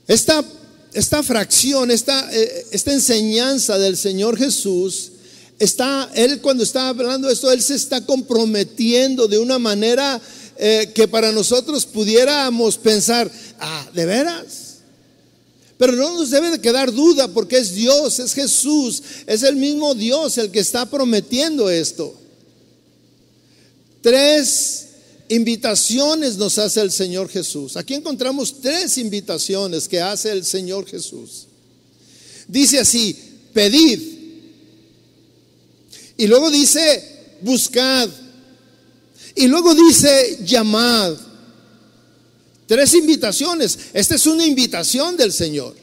Esta, 0.07 0.45
esta 0.93 1.23
fracción, 1.23 1.91
esta, 1.91 2.31
eh, 2.33 2.67
esta 2.71 2.93
enseñanza 2.93 3.79
del 3.79 3.97
Señor 3.97 4.37
Jesús, 4.37 5.13
está, 5.59 6.11
Él 6.15 6.41
cuando 6.41 6.63
está 6.63 6.89
hablando 6.89 7.29
de 7.29 7.35
esto, 7.35 7.51
Él 7.51 7.63
se 7.63 7.75
está 7.75 8.05
comprometiendo 8.05 9.29
de 9.29 9.39
una 9.39 9.59
manera 9.59 10.21
eh, 10.57 10.93
que 10.95 11.09
para 11.09 11.33
nosotros 11.33 11.87
pudiéramos 11.87 12.77
pensar, 12.77 13.31
ah, 13.59 13.89
¿de 13.95 14.07
veras? 14.07 14.64
Pero 15.85 15.99
no 15.99 16.15
nos 16.15 16.31
debe 16.31 16.51
de 16.51 16.63
quedar 16.63 16.91
duda 16.91 17.29
porque 17.29 17.59
es 17.59 17.75
Dios, 17.75 18.19
es 18.19 18.33
Jesús, 18.33 19.03
es 19.27 19.43
el 19.43 19.55
mismo 19.57 19.95
Dios 19.95 20.39
el 20.39 20.51
que 20.51 20.61
está 20.61 20.87
prometiendo 20.87 21.69
esto. 21.69 22.19
Tres 24.01 24.87
invitaciones 25.29 26.39
nos 26.39 26.57
hace 26.57 26.81
el 26.81 26.91
Señor 26.91 27.29
Jesús. 27.29 27.77
Aquí 27.77 27.93
encontramos 27.93 28.63
tres 28.63 28.97
invitaciones 28.97 29.87
que 29.87 30.01
hace 30.01 30.33
el 30.33 30.47
Señor 30.47 30.87
Jesús. 30.87 31.49
Dice 32.49 32.79
así, 32.79 33.15
pedid. 33.53 34.01
Y 36.17 36.27
luego 36.27 36.51
dice, 36.51 37.37
buscad. 37.43 38.09
Y 39.35 39.49
luego 39.49 39.75
dice, 39.75 40.39
llamad. 40.47 41.15
Tres 42.67 42.95
invitaciones. 42.95 43.79
Esta 43.93 44.15
es 44.15 44.27
una 44.27 44.47
invitación 44.47 45.17
del 45.17 45.33
Señor. 45.33 45.75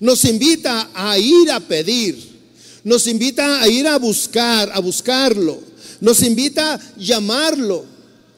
Nos 0.00 0.24
invita 0.24 0.90
a 0.94 1.18
ir 1.18 1.50
a 1.50 1.60
pedir. 1.60 2.38
Nos 2.84 3.06
invita 3.06 3.60
a 3.60 3.68
ir 3.68 3.86
a 3.86 3.98
buscar, 3.98 4.70
a 4.72 4.78
buscarlo. 4.80 5.60
Nos 6.00 6.22
invita 6.22 6.74
a 6.74 6.80
llamarlo. 6.96 7.84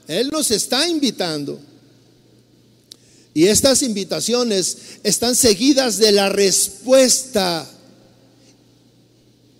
Él 0.08 0.30
nos 0.30 0.50
está 0.50 0.88
invitando. 0.88 1.60
Y 3.34 3.46
estas 3.46 3.82
invitaciones 3.82 4.76
están 5.04 5.36
seguidas 5.36 5.98
de 5.98 6.12
la 6.12 6.28
respuesta. 6.30 7.68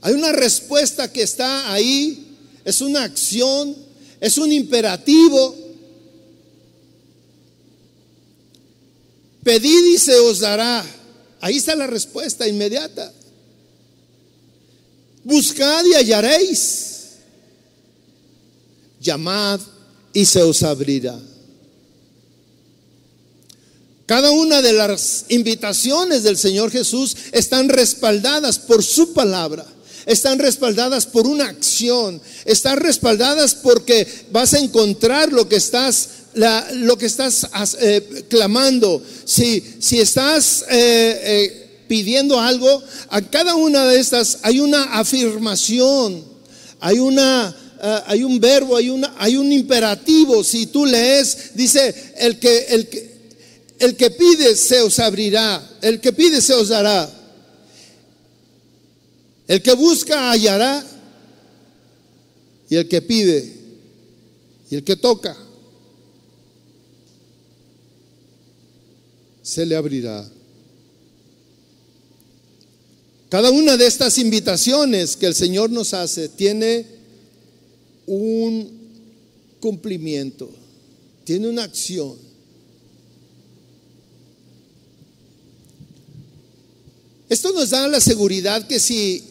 Hay 0.01 0.15
una 0.15 0.33
respuesta 0.33 1.13
que 1.13 1.23
está 1.23 1.73
ahí. 1.73 2.37
Es 2.65 2.81
una 2.81 3.05
acción 3.05 3.77
es 4.21 4.37
un 4.39 4.53
imperativo. 4.53 5.57
Pedid 9.43 9.85
y 9.95 9.99
se 9.99 10.15
os 10.17 10.41
dará. 10.41 10.85
Ahí 11.41 11.57
está 11.57 11.75
la 11.75 11.87
respuesta 11.87 12.47
inmediata. 12.47 13.13
Buscad 15.25 15.85
y 15.85 15.95
hallaréis. 15.95 16.97
Llamad 19.01 19.61
y 20.13 20.25
se 20.27 20.43
os 20.43 20.63
abrirá. 20.63 21.19
Cada 24.07 24.33
una 24.33 24.61
de 24.61 24.73
las 24.73 25.27
invitaciones 25.29 26.25
del 26.25 26.37
Señor 26.37 26.71
Jesús 26.71 27.17
están 27.33 27.69
respaldadas 27.69 28.59
por 28.59 28.83
su 28.83 29.13
palabra 29.13 29.67
están 30.07 30.39
respaldadas 30.39 31.07
por 31.07 31.27
una 31.27 31.47
acción, 31.47 32.21
están 32.45 32.79
respaldadas 32.79 33.55
porque 33.55 34.07
vas 34.33 34.55
a 34.55 34.59
encontrar 34.59 35.33
lo 35.33 35.49
que 35.49 35.57
estás, 35.57 36.09
lo 36.35 36.97
que 36.97 37.07
estás 37.07 37.47
eh, 37.81 38.25
clamando. 38.29 39.03
Si, 39.25 39.63
si 39.81 40.01
estás 40.01 40.65
eh, 40.71 41.21
eh, 41.25 41.85
pidiendo 41.89 42.39
algo, 42.41 42.83
a 43.09 43.21
cada 43.23 43.55
una 43.57 43.87
de 43.87 43.99
estas 43.99 44.39
hay 44.43 44.61
una 44.61 44.99
afirmación, 44.99 46.25
hay 46.81 46.99
una... 46.99 47.57
hay 48.07 48.23
un 48.23 48.39
verbo, 48.39 48.77
hay, 48.77 48.91
una, 48.91 49.15
hay 49.17 49.37
un 49.37 49.51
imperativo. 49.51 50.45
Si 50.45 50.67
tú 50.67 50.85
lees, 50.85 51.55
dice, 51.55 52.13
el 52.19 52.39
que, 52.39 52.67
el, 52.69 52.89
que, 52.89 53.11
el 53.79 53.97
que 53.97 54.11
pide 54.11 54.55
se 54.55 54.83
os 54.83 54.99
abrirá, 54.99 55.67
el 55.81 55.99
que 55.99 56.13
pide 56.13 56.43
se 56.43 56.53
os 56.53 56.69
dará. 56.69 57.11
El 59.49 59.63
que 59.63 59.73
busca 59.73 60.31
hallará 60.31 60.85
y 62.69 62.77
el 62.77 62.87
que 62.87 63.01
pide 63.01 63.51
y 64.71 64.77
el 64.77 64.85
que 64.85 64.97
toca 64.97 65.37
se 69.51 69.67
le 69.67 69.75
abrirá. 69.75 70.25
Cada 73.29 73.51
una 73.51 73.77
de 73.77 73.85
estas 73.85 74.17
invitaciones 74.19 75.17
que 75.17 75.27
el 75.27 75.35
Señor 75.35 75.71
nos 75.71 75.93
hace 75.93 76.29
tiene 76.29 76.87
un 78.07 78.71
cumplimiento, 79.59 80.49
tiene 81.25 81.49
una 81.49 81.65
acción. 81.65 82.15
Esto 87.29 87.53
nos 87.53 87.71
da 87.71 87.89
la 87.89 88.01
seguridad 88.01 88.69
que 88.69 88.79
si 88.79 89.25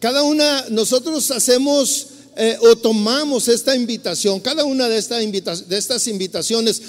cada 0.00 0.22
una, 0.22 0.70
nosotros 0.70 1.30
hacemos 1.30 2.06
eh, 2.34 2.56
o 2.62 2.76
tomamos 2.76 3.48
esta 3.48 3.76
invitación, 3.76 4.40
cada 4.40 4.64
una 4.64 4.88
de, 4.88 5.02
de 5.02 5.76
estas 5.76 6.06
invitaciones, 6.06 6.80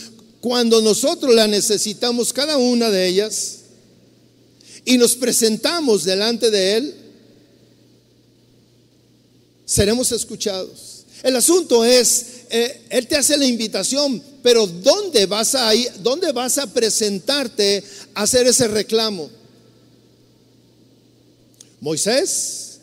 cuando 0.41 0.81
nosotros 0.81 1.33
la 1.33 1.47
necesitamos, 1.47 2.31
cada 2.31 2.57
una 2.57 2.89
de 2.89 3.07
ellas, 3.07 3.57
y 4.85 4.97
nos 4.97 5.15
presentamos 5.15 6.03
delante 6.05 6.49
de 6.49 6.77
Él, 6.77 6.95
seremos 9.65 10.11
escuchados. 10.11 11.03
El 11.23 11.35
asunto 11.35 11.83
es, 11.83 12.25
eh, 12.49 12.81
Él 12.89 13.07
te 13.07 13.17
hace 13.17 13.37
la 13.37 13.45
invitación, 13.45 14.23
pero 14.41 14.65
¿dónde 14.65 15.25
vas 15.25 15.55
a 15.55 15.75
ir? 15.75 15.91
¿Dónde 15.99 16.31
vas 16.31 16.57
a 16.57 16.71
presentarte 16.71 17.83
a 18.13 18.21
hacer 18.23 18.47
ese 18.47 18.67
reclamo? 18.67 19.29
Moisés 21.81 22.79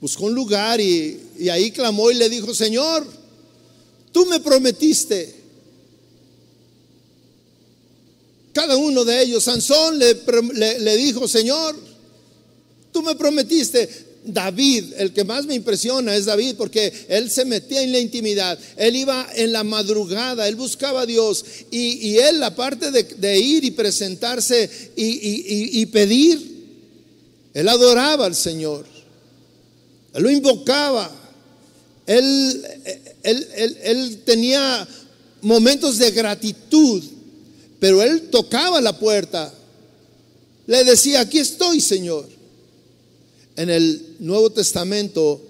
buscó 0.00 0.26
un 0.26 0.34
lugar 0.34 0.80
y, 0.80 1.20
y 1.38 1.48
ahí 1.48 1.72
clamó 1.72 2.10
y 2.10 2.14
le 2.14 2.28
dijo, 2.28 2.54
Señor, 2.54 3.06
tú 4.12 4.26
me 4.26 4.38
prometiste. 4.38 5.41
Cada 8.52 8.76
uno 8.76 9.04
de 9.04 9.22
ellos, 9.22 9.44
Sansón 9.44 9.98
le, 9.98 10.96
dijo, 10.96 11.26
Señor, 11.26 11.74
tú 12.92 13.02
me 13.02 13.14
prometiste. 13.14 14.12
David, 14.24 14.92
el 14.98 15.12
que 15.12 15.24
más 15.24 15.46
me 15.46 15.54
impresiona 15.56 16.14
es 16.14 16.26
David, 16.26 16.54
porque 16.56 16.92
él 17.08 17.28
se 17.28 17.44
metía 17.44 17.82
en 17.82 17.90
la 17.90 17.98
intimidad, 17.98 18.56
él 18.76 18.94
iba 18.94 19.28
en 19.34 19.50
la 19.50 19.64
madrugada, 19.64 20.46
él 20.46 20.54
buscaba 20.54 21.00
a 21.00 21.06
Dios 21.06 21.44
y, 21.72 22.10
y 22.10 22.18
él, 22.18 22.40
aparte 22.44 22.92
de, 22.92 23.02
de 23.02 23.40
ir 23.40 23.64
y 23.64 23.72
presentarse 23.72 24.70
y, 24.94 25.04
y- 25.06 25.80
y- 25.80 25.86
pedir, 25.86 26.40
él 27.52 27.68
adoraba 27.68 28.26
al 28.26 28.36
Señor, 28.36 28.86
él 30.14 30.22
lo 30.22 30.30
invocaba, 30.30 31.10
él, 32.06 32.64
él- 33.24 33.48
él- 33.56 33.78
él 33.82 34.22
tenía 34.24 34.86
momentos 35.40 35.98
de 35.98 36.12
gratitud, 36.12 37.02
pero 37.82 38.00
él 38.00 38.28
tocaba 38.30 38.80
la 38.80 38.96
puerta, 38.96 39.52
le 40.68 40.84
decía, 40.84 41.22
aquí 41.22 41.40
estoy, 41.40 41.80
Señor. 41.80 42.28
En 43.56 43.70
el 43.70 44.18
Nuevo 44.20 44.50
Testamento, 44.50 45.42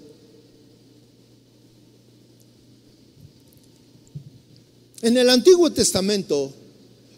en 5.03 5.15
el 5.15 5.29
Antiguo 5.29 5.71
Testamento, 5.71 6.51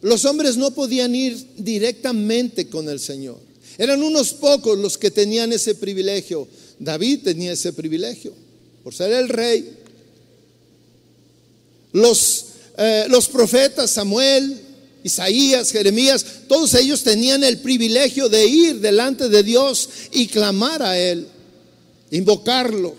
los 0.02 0.26
hombres 0.26 0.58
no 0.58 0.72
podían 0.72 1.16
ir 1.16 1.48
directamente 1.60 2.68
con 2.68 2.90
el 2.90 3.00
Señor. 3.00 3.40
Eran 3.78 4.04
unos 4.04 4.34
pocos 4.34 4.78
los 4.78 4.98
que 4.98 5.12
tenían 5.12 5.54
ese 5.54 5.76
privilegio. 5.76 6.46
David 6.78 7.22
tenía 7.24 7.54
ese 7.54 7.72
privilegio 7.72 8.34
por 8.84 8.94
ser 8.94 9.14
el 9.14 9.30
rey. 9.30 9.78
Los, 11.94 12.48
eh, 12.78 13.06
los 13.08 13.30
profetas 13.30 13.92
Samuel, 13.92 14.65
Isaías, 15.06 15.72
Jeremías, 15.72 16.26
todos 16.48 16.74
ellos 16.74 17.04
tenían 17.04 17.44
el 17.44 17.60
privilegio 17.60 18.28
de 18.28 18.48
ir 18.48 18.80
delante 18.80 19.30
de 19.30 19.44
Dios 19.44 19.88
y 20.12 20.26
clamar 20.26 20.82
a 20.82 20.98
Él, 20.98 21.28
invocarlo. 22.10 22.96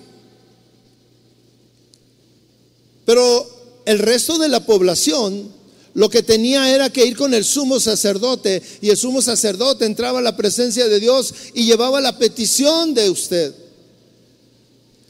Pero 3.04 3.82
el 3.86 3.98
resto 3.98 4.38
de 4.38 4.48
la 4.48 4.64
población 4.64 5.50
lo 5.94 6.08
que 6.08 6.22
tenía 6.22 6.72
era 6.72 6.90
que 6.90 7.04
ir 7.04 7.16
con 7.16 7.34
el 7.34 7.44
sumo 7.44 7.80
sacerdote 7.80 8.62
y 8.80 8.90
el 8.90 8.96
sumo 8.96 9.20
sacerdote 9.20 9.84
entraba 9.84 10.20
a 10.20 10.22
la 10.22 10.36
presencia 10.36 10.86
de 10.86 11.00
Dios 11.00 11.34
y 11.54 11.64
llevaba 11.64 12.00
la 12.00 12.16
petición 12.18 12.94
de 12.94 13.10
usted, 13.10 13.52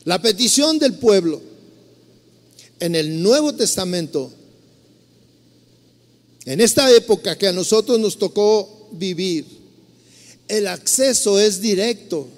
la 0.04 0.22
petición 0.22 0.78
del 0.78 0.94
pueblo. 0.94 1.42
En 2.80 2.94
el 2.94 3.22
Nuevo 3.22 3.54
Testamento, 3.54 4.32
en 6.46 6.60
esta 6.60 6.90
época 6.92 7.36
que 7.36 7.48
a 7.48 7.52
nosotros 7.52 7.98
nos 7.98 8.16
tocó 8.16 8.88
vivir, 8.92 9.44
el 10.46 10.68
acceso 10.68 11.40
es 11.40 11.60
directo. 11.60 12.28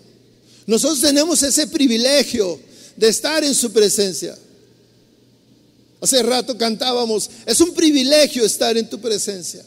Nosotros 0.66 1.02
tenemos 1.02 1.42
ese 1.42 1.66
privilegio 1.66 2.58
de 2.96 3.08
estar 3.08 3.44
en 3.44 3.54
su 3.54 3.70
presencia. 3.70 4.36
Hace 6.00 6.22
rato 6.22 6.56
cantábamos, 6.56 7.28
es 7.44 7.60
un 7.60 7.74
privilegio 7.74 8.44
estar 8.44 8.76
en 8.78 8.88
tu 8.88 8.98
presencia. 8.98 9.64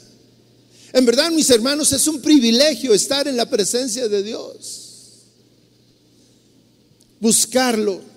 En 0.93 1.05
verdad, 1.05 1.29
mis 1.31 1.49
hermanos, 1.49 1.91
es 1.93 2.07
un 2.07 2.19
privilegio 2.19 2.93
estar 2.93 3.27
en 3.27 3.37
la 3.37 3.49
presencia 3.49 4.07
de 4.07 4.23
Dios. 4.23 4.81
Buscarlo. 7.19 8.10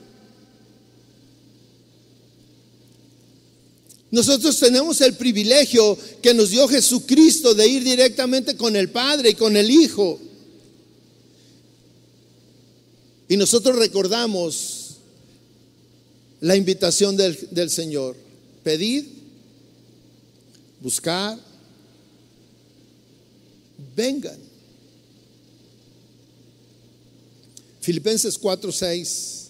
Nosotros 4.14 4.60
tenemos 4.60 5.00
el 5.00 5.14
privilegio 5.14 5.98
que 6.22 6.32
nos 6.32 6.50
dio 6.50 6.68
Jesucristo 6.68 7.52
de 7.52 7.66
ir 7.66 7.82
directamente 7.82 8.56
con 8.56 8.76
el 8.76 8.88
Padre 8.88 9.30
y 9.30 9.34
con 9.34 9.56
el 9.56 9.68
Hijo. 9.68 10.20
Y 13.28 13.36
nosotros 13.36 13.74
recordamos 13.74 14.98
la 16.40 16.54
invitación 16.54 17.16
del, 17.16 17.36
del 17.50 17.70
Señor. 17.70 18.14
Pedid, 18.62 19.04
buscar, 20.80 21.36
vengan. 23.96 24.38
Filipenses 27.80 28.38
4, 28.38 28.70
6. 28.70 29.48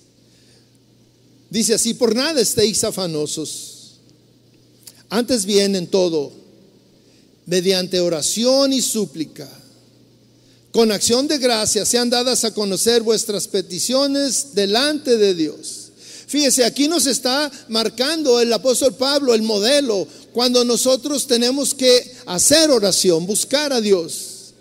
Dice 1.51 1.75
así, 1.75 1.93
por 1.93 2.17
nada 2.17 2.41
estéis 2.41 2.83
afanosos. 2.83 3.74
Antes 5.15 5.47
bien 5.47 5.77
en 5.77 5.87
todo, 5.87 6.33
mediante 7.47 8.01
oración 8.01 8.73
y 8.73 8.83
súplica, 8.83 9.49
con 10.73 10.91
acción 10.91 11.29
de 11.29 11.39
gracia 11.39 11.87
sean 11.87 12.11
dadas 12.11 12.43
a 12.43 12.53
conocer 12.53 13.01
vuestras 13.05 13.47
peticiones 13.47 14.57
delante 14.57 15.17
de 15.17 15.37
Dios. 15.37 15.93
Fíjese, 16.27 16.65
aquí 16.65 16.89
nos 16.89 17.07
está 17.07 17.49
marcando 17.69 18.41
el 18.41 18.53
apóstol 18.53 18.97
Pablo 18.97 19.35
el 19.35 19.43
modelo 19.43 20.09
cuando 20.33 20.65
nosotros 20.65 21.29
tenemos 21.29 21.75
que 21.75 22.13
hacer 22.27 22.73
oración, 22.73 23.25
buscar 23.25 23.73
a 23.73 23.81
Dios. 23.81 24.53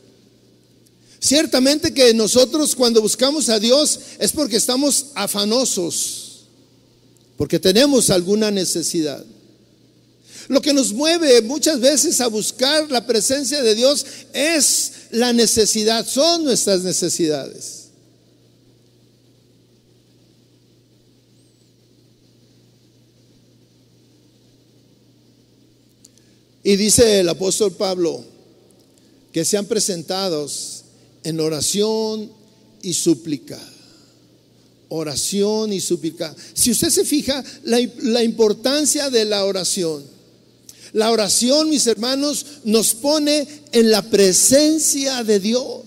Ciertamente 1.19 1.95
que 1.95 2.13
nosotros 2.13 2.75
cuando 2.75 3.01
buscamos 3.01 3.49
a 3.49 3.57
Dios 3.57 3.99
es 4.19 4.31
porque 4.31 4.57
estamos 4.57 5.07
afanosos, 5.15 6.41
porque 7.37 7.57
tenemos 7.57 8.11
alguna 8.11 8.51
necesidad. 8.51 9.25
Lo 10.47 10.61
que 10.61 10.73
nos 10.73 10.93
mueve 10.93 11.41
muchas 11.41 11.79
veces 11.79 12.19
a 12.21 12.27
buscar 12.27 12.89
la 12.91 13.05
presencia 13.05 13.61
de 13.61 13.75
Dios 13.75 14.05
es 14.33 14.91
la 15.11 15.33
necesidad, 15.33 16.07
son 16.07 16.43
nuestras 16.43 16.81
necesidades. 16.81 17.83
Y 26.63 26.77
dice 26.77 27.19
el 27.19 27.29
apóstol 27.29 27.73
Pablo 27.73 28.23
que 29.33 29.43
sean 29.43 29.65
presentados 29.65 30.83
en 31.23 31.39
oración 31.39 32.31
y 32.81 32.93
súplica. 32.93 33.59
Oración 34.89 35.73
y 35.73 35.81
súplica. 35.81 36.33
Si 36.53 36.71
usted 36.71 36.89
se 36.89 37.03
fija 37.03 37.43
la, 37.63 38.23
importancia 38.23 39.09
de 39.09 39.25
la 39.25 39.43
oración. 39.43 40.12
La 40.93 41.11
oración, 41.11 41.69
mis 41.69 41.87
hermanos, 41.87 42.45
nos 42.63 42.93
pone 42.93 43.47
en 43.71 43.91
la 43.91 44.03
presencia 44.03 45.23
de 45.23 45.39
Dios. 45.39 45.83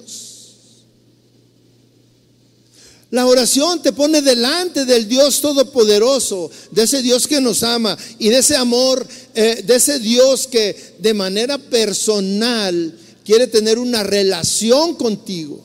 La 3.10 3.24
oración 3.26 3.80
te 3.82 3.92
pone 3.92 4.20
delante 4.20 4.84
del 4.84 5.08
Dios 5.08 5.40
Todopoderoso, 5.40 6.50
de 6.72 6.82
ese 6.82 7.02
Dios 7.02 7.28
que 7.28 7.40
nos 7.40 7.62
ama 7.62 7.96
y 8.18 8.30
de 8.30 8.38
ese 8.38 8.56
amor, 8.56 9.06
eh, 9.34 9.62
de 9.64 9.76
ese 9.76 10.00
Dios 10.00 10.48
que 10.48 10.96
de 10.98 11.14
manera 11.14 11.56
personal 11.56 12.98
quiere 13.24 13.46
tener 13.46 13.78
una 13.78 14.02
relación 14.02 14.96
contigo. 14.96 15.64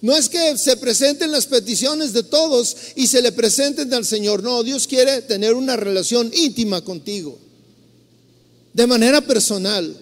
No 0.00 0.16
es 0.16 0.28
que 0.28 0.58
se 0.58 0.76
presenten 0.78 1.30
las 1.30 1.46
peticiones 1.46 2.12
de 2.12 2.24
todos 2.24 2.76
y 2.96 3.06
se 3.06 3.22
le 3.22 3.30
presenten 3.30 3.92
al 3.94 4.04
Señor. 4.04 4.42
No, 4.42 4.64
Dios 4.64 4.88
quiere 4.88 5.22
tener 5.22 5.54
una 5.54 5.76
relación 5.76 6.32
íntima 6.34 6.82
contigo, 6.82 7.38
de 8.72 8.86
manera 8.86 9.20
personal. 9.20 9.94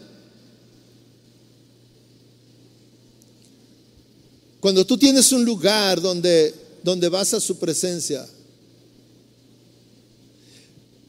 Cuando 4.61 4.85
tú 4.85 4.99
tienes 4.99 5.33
un 5.33 5.45
lugar 5.45 6.01
donde, 6.01 6.55
donde 6.83 7.09
vas 7.09 7.33
a 7.35 7.41
su 7.41 7.59
presencia, 7.59 8.27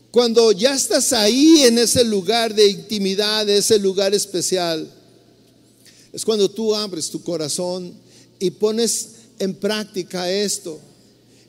cuando 0.09 0.51
ya 0.51 0.73
estás 0.73 1.13
ahí 1.13 1.63
en 1.63 1.77
ese 1.77 2.03
lugar 2.03 2.53
de 2.53 2.67
intimidad, 2.67 3.47
ese 3.49 3.77
lugar 3.77 4.13
especial, 4.13 4.89
es 6.11 6.25
cuando 6.25 6.49
tú 6.49 6.75
abres 6.75 7.09
tu 7.09 7.23
corazón 7.23 7.93
y 8.39 8.51
pones 8.51 9.09
en 9.39 9.53
práctica 9.53 10.29
esto. 10.29 10.79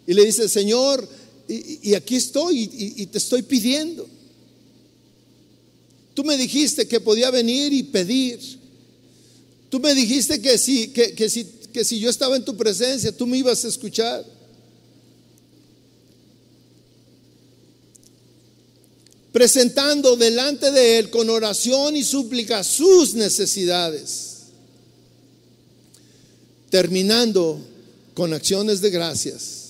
Y 0.07 0.15
le 0.15 0.25
dices, 0.25 0.51
Señor, 0.53 1.09
y, 1.49 1.95
aquí 1.95 2.17
estoy 2.17 2.71
y 2.73 3.07
te 3.07 3.19
estoy 3.19 3.43
pidiendo. 3.43 4.09
Tú 6.15 6.25
me 6.25 6.37
dijiste 6.37 6.87
que 6.87 7.01
podía 7.01 7.31
venir 7.31 7.73
y 7.73 7.83
pedir. 7.83 8.39
Tú 9.71 9.81
me 9.81 9.95
dijiste 9.95 10.41
que 10.43 10.59
si, 10.59 10.89
que, 10.89 11.31
si 11.85 11.99
yo 11.99 12.11
estaba 12.11 12.37
en 12.37 12.45
tu 12.45 12.57
presencia, 12.57 13.17
tú 13.17 13.27
me 13.27 13.39
ibas 13.39 13.65
a 13.65 13.69
escuchar. 13.69 14.25
Presentando 19.33 20.15
delante 20.17 20.71
de 20.71 20.99
Él 20.99 21.09
con 21.09 21.31
oración 21.31 21.97
y 21.97 22.05
súplica 22.05 22.63
sus 22.63 23.15
necesidades. 23.15 24.29
Terminando 26.69 27.59
con 28.13 28.35
acciones 28.35 28.83
de 28.83 28.91
gracias. 28.91 29.63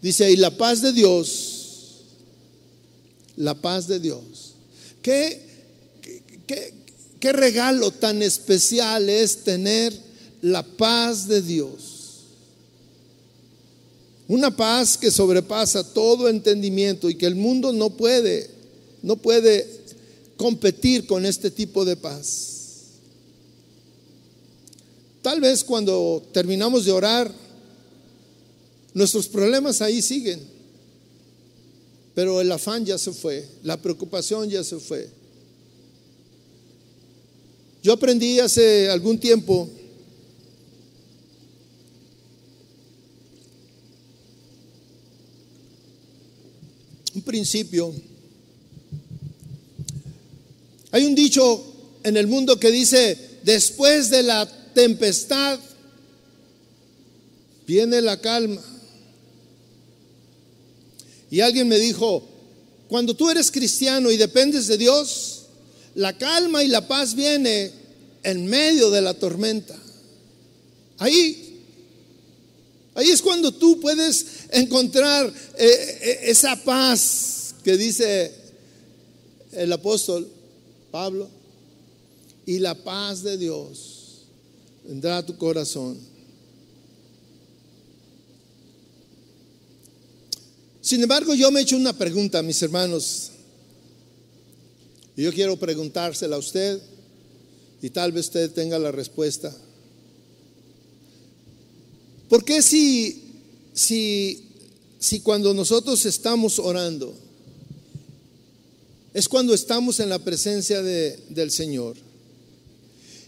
Dice, 0.00 0.30
y 0.30 0.36
la 0.36 0.56
paz 0.56 0.80
de 0.80 0.92
Dios, 0.92 1.57
la 3.38 3.54
paz 3.54 3.86
de 3.86 4.00
Dios. 4.00 4.54
¿Qué, 5.00 5.40
qué, 6.46 6.74
qué 7.18 7.32
regalo 7.32 7.90
tan 7.90 8.22
especial 8.22 9.08
es 9.08 9.44
tener 9.44 9.94
la 10.42 10.62
paz 10.62 11.26
de 11.28 11.40
Dios? 11.40 11.98
Una 14.26 14.54
paz 14.54 14.98
que 14.98 15.10
sobrepasa 15.10 15.82
todo 15.94 16.28
entendimiento 16.28 17.08
y 17.08 17.14
que 17.14 17.26
el 17.26 17.36
mundo 17.36 17.72
no 17.72 17.90
puede, 17.90 18.50
no 19.02 19.16
puede 19.16 19.66
competir 20.36 21.06
con 21.06 21.24
este 21.24 21.50
tipo 21.50 21.84
de 21.84 21.96
paz. 21.96 22.56
Tal 25.22 25.40
vez 25.40 25.64
cuando 25.64 26.22
terminamos 26.32 26.84
de 26.84 26.92
orar, 26.92 27.32
nuestros 28.94 29.28
problemas 29.28 29.80
ahí 29.80 30.02
siguen, 30.02 30.57
pero 32.18 32.40
el 32.40 32.50
afán 32.50 32.84
ya 32.84 32.98
se 32.98 33.12
fue, 33.12 33.48
la 33.62 33.80
preocupación 33.80 34.50
ya 34.50 34.64
se 34.64 34.80
fue. 34.80 35.08
Yo 37.80 37.92
aprendí 37.92 38.40
hace 38.40 38.90
algún 38.90 39.20
tiempo 39.20 39.70
un 47.14 47.22
principio. 47.22 47.94
Hay 50.90 51.04
un 51.04 51.14
dicho 51.14 51.72
en 52.02 52.16
el 52.16 52.26
mundo 52.26 52.58
que 52.58 52.72
dice, 52.72 53.38
después 53.44 54.10
de 54.10 54.24
la 54.24 54.72
tempestad, 54.74 55.60
viene 57.64 58.00
la 58.00 58.20
calma. 58.20 58.77
Y 61.30 61.40
alguien 61.40 61.68
me 61.68 61.78
dijo, 61.78 62.22
cuando 62.88 63.14
tú 63.14 63.30
eres 63.30 63.50
cristiano 63.50 64.10
y 64.10 64.16
dependes 64.16 64.66
de 64.66 64.78
Dios, 64.78 65.42
la 65.94 66.16
calma 66.16 66.62
y 66.64 66.68
la 66.68 66.86
paz 66.86 67.14
viene 67.14 67.70
en 68.22 68.46
medio 68.46 68.90
de 68.90 69.02
la 69.02 69.14
tormenta. 69.14 69.78
Ahí, 70.98 71.60
ahí 72.94 73.10
es 73.10 73.20
cuando 73.22 73.52
tú 73.52 73.80
puedes 73.80 74.26
encontrar 74.50 75.32
eh, 75.56 75.98
eh, 76.00 76.18
esa 76.24 76.56
paz 76.64 77.54
que 77.62 77.76
dice 77.76 78.32
el 79.52 79.72
apóstol 79.72 80.28
Pablo. 80.90 81.28
Y 82.46 82.60
la 82.60 82.74
paz 82.74 83.22
de 83.22 83.36
Dios 83.36 84.22
vendrá 84.84 85.18
a 85.18 85.26
tu 85.26 85.36
corazón. 85.36 85.98
Sin 90.88 91.02
embargo, 91.02 91.34
yo 91.34 91.50
me 91.50 91.60
he 91.60 91.64
hecho 91.64 91.76
una 91.76 91.92
pregunta, 91.92 92.42
mis 92.42 92.62
hermanos, 92.62 93.32
y 95.14 95.22
yo 95.22 95.30
quiero 95.34 95.58
preguntársela 95.58 96.36
a 96.36 96.38
usted, 96.38 96.80
y 97.82 97.90
tal 97.90 98.10
vez 98.10 98.24
usted 98.24 98.50
tenga 98.52 98.78
la 98.78 98.90
respuesta. 98.90 99.54
¿Por 102.30 102.42
qué 102.42 102.62
si, 102.62 103.22
si, 103.74 104.46
si 104.98 105.20
cuando 105.20 105.52
nosotros 105.52 106.06
estamos 106.06 106.58
orando, 106.58 107.14
es 109.12 109.28
cuando 109.28 109.52
estamos 109.52 110.00
en 110.00 110.08
la 110.08 110.20
presencia 110.20 110.80
de, 110.80 111.22
del 111.28 111.50
Señor? 111.50 111.98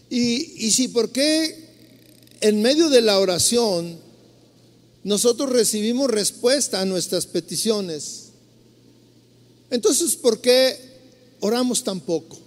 Y, 0.09 0.65
y 0.65 0.71
si, 0.71 0.87
¿por 0.87 1.11
qué 1.11 1.63
en 2.41 2.59
medio 2.63 2.89
de 2.89 3.01
la 3.01 3.19
oración 3.19 3.99
nosotros 5.03 5.49
recibimos 5.49 6.09
respuesta 6.09 6.79
a 6.81 6.85
nuestras 6.85 7.25
peticiones? 7.25 8.29
Entonces, 9.69 10.15
¿por 10.15 10.41
qué 10.41 10.77
oramos 11.39 11.83
tan 11.83 12.01
poco? 12.01 12.37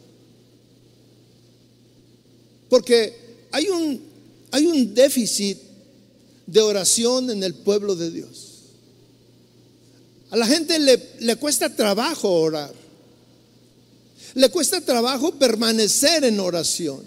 Porque 2.68 3.46
hay 3.50 3.68
un, 3.68 4.02
hay 4.50 4.66
un 4.66 4.94
déficit 4.94 5.58
de 6.46 6.60
oración 6.60 7.30
en 7.30 7.42
el 7.42 7.54
pueblo 7.54 7.96
de 7.96 8.10
Dios. 8.10 8.50
A 10.30 10.36
la 10.36 10.46
gente 10.46 10.78
le, 10.78 11.00
le 11.20 11.36
cuesta 11.36 11.74
trabajo 11.74 12.30
orar. 12.30 12.74
Le 14.34 14.48
cuesta 14.48 14.80
trabajo 14.80 15.32
permanecer 15.36 16.24
en 16.24 16.40
oración. 16.40 17.02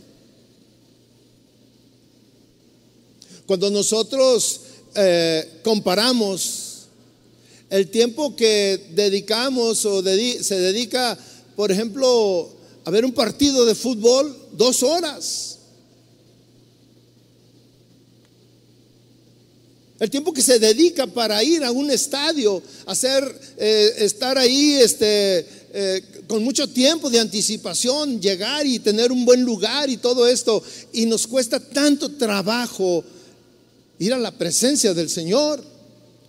Cuando 3.45 3.69
nosotros 3.69 4.61
eh, 4.97 5.59
comparamos 5.63 6.87
el 7.69 7.89
tiempo 7.89 8.35
que 8.35 8.87
dedicamos 8.95 9.85
o 9.85 10.01
se 10.01 10.59
dedica, 10.59 11.17
por 11.55 11.71
ejemplo, 11.71 12.49
a 12.83 12.89
ver 12.89 13.05
un 13.05 13.11
partido 13.11 13.65
de 13.65 13.75
fútbol, 13.75 14.35
dos 14.53 14.81
horas. 14.81 15.59
El 19.99 20.09
tiempo 20.09 20.33
que 20.33 20.41
se 20.41 20.57
dedica 20.57 21.05
para 21.05 21.43
ir 21.43 21.63
a 21.63 21.71
un 21.71 21.91
estadio, 21.91 22.63
hacer, 22.85 23.23
eh, 23.57 23.93
estar 23.97 24.37
ahí 24.37 24.73
este, 24.75 25.45
eh, 25.73 26.01
con 26.27 26.43
mucho 26.43 26.67
tiempo 26.69 27.09
de 27.09 27.19
anticipación, 27.19 28.19
llegar 28.19 28.65
y 28.65 28.79
tener 28.79 29.11
un 29.11 29.25
buen 29.25 29.43
lugar 29.43 29.89
y 29.89 29.97
todo 29.97 30.27
esto. 30.27 30.63
Y 30.93 31.05
nos 31.05 31.27
cuesta 31.27 31.59
tanto 31.59 32.09
trabajo 32.13 33.03
ir 33.99 34.13
a 34.13 34.17
la 34.17 34.31
presencia 34.31 34.93
del 34.93 35.09
Señor, 35.09 35.63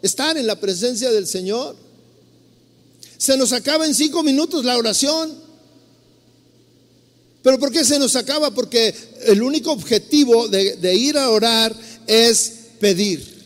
estar 0.02 0.36
en 0.36 0.46
la 0.46 0.56
presencia 0.56 1.10
del 1.10 1.26
Señor. 1.26 1.76
Se 3.16 3.36
nos 3.36 3.52
acaba 3.52 3.86
en 3.86 3.94
cinco 3.94 4.22
minutos 4.22 4.64
la 4.64 4.76
oración. 4.76 5.36
¿Pero 7.42 7.58
por 7.58 7.70
qué 7.72 7.84
se 7.84 7.98
nos 7.98 8.16
acaba? 8.16 8.52
Porque 8.52 8.94
el 9.26 9.42
único 9.42 9.72
objetivo 9.72 10.48
de, 10.48 10.76
de 10.76 10.94
ir 10.94 11.16
a 11.16 11.30
orar 11.30 11.74
es 12.06 12.52
pedir. 12.80 13.37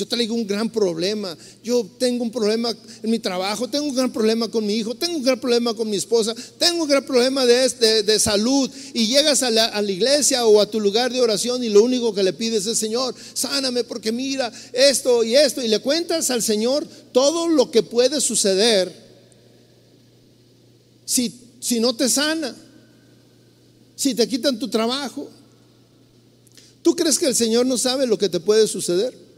Yo 0.00 0.06
traigo 0.08 0.34
un 0.34 0.46
gran 0.46 0.70
problema. 0.70 1.36
Yo 1.62 1.86
tengo 1.98 2.24
un 2.24 2.30
problema 2.30 2.74
en 3.02 3.10
mi 3.10 3.18
trabajo, 3.18 3.68
tengo 3.68 3.84
un 3.84 3.94
gran 3.94 4.10
problema 4.10 4.48
con 4.48 4.64
mi 4.64 4.76
hijo, 4.76 4.94
tengo 4.94 5.18
un 5.18 5.22
gran 5.22 5.38
problema 5.38 5.74
con 5.74 5.90
mi 5.90 5.98
esposa, 5.98 6.34
tengo 6.58 6.84
un 6.84 6.88
gran 6.88 7.04
problema 7.04 7.44
de, 7.44 8.02
de, 8.02 8.18
salud. 8.18 8.70
Y 8.94 9.08
llegas 9.08 9.42
a 9.42 9.50
la, 9.50 9.66
a 9.66 9.82
la, 9.82 9.92
iglesia 9.92 10.46
o 10.46 10.58
a 10.58 10.70
tu 10.70 10.80
lugar 10.80 11.12
de 11.12 11.20
oración 11.20 11.62
y 11.62 11.68
lo 11.68 11.82
único 11.82 12.14
que 12.14 12.22
le 12.22 12.32
pides 12.32 12.64
es, 12.64 12.78
Señor, 12.78 13.14
sáname 13.34 13.84
porque 13.84 14.10
mira 14.10 14.50
esto 14.72 15.22
y 15.22 15.36
esto. 15.36 15.62
Y 15.62 15.68
le 15.68 15.80
cuentas 15.80 16.30
al 16.30 16.42
Señor 16.42 16.88
todo 17.12 17.46
lo 17.46 17.70
que 17.70 17.82
puede 17.82 18.22
suceder 18.22 18.90
si, 21.04 21.30
si 21.60 21.78
no 21.78 21.94
te 21.94 22.08
sana, 22.08 22.56
si 23.96 24.14
te 24.14 24.26
quitan 24.26 24.58
tu 24.58 24.68
trabajo. 24.68 25.28
¿Tú 26.82 26.96
crees 26.96 27.18
que 27.18 27.26
el 27.26 27.34
Señor 27.34 27.66
no 27.66 27.76
sabe 27.76 28.06
lo 28.06 28.16
que 28.16 28.30
te 28.30 28.40
puede 28.40 28.66
suceder? 28.66 29.29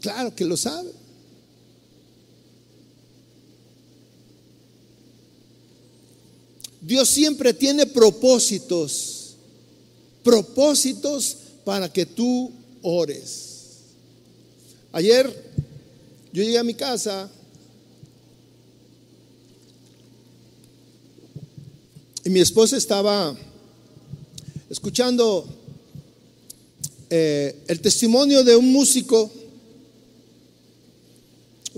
Claro 0.00 0.34
que 0.34 0.44
lo 0.44 0.56
sabe. 0.56 0.92
Dios 6.80 7.08
siempre 7.08 7.52
tiene 7.52 7.86
propósitos, 7.86 9.34
propósitos 10.22 11.36
para 11.64 11.92
que 11.92 12.06
tú 12.06 12.50
ores. 12.82 13.58
Ayer 14.92 15.26
yo 16.32 16.42
llegué 16.42 16.58
a 16.58 16.64
mi 16.64 16.74
casa 16.74 17.30
y 22.24 22.30
mi 22.30 22.40
esposa 22.40 22.76
estaba 22.76 23.36
escuchando 24.70 25.46
eh, 27.10 27.64
el 27.66 27.80
testimonio 27.80 28.44
de 28.44 28.56
un 28.56 28.72
músico 28.72 29.30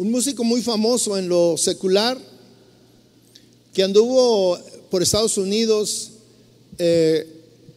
un 0.01 0.11
músico 0.11 0.45
muy 0.45 0.63
famoso 0.63 1.19
en 1.19 1.29
lo 1.29 1.59
secular, 1.59 2.17
que 3.75 3.83
anduvo 3.83 4.59
por 4.91 5.03
Estados 5.03 5.37
Unidos 5.37 6.13
eh, 6.79 7.27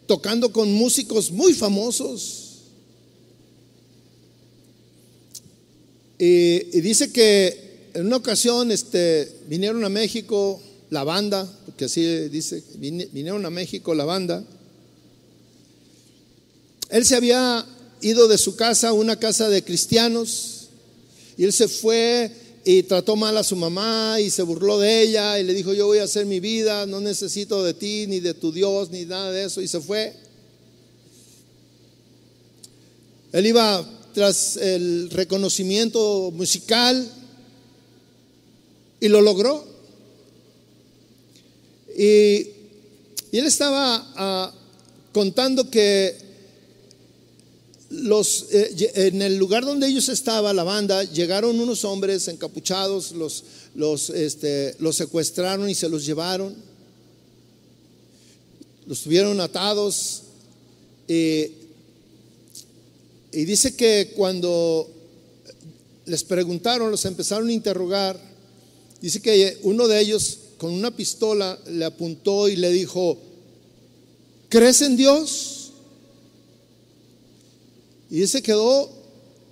tocando 0.08 0.50
con 0.54 0.72
músicos 0.72 1.30
muy 1.32 1.54
famosos. 1.54 2.60
Y, 6.18 6.80
dice 6.80 7.12
que 7.12 7.90
en 7.94 8.06
una 8.06 8.16
ocasión 8.16 8.72
este, 8.72 9.30
vinieron 9.50 9.84
a 9.84 9.90
México 9.90 10.62
la 10.92 11.04
banda, 11.04 11.46
porque 11.66 11.86
así 11.86 12.30
dice, 12.30 12.64
vinieron 12.78 13.46
a 13.46 13.50
México 13.50 13.94
la 13.94 14.06
banda. 14.06 14.46
Él 16.90 17.04
se 17.04 17.18
había 17.18 17.66
ido 18.00 18.30
de 18.30 18.38
su 18.38 18.56
casa 18.56 18.88
a 18.88 18.94
una 18.94 19.20
casa 19.20 19.50
de 19.50 19.62
cristianos 19.62 20.63
y 21.38 21.44
él 21.44 21.54
se 21.54 21.68
fue 21.68 22.32
y 22.66 22.84
trató 22.84 23.16
mal 23.16 23.36
a 23.38 23.44
su 23.44 23.56
mamá 23.56 24.20
y 24.20 24.30
se 24.30 24.42
burló 24.42 24.80
de 24.80 25.02
ella 25.02 25.40
y 25.40 25.44
le 25.44 25.54
dijo, 25.54 25.74
yo 25.74 25.88
voy 25.88 25.98
a 25.98 26.04
hacer 26.04 26.26
mi 26.26 26.40
vida, 26.40 26.86
no 26.86 27.02
necesito 27.02 27.64
de 27.64 27.74
ti, 27.74 28.06
ni 28.08 28.20
de 28.20 28.34
tu 28.34 28.52
Dios, 28.52 28.90
ni 28.90 29.06
nada 29.06 29.32
de 29.32 29.46
eso. 29.46 29.62
Y 29.62 29.68
se 29.68 29.82
fue. 29.82 30.14
Él 33.34 33.48
iba 33.48 33.86
tras 34.14 34.58
el 34.58 35.10
reconocimiento 35.10 36.32
musical 36.32 37.12
y 39.00 39.10
lo 39.10 39.22
logró. 39.22 39.66
Y, 41.98 42.48
él 43.32 43.48
estaba 43.48 44.14
ah, 44.16 44.54
contando 45.12 45.70
que 45.70 46.16
los, 47.94 48.48
eh, 48.52 48.92
en 48.96 49.22
el 49.22 49.38
lugar 49.38 49.64
donde 49.66 49.88
ellos 49.88 50.10
estaban, 50.10 50.56
la 50.56 50.64
banda, 50.64 51.04
llegaron 51.04 51.60
unos 51.60 51.86
hombres 51.86 52.28
encapuchados, 52.28 53.12
los, 53.12 53.44
los, 53.76 54.10
este, 54.10 54.76
los 54.80 54.96
secuestraron 54.96 55.70
y 55.70 55.76
se 55.76 55.88
los 55.90 56.06
llevaron. 56.06 56.56
Los 58.88 59.02
tuvieron 59.02 59.40
atados. 59.40 60.24
y 61.08 61.52
dice 63.32 63.76
que 63.76 64.14
cuando 64.16 64.90
les 66.06 66.24
preguntaron, 66.24 66.92
los 66.92 67.06
empezaron 67.06 67.48
a 67.48 67.54
interrogar, 67.54 68.20
dice 69.02 69.22
que 69.22 69.60
uno 69.64 69.88
de 69.88 70.00
ellos 70.00 70.40
con 70.58 70.72
una 70.72 70.96
pistola 70.96 71.60
le 71.68 71.86
apuntó 71.86 72.50
y 72.50 72.56
le 72.56 72.72
dijo, 72.72 73.18
¿crees 74.50 74.82
en 74.82 74.98
Dios? 74.98 75.63
Y 78.14 78.28
se 78.28 78.44
quedó 78.44 78.92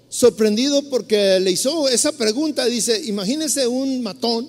sorprendido 0.07 0.83
porque 0.83 1.39
le 1.39 1.49
hizo 1.49 1.89
esa 1.89 2.11
pregunta. 2.11 2.63
Dice, 2.67 3.01
imagínese 3.05 3.65
un 3.65 4.03
matón 4.03 4.47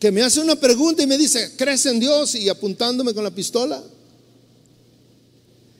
que 0.00 0.10
me 0.10 0.22
hace 0.22 0.40
una 0.40 0.56
pregunta 0.56 1.00
y 1.00 1.06
me 1.06 1.16
dice, 1.16 1.52
¿crees 1.56 1.86
en 1.86 2.00
Dios? 2.00 2.34
Y 2.34 2.48
apuntándome 2.48 3.14
con 3.14 3.22
la 3.22 3.30
pistola. 3.30 3.80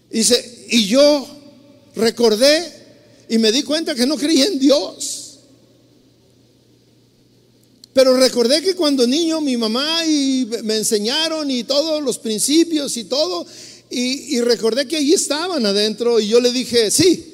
Dice, 0.08 0.66
y 0.70 0.86
yo 0.86 1.26
recordé 1.96 2.72
y 3.28 3.38
me 3.38 3.50
di 3.50 3.64
cuenta 3.64 3.96
que 3.96 4.06
no 4.06 4.16
creía 4.16 4.46
en 4.46 4.60
Dios. 4.60 5.40
Pero 7.92 8.16
recordé 8.16 8.62
que 8.62 8.76
cuando 8.76 9.04
niño 9.04 9.40
mi 9.40 9.56
mamá 9.56 10.06
y 10.06 10.48
me 10.62 10.76
enseñaron 10.76 11.50
y 11.50 11.64
todos 11.64 12.00
los 12.04 12.20
principios 12.20 12.96
y 12.96 13.04
todo, 13.04 13.44
y, 13.96 14.40
recordé 14.40 14.88
que 14.88 14.96
allí 14.96 15.12
estaban 15.12 15.64
adentro 15.64 16.18
y 16.18 16.26
yo 16.26 16.40
le 16.40 16.50
dije, 16.50 16.90
sí. 16.90 17.32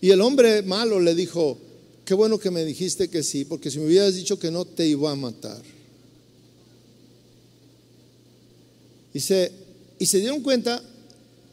Y 0.00 0.10
el 0.10 0.20
hombre 0.20 0.62
malo 0.62 0.98
le 0.98 1.14
dijo, 1.14 1.58
qué 2.04 2.14
bueno 2.14 2.38
que 2.38 2.50
me 2.50 2.64
dijiste 2.64 3.08
que 3.08 3.22
sí, 3.22 3.44
porque 3.44 3.70
si 3.70 3.78
me 3.78 3.86
hubieras 3.86 4.16
dicho 4.16 4.38
que 4.38 4.50
no, 4.50 4.64
te 4.64 4.84
iba 4.84 5.12
a 5.12 5.14
matar. 5.14 5.62
Y 9.14 9.20
se, 9.20 9.52
y 10.00 10.06
se 10.06 10.18
dieron 10.18 10.42
cuenta 10.42 10.82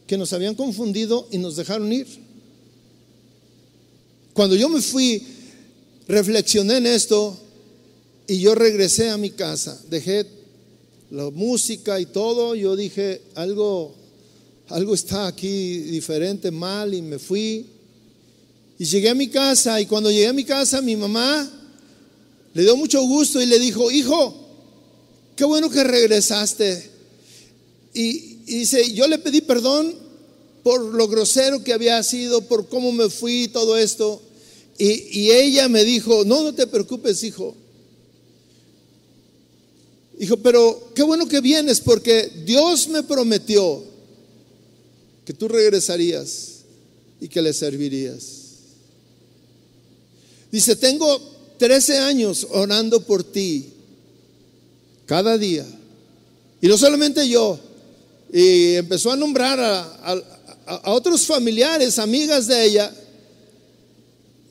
que 0.07 0.17
nos 0.17 0.33
habían 0.33 0.55
confundido 0.55 1.27
y 1.31 1.37
nos 1.37 1.55
dejaron 1.55 1.93
ir. 1.93 2.07
Cuando 4.33 4.55
yo 4.55 4.67
me 4.67 4.81
fui, 4.81 5.21
reflexioné 6.07 6.77
en 6.77 6.87
esto 6.87 7.37
y 8.27 8.39
yo 8.39 8.55
regresé 8.55 9.11
a 9.11 9.17
mi 9.17 9.29
casa, 9.29 9.79
dejé 9.89 10.34
la 11.11 11.29
música 11.29 11.99
y 11.99 12.07
todo, 12.07 12.55
yo 12.55 12.75
dije, 12.75 13.21
algo, 13.35 13.93
algo 14.69 14.95
está 14.95 15.27
aquí 15.27 15.77
diferente, 15.79 16.51
mal, 16.51 16.93
y 16.93 17.01
me 17.01 17.19
fui. 17.19 17.65
Y 18.77 18.85
llegué 18.85 19.09
a 19.09 19.15
mi 19.15 19.27
casa, 19.27 19.79
y 19.79 19.85
cuando 19.85 20.11
llegué 20.11 20.27
a 20.27 20.33
mi 20.33 20.43
casa, 20.43 20.81
mi 20.81 20.95
mamá 20.95 21.49
le 22.53 22.63
dio 22.63 22.75
mucho 22.75 23.01
gusto 23.01 23.41
y 23.41 23.45
le 23.45 23.59
dijo, 23.59 23.91
hijo, 23.91 24.33
qué 25.35 25.43
bueno 25.43 25.69
que 25.69 25.83
regresaste. 25.83 26.89
Y, 27.93 28.35
dice, 28.45 28.93
yo 28.93 29.07
le 29.07 29.17
pedí 29.17 29.41
perdón 29.41 29.93
por 30.63 30.81
lo 30.81 31.07
grosero 31.07 31.63
que 31.63 31.73
había 31.73 32.01
sido, 32.03 32.41
por 32.41 32.67
cómo 32.67 32.91
me 32.91 33.09
fui, 33.09 33.47
todo 33.49 33.77
esto. 33.77 34.21
Y, 34.77 35.19
y 35.19 35.31
ella 35.31 35.69
me 35.69 35.83
dijo, 35.83 36.23
no, 36.25 36.43
no 36.43 36.53
te 36.53 36.65
preocupes, 36.65 37.23
hijo. 37.23 37.55
Dijo, 40.17 40.37
pero 40.37 40.91
qué 40.95 41.03
bueno 41.03 41.27
que 41.27 41.41
vienes 41.41 41.81
porque 41.81 42.31
Dios 42.45 42.87
me 42.87 43.03
prometió 43.03 43.83
que 45.25 45.33
tú 45.33 45.47
regresarías 45.47 46.61
y 47.19 47.27
que 47.27 47.41
le 47.41 47.53
servirías. 47.53 48.43
Dice, 50.51 50.75
tengo 50.77 51.19
13 51.57 51.97
años 51.97 52.47
orando 52.51 53.01
por 53.01 53.23
ti 53.23 53.73
cada 55.05 55.37
día. 55.37 55.65
Y 56.61 56.67
no 56.67 56.77
solamente 56.77 57.27
yo. 57.27 57.59
Y 58.31 58.75
empezó 58.75 59.11
a 59.11 59.17
nombrar 59.17 59.59
a, 59.59 60.23
a 60.65 60.91
otros 60.93 61.25
familiares, 61.25 61.99
amigas 61.99 62.47
de 62.47 62.65
ella, 62.65 62.95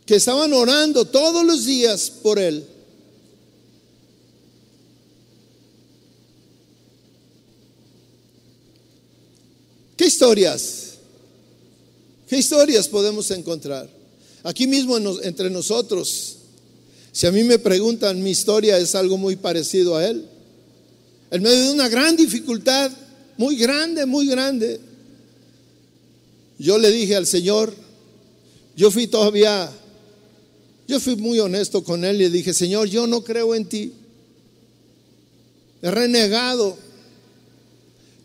que 0.05 0.17
estaban 0.17 0.53
orando 0.53 1.07
todos 1.07 1.45
los 1.45 1.65
días 1.65 2.11
por 2.11 2.39
él. 2.39 2.67
¿Qué 10.05 10.09
historias? 10.09 10.98
¿Qué 12.28 12.36
historias 12.36 12.86
podemos 12.88 13.30
encontrar? 13.30 13.88
Aquí 14.42 14.66
mismo 14.66 14.98
entre 15.22 15.48
nosotros, 15.48 16.36
si 17.11 17.26
a 17.26 17.32
mí 17.32 17.42
me 17.42 17.59
preguntan, 17.59 18.22
mi 18.22 18.28
historia 18.28 18.76
es 18.76 18.94
algo 18.94 19.16
muy 19.16 19.36
parecido 19.36 19.96
a 19.96 20.07
él. 20.07 20.26
En 21.30 21.42
medio 21.42 21.59
de 21.59 21.70
una 21.70 21.88
gran 21.88 22.16
dificultad, 22.16 22.92
muy 23.38 23.57
grande, 23.57 24.05
muy 24.05 24.26
grande, 24.26 24.78
yo 26.59 26.76
le 26.76 26.90
dije 26.90 27.16
al 27.16 27.26
Señor, 27.26 27.72
yo 28.76 28.90
fui 28.90 29.07
todavía, 29.07 29.72
yo 30.86 31.00
fui 31.00 31.16
muy 31.16 31.40
honesto 31.40 31.82
con 31.82 32.05
él 32.05 32.16
y 32.16 32.24
le 32.24 32.30
dije, 32.30 32.52
Señor, 32.52 32.88
yo 32.88 33.07
no 33.07 33.24
creo 33.24 33.55
en 33.55 33.64
ti. 33.64 33.94
He 35.80 35.90
renegado 35.90 36.76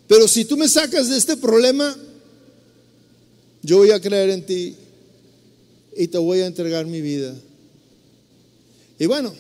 pero 0.10 0.28
si 0.28 0.44
tú 0.44 0.58
me 0.58 0.68
sacas 0.68 1.08
de 1.08 1.18
este 1.18 1.38
problema, 1.38 1.96
yo 3.62 3.78
voy 3.78 3.92
a 3.92 4.02
creer 4.02 4.32
en 4.32 4.44
ti 4.44 4.76
y 5.96 6.08
te 6.08 6.18
voy 6.18 6.40
a 6.40 6.48
entregar 6.48 6.88
mi 6.88 7.00
vida. 7.00 7.36
Y 8.98 9.06
bueno, 9.06 9.32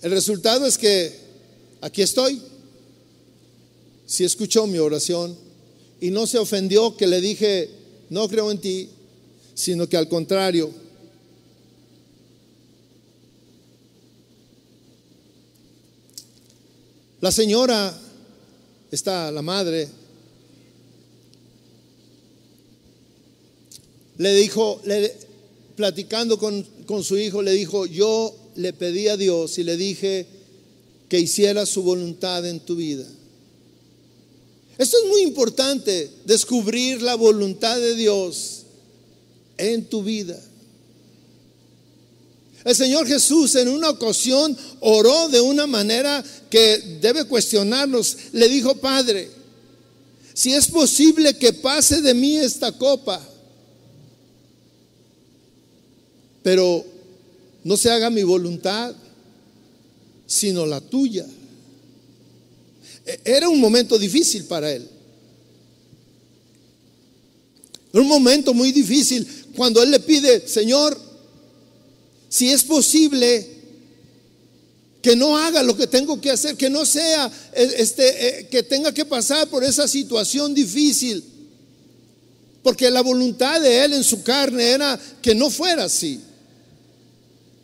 el 0.00 0.10
resultado 0.10 0.64
es 0.64 0.78
que 0.78 1.14
aquí 1.82 2.00
estoy. 2.00 2.40
Si 4.06 4.24
escuchó 4.24 4.66
mi 4.66 4.78
oración 4.78 5.36
y 6.00 6.10
no 6.10 6.26
se 6.26 6.38
ofendió 6.38 6.96
que 6.96 7.06
le 7.06 7.20
dije, 7.20 7.68
no 8.08 8.26
creo 8.26 8.50
en 8.50 8.58
ti, 8.58 8.88
sino 9.54 9.86
que 9.86 9.98
al 9.98 10.08
contrario, 10.08 10.70
la 17.20 17.30
señora 17.30 18.00
está 18.94 19.30
la 19.30 19.42
madre, 19.42 19.88
le 24.18 24.34
dijo, 24.34 24.80
platicando 25.76 26.38
con, 26.38 26.62
con 26.86 27.02
su 27.02 27.18
hijo, 27.18 27.42
le 27.42 27.52
dijo, 27.52 27.86
yo 27.86 28.34
le 28.56 28.72
pedí 28.72 29.08
a 29.08 29.16
Dios 29.16 29.58
y 29.58 29.64
le 29.64 29.76
dije 29.76 30.26
que 31.08 31.18
hiciera 31.18 31.66
su 31.66 31.82
voluntad 31.82 32.46
en 32.46 32.60
tu 32.60 32.76
vida. 32.76 33.06
Esto 34.78 34.96
es 35.02 35.08
muy 35.08 35.22
importante, 35.22 36.10
descubrir 36.24 37.02
la 37.02 37.14
voluntad 37.14 37.78
de 37.78 37.94
Dios 37.94 38.62
en 39.56 39.84
tu 39.84 40.02
vida. 40.02 40.40
El 42.64 42.74
Señor 42.74 43.06
Jesús 43.06 43.54
en 43.56 43.68
una 43.68 43.90
ocasión 43.90 44.56
oró 44.80 45.28
de 45.28 45.40
una 45.40 45.66
manera 45.66 46.24
que 46.48 46.98
debe 47.00 47.24
cuestionarnos. 47.24 48.16
Le 48.32 48.48
dijo, 48.48 48.74
Padre, 48.76 49.30
si 50.32 50.54
es 50.54 50.68
posible 50.68 51.36
que 51.36 51.52
pase 51.52 52.00
de 52.00 52.14
mí 52.14 52.38
esta 52.38 52.72
copa, 52.72 53.20
pero 56.42 56.84
no 57.64 57.76
se 57.76 57.90
haga 57.90 58.08
mi 58.08 58.22
voluntad, 58.22 58.94
sino 60.26 60.64
la 60.64 60.80
tuya. 60.80 61.26
E-, 63.06 63.20
era 63.24 63.48
un 63.48 63.60
momento 63.60 63.98
difícil 63.98 64.44
para 64.44 64.72
él. 64.72 64.88
Un 67.92 68.08
momento 68.08 68.52
muy 68.52 68.72
difícil 68.72 69.26
cuando 69.54 69.82
él 69.82 69.90
le 69.90 70.00
pide, 70.00 70.48
Señor, 70.48 70.98
si 72.34 72.50
es 72.50 72.64
posible, 72.64 73.46
que 75.00 75.14
no 75.14 75.38
haga 75.38 75.62
lo 75.62 75.76
que 75.76 75.86
tengo 75.86 76.20
que 76.20 76.32
hacer, 76.32 76.56
que 76.56 76.68
no 76.68 76.84
sea, 76.84 77.30
eh, 77.52 77.74
este, 77.76 78.40
eh, 78.40 78.48
que 78.48 78.64
tenga 78.64 78.92
que 78.92 79.04
pasar 79.04 79.48
por 79.48 79.62
esa 79.62 79.86
situación 79.86 80.52
difícil. 80.52 81.22
Porque 82.60 82.90
la 82.90 83.02
voluntad 83.02 83.60
de 83.60 83.84
él 83.84 83.92
en 83.92 84.02
su 84.02 84.24
carne 84.24 84.64
era 84.64 85.00
que 85.22 85.32
no 85.32 85.48
fuera 85.48 85.84
así. 85.84 86.20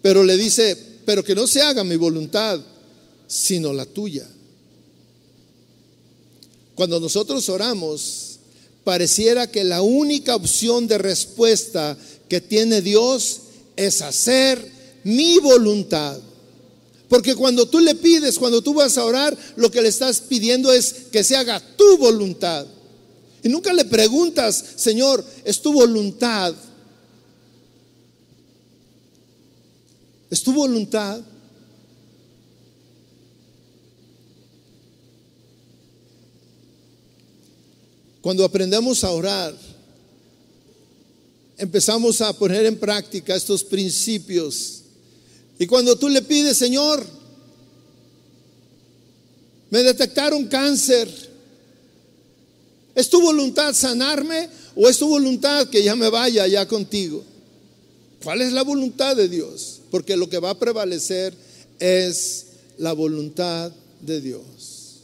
Pero 0.03 0.23
le 0.23 0.37
dice, 0.37 0.79
pero 1.05 1.25
que 1.25 1.35
no 1.35 1.49
se 1.49 1.63
haga 1.63 1.83
mi 1.83 1.97
voluntad, 1.97 2.61
sino 3.27 3.73
la 3.73 3.87
tuya. 3.87 4.29
Cuando 6.77 7.01
nosotros 7.01 7.49
oramos, 7.49 8.39
pareciera 8.85 9.51
que 9.51 9.65
la 9.65 9.83
única 9.83 10.37
opción 10.37 10.87
de 10.87 10.99
respuesta 10.99 11.99
que 12.29 12.41
tiene 12.41 12.81
Dios 12.83 13.41
es 13.81 14.03
hacer 14.03 14.71
mi 15.05 15.39
voluntad. 15.39 16.21
Porque 17.09 17.35
cuando 17.35 17.67
tú 17.67 17.81
le 17.81 17.95
pides, 17.95 18.39
cuando 18.39 18.63
tú 18.63 18.75
vas 18.75 18.99
a 18.99 19.05
orar, 19.05 19.37
lo 19.57 19.71
que 19.71 19.81
le 19.81 19.89
estás 19.89 20.21
pidiendo 20.21 20.71
es 20.71 20.93
que 21.11 21.25
se 21.25 21.35
haga 21.35 21.61
tu 21.77 21.97
voluntad. 21.97 22.67
Y 23.43 23.49
nunca 23.49 23.73
le 23.73 23.87
preguntas, 23.87 24.63
Señor, 24.77 25.25
¿es 25.45 25.63
tu 25.63 25.73
voluntad? 25.73 26.55
¿Es 30.29 30.43
tu 30.43 30.53
voluntad? 30.53 31.23
Cuando 38.21 38.45
aprendemos 38.45 39.03
a 39.05 39.11
orar, 39.11 39.70
empezamos 41.61 42.23
a 42.23 42.33
poner 42.33 42.65
en 42.65 42.79
práctica 42.79 43.37
estos 43.37 43.63
principios. 43.63 44.81
Y 45.59 45.67
cuando 45.67 45.95
tú 45.97 46.09
le 46.09 46.23
pides, 46.23 46.57
Señor, 46.57 47.07
me 49.69 49.83
detectaron 49.83 50.47
cáncer, 50.47 51.07
¿es 52.95 53.11
tu 53.11 53.21
voluntad 53.21 53.75
sanarme 53.75 54.49
o 54.75 54.89
es 54.89 54.97
tu 54.97 55.07
voluntad 55.07 55.69
que 55.69 55.83
ya 55.83 55.95
me 55.95 56.09
vaya 56.09 56.47
ya 56.47 56.67
contigo? 56.67 57.23
¿Cuál 58.25 58.41
es 58.41 58.53
la 58.53 58.63
voluntad 58.63 59.15
de 59.15 59.29
Dios? 59.29 59.81
Porque 59.91 60.17
lo 60.17 60.31
que 60.31 60.39
va 60.39 60.51
a 60.51 60.59
prevalecer 60.59 61.35
es 61.79 62.47
la 62.79 62.95
voluntad 62.95 63.71
de 64.01 64.21
Dios. 64.23 65.01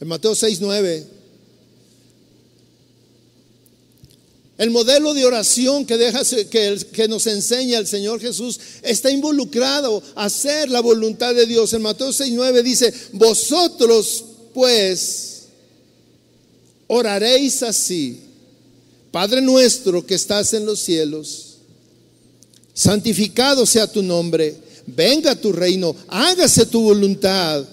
En 0.00 0.08
Mateo 0.08 0.34
6, 0.34 0.60
9. 0.62 1.17
El 4.58 4.70
modelo 4.70 5.14
de 5.14 5.24
oración 5.24 5.86
que, 5.86 5.96
deja, 5.96 6.24
que, 6.24 6.84
que, 6.92 7.06
nos 7.06 7.28
enseña 7.28 7.78
el 7.78 7.86
Señor 7.86 8.20
Jesús 8.20 8.58
está 8.82 9.08
involucrado 9.08 10.02
a 10.16 10.24
hacer 10.24 10.68
la 10.68 10.80
voluntad 10.80 11.32
de 11.32 11.46
Dios. 11.46 11.72
En 11.72 11.82
Mateo 11.82 12.12
6, 12.12 12.32
9 12.34 12.62
dice, 12.64 12.92
vosotros 13.12 14.24
pues 14.52 15.44
oraréis 16.88 17.62
así. 17.62 18.20
Padre 19.12 19.40
nuestro 19.40 20.04
que 20.04 20.16
estás 20.16 20.52
en 20.52 20.66
los 20.66 20.80
cielos, 20.80 21.58
santificado 22.74 23.64
sea 23.64 23.86
tu 23.86 24.02
nombre, 24.02 24.56
venga 24.86 25.36
tu 25.36 25.52
reino, 25.52 25.94
hágase 26.08 26.66
tu 26.66 26.82
voluntad 26.82 27.64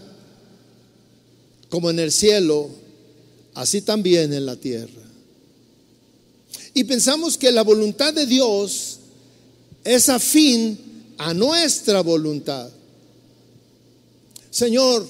como 1.67 1.89
en 1.89 1.99
el 1.99 2.11
cielo, 2.11 2.69
así 3.55 3.81
también 3.81 4.31
en 4.33 4.45
la 4.45 4.55
tierra. 4.55 5.04
Y 6.75 6.83
pensamos 6.83 7.37
que 7.37 7.51
la 7.51 7.63
voluntad 7.63 8.13
de 8.13 8.25
Dios 8.25 8.97
es 9.83 10.09
afín 10.09 10.77
a 11.17 11.33
nuestra 11.33 12.01
voluntad. 12.01 12.69
Señor, 14.51 15.07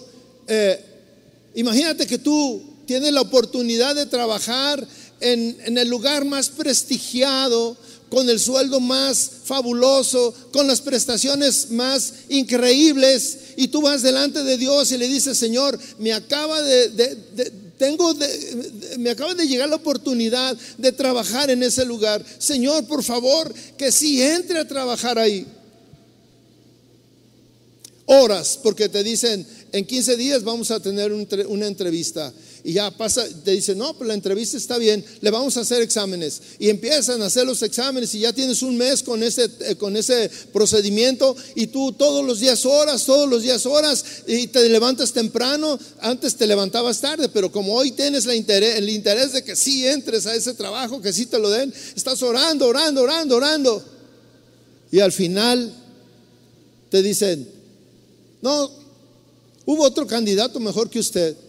eh, 0.48 0.80
imagínate 1.56 2.06
que 2.06 2.20
tú 2.20 2.62
tienes 2.86 3.12
la 3.12 3.22
oportunidad 3.22 3.96
de 3.96 4.06
trabajar 4.06 4.88
en, 5.20 5.58
en 5.66 5.78
el 5.78 5.90
lugar 5.90 6.24
más 6.24 6.50
prestigiado, 6.50 7.76
con 8.10 8.30
el 8.30 8.40
sueldo 8.40 8.80
más 8.80 9.30
fabuloso, 9.46 10.34
con 10.54 10.68
las 10.68 10.82
prestaciones 10.82 11.72
más 11.72 12.14
increíbles, 12.30 13.40
y 13.58 13.70
tú 13.70 13.82
vas 13.82 14.04
delante 14.04 14.44
de 14.44 14.58
Dios 14.58 14.92
y 14.92 14.98
le 14.98 15.08
dices, 15.08 15.38
Señor, 15.38 15.80
me 15.98 16.14
acaba 16.14 16.62
de, 16.62 17.52
tengo 17.78 18.14
me 18.98 19.10
acaba 19.10 19.34
de 19.34 19.48
llegar 19.48 19.70
la 19.70 19.76
oportunidad 19.76 20.58
de 20.78 20.92
trabajar 20.92 21.50
en 21.50 21.64
ese 21.64 21.86
lugar. 21.86 22.24
Señor, 22.38 22.86
por 22.88 23.04
favor, 23.04 23.54
que 23.78 23.92
sí 23.92 24.22
entre 24.22 24.60
a 24.60 24.68
trabajar 24.68 25.20
ahí. 25.20 25.46
Horas, 28.06 28.60
porque 28.62 28.88
te 28.88 29.04
dicen, 29.04 29.46
en 29.72 29.86
15 29.86 30.16
días 30.16 30.44
vamos 30.44 30.72
a 30.72 30.80
tener 30.80 31.12
una 31.12 31.68
entrevista 31.68 32.32
y 32.66 32.74
ya 32.74 32.90
pasa, 32.90 33.24
te 33.44 33.52
dice, 33.52 33.76
no, 33.76 33.94
pues 33.94 34.08
la 34.08 34.16
entrevista 34.16 34.58
está 34.58 34.80
bien, 34.80 35.06
le 35.22 35.30
vamos 35.30 35.56
a 35.56 35.60
hacer 35.60 35.84
exámenes. 35.84 36.42
Y 36.58 36.70
empiezan 36.70 37.22
a 37.22 37.28
hacer 37.28 37.46
los 37.46 37.62
exámenes 37.62 38.16
y 38.16 38.22
ya 38.22 38.34
tienes 38.34 38.64
un 38.64 38.76
mes 38.76 39.04
con 39.04 39.22
ese, 39.22 39.48
eh, 39.60 39.76
con 39.76 39.96
ese 39.96 40.32
procedimiento 40.52 41.36
y 41.54 41.68
tú 41.68 41.92
todos 41.92 42.26
los 42.26 42.40
días 42.40 42.66
horas, 42.66 43.06
todos 43.06 43.30
los 43.30 43.44
días 43.44 43.68
horas 43.68 44.04
y 44.26 44.48
te 44.48 44.68
levantas 44.68 45.14
temprano, 45.14 45.78
antes 46.00 46.38
te 46.38 46.48
levantabas 46.48 47.00
tarde, 47.00 47.30
pero 47.30 47.52
como 47.52 47.76
hoy 47.76 47.92
tienes 47.92 48.26
interés, 48.26 48.78
el 48.78 48.90
interés 48.90 49.34
de 49.34 49.44
que 49.44 49.56
sí 49.56 49.86
entres 49.86 50.26
a 50.26 50.34
ese 50.34 50.56
trabajo, 50.56 51.04
que 51.04 51.14
sí 51.14 51.28
te 51.28 51.38
lo 51.38 51.52
den, 51.52 51.72
estás 51.96 52.24
orando, 52.24 52.66
orando, 52.66 53.04
orando, 53.04 53.36
orando. 53.36 53.86
Y 54.92 55.02
al 55.02 55.12
final 55.12 55.72
te 56.90 57.04
dicen, 57.04 57.48
no, 58.42 58.72
hubo 59.66 59.84
otro 59.84 60.08
candidato 60.08 60.60
mejor 60.60 60.90
que 60.90 60.98
usted. 60.98 61.45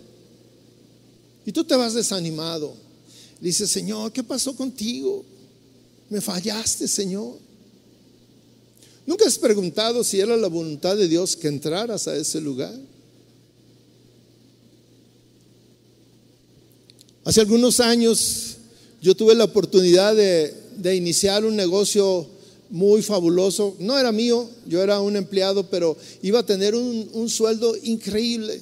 Y 1.47 1.53
tú 1.53 1.65
te 1.65 1.77
vas 1.77 1.95
desanimado. 1.95 2.75
Dices, 3.41 3.71
Señor, 3.71 4.13
¿qué 4.13 4.25
pasó 4.25 4.55
contigo? 4.57 5.25
Me 6.11 6.21
fallaste, 6.21 6.89
Señor. 6.89 7.39
¿Nunca 9.07 9.27
has 9.27 9.39
preguntado 9.39 10.03
si 10.03 10.19
era 10.19 10.37
la 10.37 10.49
voluntad 10.49 10.97
de 10.97 11.07
Dios 11.07 11.37
que 11.37 11.47
entraras 11.47 12.09
a 12.09 12.17
ese 12.17 12.41
lugar? 12.41 12.75
Hace 17.23 17.41
algunos 17.41 17.79
años 17.79 18.57
yo 19.01 19.15
tuve 19.15 19.37
la 19.37 19.45
oportunidad 19.45 20.17
de, 20.17 20.97
iniciar 20.97 21.45
un 21.45 21.55
negocio 21.55 22.27
muy 22.71 23.03
fabuloso. 23.03 23.77
No 23.79 23.97
era 23.97 24.11
mío, 24.11 24.51
yo 24.67 24.83
era 24.83 25.01
un 25.01 25.15
empleado, 25.15 25.71
pero 25.71 25.97
iba 26.23 26.41
a 26.41 26.47
tener 26.47 26.75
un 26.75 27.31
sueldo 27.31 27.77
increíble 27.85 28.61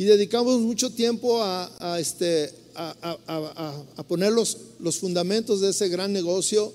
y 0.00 0.04
dedicamos 0.04 0.58
mucho 0.60 0.90
tiempo 0.90 1.42
a, 1.42 1.98
este, 2.00 2.50
a, 2.74 4.04
poner 4.08 4.32
los, 4.32 4.56
fundamentos 4.98 5.60
de 5.60 5.68
ese 5.68 5.90
gran 5.90 6.10
negocio. 6.10 6.72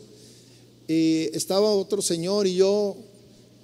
Y 0.87 1.35
estaba 1.35 1.71
otro 1.71 2.03
señor 2.03 2.45
y 2.45 2.53
yo, 2.53 2.95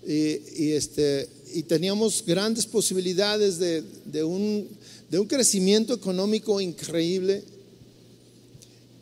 y, 0.03 0.72
este, 0.72 1.30
y 1.53 1.62
teníamos 1.62 2.24
grandes 2.26 2.66
posibilidades 2.66 3.59
de, 3.59 4.24
un, 4.24 4.68
de 5.12 5.20
un 5.20 5.28
crecimiento 5.28 5.93
económico 5.93 6.59
increíble. 6.59 7.43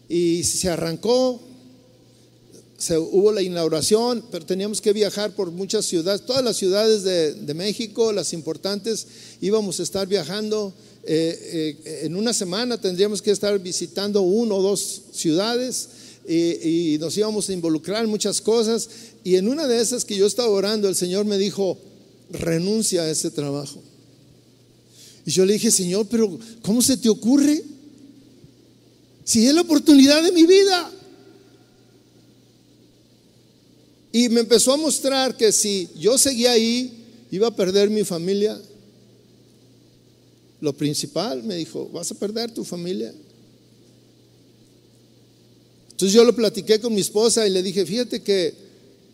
Y 0.10 0.44
se 0.44 0.68
arrancó, 0.68 1.40
se, 2.80 2.98
hubo 2.98 3.32
la 3.32 3.42
inauguración, 3.42 4.24
pero 4.32 4.46
teníamos 4.46 4.80
que 4.80 4.94
viajar 4.94 5.36
por 5.36 5.52
muchas 5.52 5.86
ciudades, 5.86 6.26
todas 6.26 6.44
las 6.44 6.56
ciudades 6.56 7.04
de, 7.04 7.54
México, 7.54 8.14
las 8.14 8.32
importantes, 8.34 9.06
íbamos 9.42 9.80
a 9.80 9.84
estar 9.84 10.08
viajando. 10.08 10.74
Eh, 11.04 11.78
eh, 11.86 12.00
en 12.04 12.16
una 12.16 12.34
semana 12.34 12.80
tendríamos 12.80 13.22
que 13.22 13.32
estar 13.32 13.58
visitando 13.60 14.22
uno 14.22 14.56
o 14.56 14.62
dos 14.62 15.02
ciudades 15.12 15.90
y, 16.28 16.94
y 16.94 16.98
nos 17.00 17.18
íbamos 17.18 17.50
a 17.50 17.54
involucrar 17.54 18.06
en 18.06 18.10
muchas 18.10 18.40
cosas. 18.40 18.90
Y 19.26 19.36
en 19.36 19.50
una 19.50 19.68
de 19.68 19.82
esas 19.82 20.06
que 20.06 20.16
yo 20.16 20.26
estaba 20.26 20.50
orando, 20.50 20.88
el 20.88 20.96
Señor 20.96 21.26
me 21.26 21.38
dijo, 21.38 21.78
renuncia 22.32 23.02
a 23.02 23.10
ese 23.10 23.30
trabajo. 23.30 23.82
Y 25.26 25.32
yo 25.32 25.46
le 25.46 25.54
dije, 25.54 25.70
Señor, 25.70 26.08
pero 26.10 26.40
¿cómo 26.62 26.82
se 26.82 26.96
te 26.96 27.10
ocurre? 27.10 27.62
Si 29.26 29.46
es 29.46 29.54
la 29.54 29.62
oportunidad 29.62 30.24
de 30.24 30.32
mi 30.32 30.46
vida. 30.46 30.94
Y 34.12 34.30
me 34.30 34.42
empezó 34.42 34.74
a 34.74 34.78
mostrar 34.78 35.38
que 35.38 35.52
si 35.52 35.90
yo 35.98 36.18
seguía 36.18 36.52
ahí, 36.52 37.06
iba 37.32 37.48
a 37.48 37.56
perder 37.56 37.90
mi 37.90 38.04
familia. 38.04 38.60
Lo 40.62 40.74
principal, 40.74 41.44
me 41.44 41.56
dijo, 41.56 41.90
vas 41.90 42.12
a 42.12 42.16
perder 42.16 42.52
tu 42.52 42.66
familia. 42.66 43.14
Entonces 45.92 46.14
yo 46.14 46.24
lo 46.24 46.36
platiqué 46.36 46.80
con 46.80 46.94
mi 46.94 47.02
esposa 47.02 47.46
y 47.46 47.52
le 47.52 47.62
dije, 47.62 47.86
fíjate 47.86 48.22
que 48.22 48.54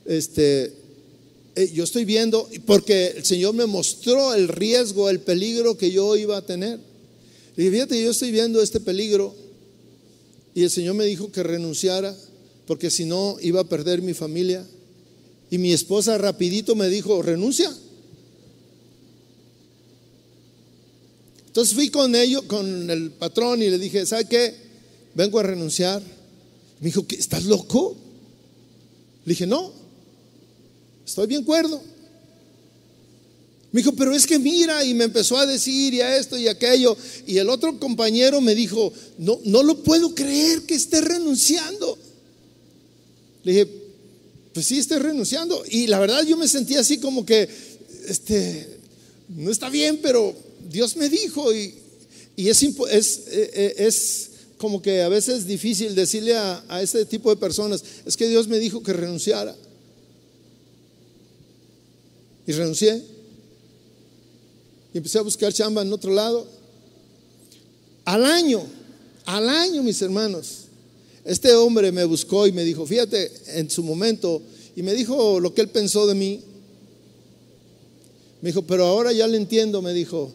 este, 0.05 0.71
eh, 1.55 1.71
yo 1.73 1.83
estoy 1.83 2.05
viendo, 2.05 2.47
porque 2.65 3.07
el 3.17 3.25
Señor 3.25 3.53
me 3.53 3.65
mostró 3.65 4.33
el 4.33 4.47
riesgo, 4.47 5.09
el 5.09 5.19
peligro 5.19 5.77
que 5.77 5.91
yo 5.91 6.15
iba 6.15 6.37
a 6.37 6.45
tener. 6.45 6.79
Le 7.55 7.63
dije, 7.63 7.75
fíjate, 7.75 8.01
yo 8.01 8.11
estoy 8.11 8.31
viendo 8.31 8.61
este 8.61 8.79
peligro. 8.79 9.35
Y 10.53 10.63
el 10.63 10.69
Señor 10.69 10.95
me 10.95 11.05
dijo 11.05 11.31
que 11.31 11.43
renunciara, 11.43 12.15
porque 12.65 12.89
si 12.89 13.05
no 13.05 13.37
iba 13.41 13.61
a 13.61 13.67
perder 13.69 14.01
mi 14.01 14.13
familia. 14.13 14.65
Y 15.49 15.57
mi 15.57 15.73
esposa 15.73 16.17
rapidito 16.17 16.75
me 16.75 16.89
dijo, 16.89 17.21
renuncia. 17.21 17.71
Entonces 21.47 21.73
fui 21.73 21.89
con 21.89 22.15
ellos, 22.15 22.43
con 22.43 22.89
el 22.89 23.11
patrón 23.11 23.61
y 23.61 23.69
le 23.69 23.79
dije, 23.79 24.05
¿sabe 24.05 24.25
qué? 24.25 24.53
Vengo 25.13 25.39
a 25.39 25.43
renunciar. 25.43 26.01
Me 26.81 26.87
dijo, 26.87 27.05
¿estás 27.17 27.45
loco? 27.45 27.95
Le 29.23 29.31
dije, 29.31 29.47
no, 29.47 29.71
estoy 31.05 31.27
bien 31.27 31.43
cuerdo. 31.43 31.81
Me 33.71 33.81
dijo, 33.81 33.93
pero 33.93 34.13
es 34.13 34.25
que 34.25 34.39
mira, 34.39 34.83
y 34.83 34.93
me 34.93 35.05
empezó 35.05 35.37
a 35.37 35.45
decir 35.45 35.93
y 35.93 36.01
a 36.01 36.17
esto 36.17 36.37
y 36.37 36.47
aquello. 36.47 36.95
Y 37.25 37.37
el 37.37 37.49
otro 37.49 37.79
compañero 37.79 38.41
me 38.41 38.55
dijo, 38.55 38.91
no, 39.17 39.39
no 39.45 39.63
lo 39.63 39.83
puedo 39.83 40.13
creer 40.13 40.63
que 40.63 40.75
esté 40.75 41.01
renunciando. 41.01 41.97
Le 43.43 43.51
dije, 43.51 43.84
pues 44.55 44.67
sí, 44.67 44.79
esté 44.79 44.97
renunciando. 44.99 45.61
Y 45.69 45.87
la 45.87 45.99
verdad 45.99 46.23
yo 46.23 46.37
me 46.37 46.47
sentía 46.47 46.79
así 46.79 46.97
como 46.97 47.25
que, 47.25 47.49
este, 48.07 48.79
no 49.27 49.51
está 49.51 49.69
bien, 49.69 49.99
pero 50.01 50.33
Dios 50.71 50.95
me 50.95 51.09
dijo 51.09 51.53
y, 51.53 51.73
es, 52.37 52.63
es, 52.63 53.17
eh, 53.27 53.51
eh, 53.53 53.75
es, 53.79 54.29
como 54.57 54.81
que 54.81 55.01
a 55.01 55.09
veces 55.09 55.45
difícil 55.45 55.93
decirle 55.93 56.37
a, 56.37 56.63
a 56.69 56.81
ese 56.81 57.05
tipo 57.05 57.29
de 57.29 57.35
personas, 57.35 57.83
es 58.05 58.15
que 58.15 58.29
Dios 58.29 58.47
me 58.47 58.57
dijo 58.57 58.81
que 58.81 58.93
renunciara. 58.93 59.53
Y 62.47 62.53
renuncié. 62.53 63.03
Y 64.93 64.97
empecé 64.99 65.17
a 65.17 65.23
buscar 65.23 65.51
chamba 65.51 65.81
en 65.81 65.91
otro 65.91 66.13
lado. 66.13 66.47
Al 68.05 68.23
año, 68.23 68.65
al 69.25 69.49
año, 69.49 69.83
mis 69.83 70.01
hermanos, 70.01 70.64
este 71.25 71.53
hombre 71.53 71.91
me 71.91 72.05
buscó 72.05 72.45
y 72.45 72.51
me 72.51 72.63
dijo, 72.63 72.85
fíjate, 72.85 73.31
en 73.59 73.69
su 73.69 73.83
momento, 73.83 74.41
y 74.75 74.83
me 74.83 74.93
dijo 74.93 75.39
lo 75.39 75.53
que 75.53 75.61
él 75.61 75.69
pensó 75.69 76.05
de 76.05 76.13
mí. 76.13 76.41
Me 78.41 78.49
dijo, 78.49 78.61
pero 78.61 78.85
ahora 78.85 79.11
ya 79.11 79.27
le 79.27 79.37
entiendo, 79.37 79.81
me 79.81 79.91
dijo, 79.91 80.31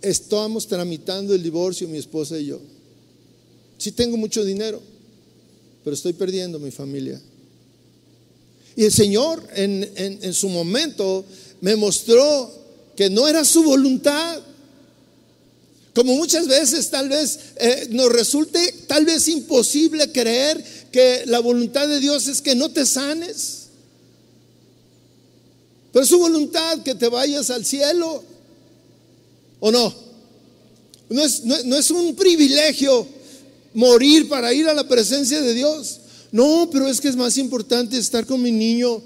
estamos 0.00 0.68
tramitando 0.68 1.34
el 1.34 1.42
divorcio 1.42 1.88
mi 1.88 1.98
esposa 1.98 2.38
y 2.38 2.46
yo. 2.46 2.60
Sí 3.78 3.90
tengo 3.92 4.16
mucho 4.16 4.44
dinero, 4.44 4.80
pero 5.82 5.94
estoy 5.94 6.12
perdiendo 6.12 6.60
mi 6.60 6.70
familia. 6.70 7.20
Y 8.76 8.84
el 8.84 8.92
Señor 8.92 9.42
en, 9.56 9.90
en 9.96 10.34
su 10.34 10.48
momento 10.48 11.24
me 11.60 11.74
mostró 11.74 12.48
que 12.94 13.10
no 13.10 13.26
era 13.26 13.44
su 13.44 13.64
voluntad. 13.64 14.40
Como 15.98 16.14
muchas 16.14 16.46
veces 16.46 16.90
tal 16.90 17.08
vez 17.08 17.40
eh, 17.56 17.88
nos 17.90 18.12
resulte 18.12 18.60
tal 18.86 19.04
vez 19.04 19.26
imposible 19.26 20.12
creer 20.12 20.64
que 20.92 21.24
la 21.26 21.40
voluntad 21.40 21.88
de 21.88 21.98
Dios 21.98 22.28
es 22.28 22.40
que 22.40 22.54
no 22.54 22.70
te 22.70 22.86
sanes. 22.86 23.64
Pero 25.92 26.04
es 26.04 26.08
su 26.08 26.20
voluntad 26.20 26.84
que 26.84 26.94
te 26.94 27.08
vayas 27.08 27.50
al 27.50 27.64
cielo. 27.64 28.22
¿O 29.58 29.72
no? 29.72 29.92
No 31.08 31.24
es, 31.24 31.42
no 31.42 31.76
es 31.76 31.90
un 31.90 32.14
privilegio 32.14 33.04
morir 33.74 34.28
para 34.28 34.54
ir 34.54 34.68
a 34.68 34.74
la 34.74 34.86
presencia 34.86 35.42
de 35.42 35.52
Dios. 35.52 35.98
No, 36.30 36.68
pero 36.70 36.86
es 36.86 37.00
que 37.00 37.08
es 37.08 37.16
más 37.16 37.36
importante 37.38 37.98
estar 37.98 38.24
con 38.24 38.40
mi 38.40 38.52
niño 38.52 39.02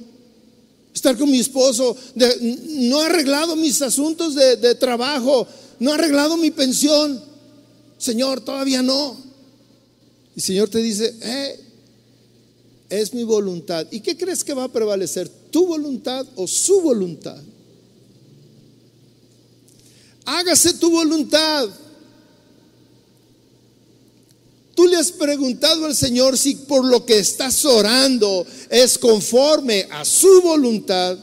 estar 0.94 1.16
con 1.16 1.30
mi 1.30 1.40
esposo, 1.40 1.96
no 2.14 3.02
he 3.02 3.06
arreglado 3.06 3.56
mis 3.56 3.80
asuntos 3.80 4.34
de, 4.34 4.74
trabajo, 4.74 5.46
no 5.82 5.90
he 5.90 5.94
arreglado 5.94 6.36
mi 6.36 6.52
pensión. 6.52 7.20
Señor, 7.98 8.40
todavía 8.40 8.82
no. 8.82 9.16
Y 10.36 10.38
el 10.38 10.42
Señor 10.42 10.68
te 10.68 10.78
dice, 10.78 11.12
eh, 11.20 11.60
es 12.88 13.12
mi 13.12 13.24
voluntad. 13.24 13.88
¿Y 13.90 13.98
qué 13.98 14.16
crees 14.16 14.44
que 14.44 14.54
va 14.54 14.62
a 14.62 14.72
prevalecer? 14.72 15.28
¿Tu 15.50 15.66
voluntad 15.66 16.24
o 16.36 16.46
su 16.46 16.82
voluntad? 16.82 17.42
Hágase 20.24 20.74
tu 20.74 20.88
voluntad. 20.88 21.68
Tú 24.76 24.86
le 24.86 24.98
has 24.98 25.10
preguntado 25.10 25.86
al 25.86 25.96
Señor 25.96 26.38
si 26.38 26.54
por 26.54 26.84
lo 26.84 27.04
que 27.04 27.18
estás 27.18 27.64
orando 27.64 28.46
es 28.70 28.96
conforme 28.98 29.88
a 29.90 30.04
su 30.04 30.42
voluntad. 30.42 31.18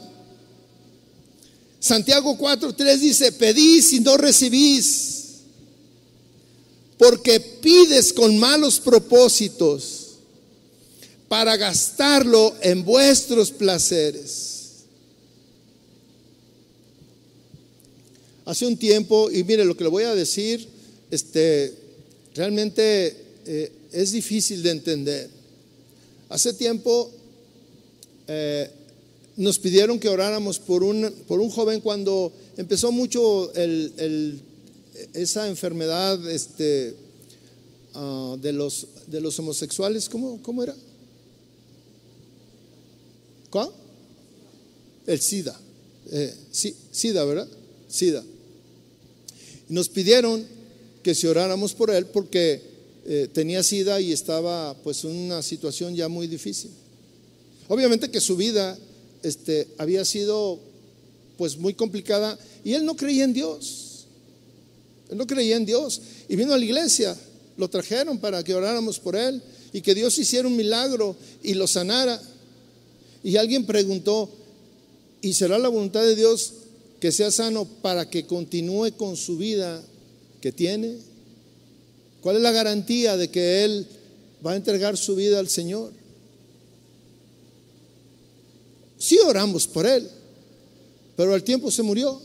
Santiago 1.80 2.36
4:3 2.36 2.98
dice, 2.98 3.32
pedís 3.32 3.92
y 3.94 4.00
no 4.00 4.18
recibís, 4.18 5.38
porque 6.98 7.40
pides 7.40 8.12
con 8.12 8.38
malos 8.38 8.78
propósitos 8.78 10.00
para 11.26 11.56
gastarlo 11.56 12.54
en 12.60 12.84
vuestros 12.84 13.50
placeres. 13.50 14.50
Hace 18.44 18.66
un 18.66 18.76
tiempo, 18.76 19.30
y 19.30 19.42
mire 19.44 19.64
lo 19.64 19.74
que 19.74 19.84
le 19.84 19.90
voy 19.90 20.04
a 20.04 20.14
decir, 20.14 20.68
este, 21.10 21.72
realmente 22.34 23.16
eh, 23.46 23.72
es 23.92 24.12
difícil 24.12 24.62
de 24.62 24.70
entender. 24.70 25.30
Hace 26.28 26.52
tiempo 26.52 27.10
eh, 28.26 28.70
nos 29.40 29.58
pidieron 29.58 29.98
que 29.98 30.10
oráramos 30.10 30.58
por 30.58 30.84
un, 30.84 31.10
por 31.26 31.40
un 31.40 31.48
joven 31.48 31.80
cuando 31.80 32.30
empezó 32.58 32.92
mucho 32.92 33.50
esa 35.14 35.48
enfermedad 35.48 36.30
este, 36.30 36.94
ah, 37.94 38.36
de, 38.38 38.52
los, 38.52 38.86
de 39.06 39.18
los 39.22 39.38
homosexuales. 39.38 40.10
¿Cómo, 40.10 40.42
cómo 40.42 40.62
era? 40.62 40.76
¿Cuál? 43.48 43.70
El 45.06 45.18
SIDA. 45.18 45.58
Eh, 46.10 46.34
SIDA, 46.52 47.24
¿verdad? 47.24 47.48
SIDA. 47.88 48.22
Nos 49.70 49.88
pidieron 49.88 50.44
que 51.02 51.14
si 51.14 51.26
oráramos 51.26 51.72
por 51.72 51.90
él 51.90 52.04
porque 52.04 52.60
eh, 53.06 53.26
tenía 53.32 53.62
sida 53.62 54.02
y 54.02 54.12
estaba 54.12 54.74
pues 54.82 55.02
en 55.04 55.12
una 55.16 55.42
situación 55.42 55.96
ya 55.96 56.08
muy 56.08 56.26
difícil. 56.26 56.72
Obviamente 57.68 58.10
que 58.10 58.20
su 58.20 58.36
vida 58.36 58.78
este, 59.22 59.68
había 59.78 60.04
sido 60.04 60.58
pues 61.36 61.56
muy 61.56 61.74
complicada 61.74 62.38
y 62.64 62.74
él 62.74 62.84
no 62.84 62.96
creía 62.96 63.24
en 63.24 63.32
Dios. 63.32 64.06
Él 65.10 65.18
no 65.18 65.26
creía 65.26 65.56
en 65.56 65.66
Dios 65.66 66.00
y 66.28 66.36
vino 66.36 66.52
a 66.52 66.58
la 66.58 66.64
iglesia, 66.64 67.16
lo 67.56 67.68
trajeron 67.68 68.18
para 68.18 68.44
que 68.44 68.54
oráramos 68.54 68.98
por 68.98 69.16
él 69.16 69.42
y 69.72 69.80
que 69.80 69.94
Dios 69.94 70.18
hiciera 70.18 70.46
un 70.46 70.56
milagro 70.56 71.16
y 71.42 71.54
lo 71.54 71.66
sanara. 71.66 72.20
Y 73.22 73.36
alguien 73.36 73.66
preguntó, 73.66 74.30
¿y 75.20 75.34
será 75.34 75.58
la 75.58 75.68
voluntad 75.68 76.02
de 76.02 76.16
Dios 76.16 76.52
que 77.00 77.12
sea 77.12 77.30
sano 77.30 77.64
para 77.64 78.08
que 78.08 78.26
continúe 78.26 78.92
con 78.96 79.16
su 79.16 79.36
vida 79.36 79.82
que 80.40 80.52
tiene? 80.52 80.96
¿Cuál 82.20 82.36
es 82.36 82.42
la 82.42 82.52
garantía 82.52 83.16
de 83.16 83.30
que 83.30 83.64
Él 83.64 83.86
va 84.44 84.52
a 84.52 84.56
entregar 84.56 84.96
su 84.96 85.16
vida 85.16 85.38
al 85.38 85.48
Señor? 85.48 85.92
Sí 89.00 89.18
oramos 89.18 89.66
por 89.66 89.86
Él, 89.86 90.06
pero 91.16 91.32
al 91.32 91.42
tiempo 91.42 91.70
se 91.70 91.82
murió. 91.82 92.20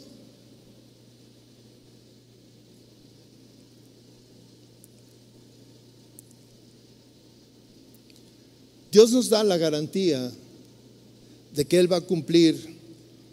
Dios 8.91 9.11
nos 9.11 9.29
da 9.29 9.41
la 9.43 9.57
garantía 9.57 10.29
de 11.53 11.65
que 11.65 11.79
Él 11.79 11.91
va 11.91 11.97
a 11.97 12.01
cumplir 12.01 12.77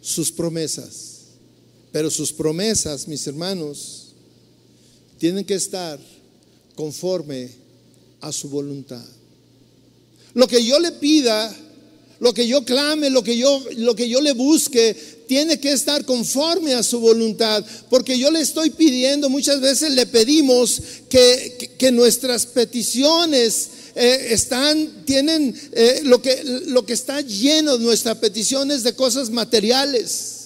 sus 0.01 0.30
promesas. 0.30 1.22
Pero 1.90 2.11
sus 2.11 2.32
promesas, 2.32 3.09
mis 3.09 3.26
hermanos, 3.26 4.12
tienen 5.18 5.45
que 5.45 5.55
estar 5.55 5.99
conforme 6.76 7.51
a 8.20 8.30
su 8.30 8.49
voluntad. 8.49 9.05
Lo 10.32 10.47
que 10.47 10.64
yo 10.64 10.78
le 10.78 10.93
pida, 10.93 11.55
lo 12.22 12.32
que 12.32 12.46
yo 12.46 12.64
clame, 12.64 13.10
lo 13.10 13.24
que 13.24 13.36
yo, 13.36 13.60
lo 13.78 13.96
que 13.96 14.08
yo 14.08 14.20
le 14.20 14.30
busque, 14.32 14.94
tiene 15.26 15.58
que 15.58 15.72
estar 15.72 16.04
conforme 16.04 16.72
a 16.72 16.84
su 16.84 17.00
voluntad, 17.00 17.64
porque 17.90 18.16
yo 18.16 18.30
le 18.30 18.40
estoy 18.40 18.70
pidiendo, 18.70 19.28
muchas 19.28 19.60
veces 19.60 19.90
le 19.90 20.06
pedimos 20.06 20.80
que, 21.08 21.74
que, 21.76 21.90
nuestras 21.90 22.46
peticiones 22.46 23.70
eh, 23.96 24.28
están, 24.30 25.04
tienen 25.04 25.52
eh, 25.72 26.02
lo, 26.04 26.22
que, 26.22 26.44
lo 26.68 26.86
que 26.86 26.92
está 26.92 27.22
lleno 27.22 27.76
de 27.76 27.84
nuestras 27.84 28.18
peticiones 28.18 28.84
de 28.84 28.94
cosas 28.94 29.28
materiales. 29.28 30.38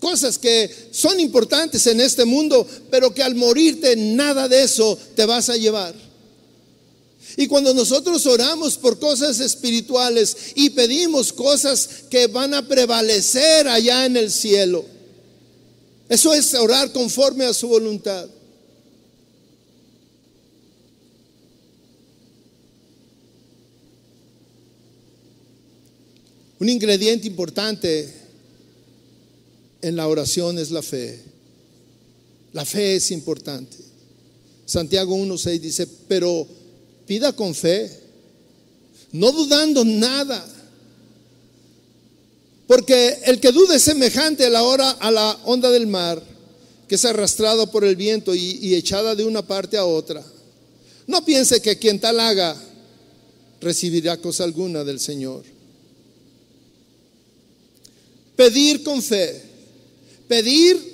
cosas 0.00 0.38
que 0.38 0.74
son 0.92 1.20
importantes 1.20 1.86
en 1.86 2.00
este 2.00 2.24
mundo, 2.24 2.66
pero 2.90 3.12
que 3.12 3.22
al 3.22 3.34
morirte 3.34 3.94
nada 3.96 4.48
de 4.48 4.62
eso 4.62 4.98
te 5.14 5.26
vas 5.26 5.50
a 5.50 5.58
llevar. 5.58 6.09
Y 7.36 7.46
cuando 7.46 7.72
nosotros 7.74 8.26
oramos 8.26 8.76
por 8.76 8.98
cosas 8.98 9.40
espirituales 9.40 10.36
y 10.54 10.70
pedimos 10.70 11.32
cosas 11.32 11.88
que 12.10 12.26
van 12.26 12.54
a 12.54 12.66
prevalecer 12.66 13.68
allá 13.68 14.06
en 14.06 14.16
el 14.16 14.30
cielo, 14.30 14.84
eso 16.08 16.34
es 16.34 16.52
orar 16.54 16.92
conforme 16.92 17.44
a 17.44 17.54
su 17.54 17.68
voluntad. 17.68 18.28
Un 26.58 26.68
ingrediente 26.68 27.26
importante 27.26 28.12
en 29.80 29.96
la 29.96 30.06
oración 30.06 30.58
es 30.58 30.70
la 30.70 30.82
fe. 30.82 31.18
La 32.52 32.66
fe 32.66 32.96
es 32.96 33.10
importante. 33.12 33.76
Santiago 34.66 35.16
1.6 35.16 35.58
dice, 35.58 35.88
pero 36.06 36.46
pida 37.10 37.32
con 37.32 37.56
fe, 37.56 37.90
no 39.10 39.32
dudando 39.32 39.84
nada, 39.84 40.46
Porque 42.68 43.18
el 43.24 43.40
que 43.40 43.50
dude 43.50 43.74
es 43.74 43.82
semejante 43.82 44.46
a 44.46 44.48
la, 44.48 44.62
hora, 44.62 44.90
a 44.90 45.10
la 45.10 45.32
onda 45.42 45.70
del 45.70 45.88
mar, 45.88 46.22
que 46.86 46.94
es 46.94 47.04
arrastrado 47.04 47.68
por 47.68 47.84
el 47.84 47.96
viento 47.96 48.32
y, 48.32 48.60
y 48.62 48.76
echada 48.76 49.16
de 49.16 49.24
una 49.24 49.44
parte 49.44 49.76
a 49.76 49.84
otra. 49.84 50.24
No 51.08 51.24
piense 51.24 51.60
que 51.60 51.80
quien 51.80 51.98
tal 51.98 52.20
haga 52.20 52.56
recibirá 53.60 54.16
cosa 54.18 54.44
alguna 54.44 54.84
del 54.84 55.00
Señor. 55.00 55.42
Pedir 58.36 58.84
con 58.84 59.02
fe, 59.02 59.42
pedir 60.28 60.89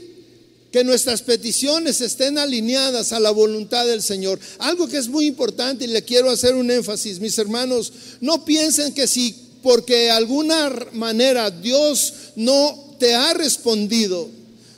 que 0.77 0.85
nuestras 0.85 1.22
peticiones 1.22 2.03
estén 2.03 2.37
alineadas 2.37 3.14
a 3.14 3.18
la 3.18 3.31
voluntad 3.31 3.87
del 3.87 4.03
Señor. 4.03 4.39
Algo 4.59 4.87
que 4.87 4.99
es 4.99 5.09
muy 5.09 5.24
importante 5.24 5.87
y 5.87 5.89
le 5.89 6.05
quiero 6.05 6.29
hacer 6.29 6.55
un 6.55 6.70
énfasis, 6.70 7.18
mis 7.18 7.39
hermanos, 7.39 7.91
no 8.20 8.45
piensen 8.45 8.93
que 8.93 9.07
si 9.07 9.35
porque 9.62 9.97
de 9.97 10.11
alguna 10.11 10.70
manera 10.93 11.51
Dios 11.51 12.12
no 12.35 12.95
te 12.99 13.14
ha 13.14 13.33
respondido, 13.33 14.29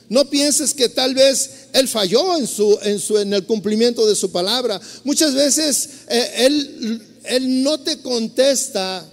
no 0.07 0.29
pienses 0.29 0.73
que 0.73 0.87
tal 0.87 1.15
vez 1.15 1.67
Él 1.73 1.89
falló 1.89 2.37
en, 2.37 2.47
su, 2.47 2.79
en, 2.81 2.97
su, 2.97 3.17
en 3.17 3.33
el 3.33 3.43
cumplimiento 3.43 4.07
de 4.07 4.15
su 4.15 4.31
palabra. 4.31 4.79
Muchas 5.03 5.33
veces 5.33 5.89
eh, 6.07 6.31
él, 6.37 7.01
él 7.25 7.61
no 7.61 7.77
te 7.77 7.97
contesta 7.97 9.05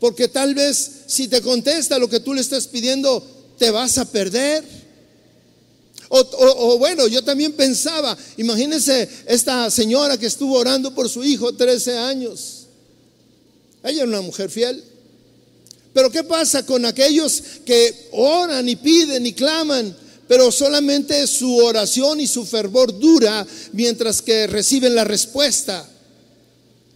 porque 0.00 0.28
tal 0.28 0.54
vez 0.54 0.90
si 1.08 1.28
te 1.28 1.42
contesta 1.42 1.98
lo 1.98 2.08
que 2.08 2.20
tú 2.20 2.32
le 2.32 2.40
estás 2.40 2.66
pidiendo, 2.68 3.22
te 3.58 3.70
vas 3.70 3.98
a 3.98 4.10
perder. 4.10 4.78
O, 6.10 6.78
bueno, 6.78 7.06
yo 7.06 7.22
también 7.22 7.52
pensaba, 7.52 8.16
imagínense 8.38 9.08
esta 9.26 9.70
señora 9.70 10.16
que 10.16 10.26
estuvo 10.26 10.56
orando 10.56 10.94
por 10.94 11.08
su 11.08 11.22
hijo 11.22 11.54
13 11.54 11.98
años. 11.98 12.66
Ella 13.82 14.02
era 14.02 14.08
una 14.08 14.22
mujer 14.22 14.50
fiel. 14.50 14.82
Pero 15.92 16.10
¿qué 16.10 16.24
pasa 16.24 16.64
con 16.64 16.86
aquellos 16.86 17.42
que 17.64 18.08
oran 18.12 18.68
y 18.68 18.76
piden 18.76 19.26
y 19.26 19.32
claman, 19.32 19.96
pero 20.26 20.50
solamente 20.50 21.26
su 21.26 21.56
oración 21.56 22.20
y 22.20 22.26
su 22.26 22.44
fervor 22.44 22.98
dura 22.98 23.46
mientras 23.72 24.22
que 24.22 24.46
reciben 24.46 24.94
la 24.94 25.04
respuesta? 25.04 25.86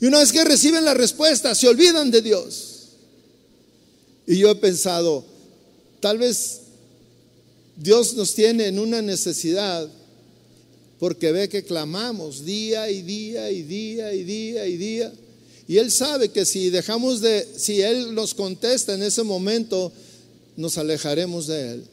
Y 0.00 0.06
una 0.06 0.20
vez 0.20 0.32
que 0.32 0.44
reciben 0.44 0.84
la 0.84 0.94
respuesta, 0.94 1.54
se 1.54 1.68
olvidan 1.68 2.10
de 2.10 2.22
Dios. 2.22 2.72
Y 4.26 4.38
yo 4.38 4.50
he 4.50 4.56
pensado, 4.56 5.24
tal 6.00 6.18
vez 6.18 6.61
Dios 7.76 8.14
nos 8.14 8.34
tiene 8.34 8.66
en 8.66 8.78
una 8.78 9.02
necesidad 9.02 9.88
porque 10.98 11.32
ve 11.32 11.48
que 11.48 11.64
clamamos 11.64 12.44
día 12.44 12.88
y 12.90 13.02
día 13.02 13.50
y 13.50 13.62
día 13.62 14.14
y 14.14 14.22
día 14.22 14.66
y 14.66 14.76
día. 14.76 15.12
Y 15.66 15.78
Él 15.78 15.90
sabe 15.90 16.28
que 16.28 16.44
si 16.44 16.70
dejamos 16.70 17.20
de, 17.20 17.44
si 17.56 17.80
Él 17.80 18.14
nos 18.14 18.34
contesta 18.34 18.94
en 18.94 19.02
ese 19.02 19.22
momento, 19.22 19.92
nos 20.56 20.78
alejaremos 20.78 21.48
de 21.48 21.72
Él. 21.72 21.84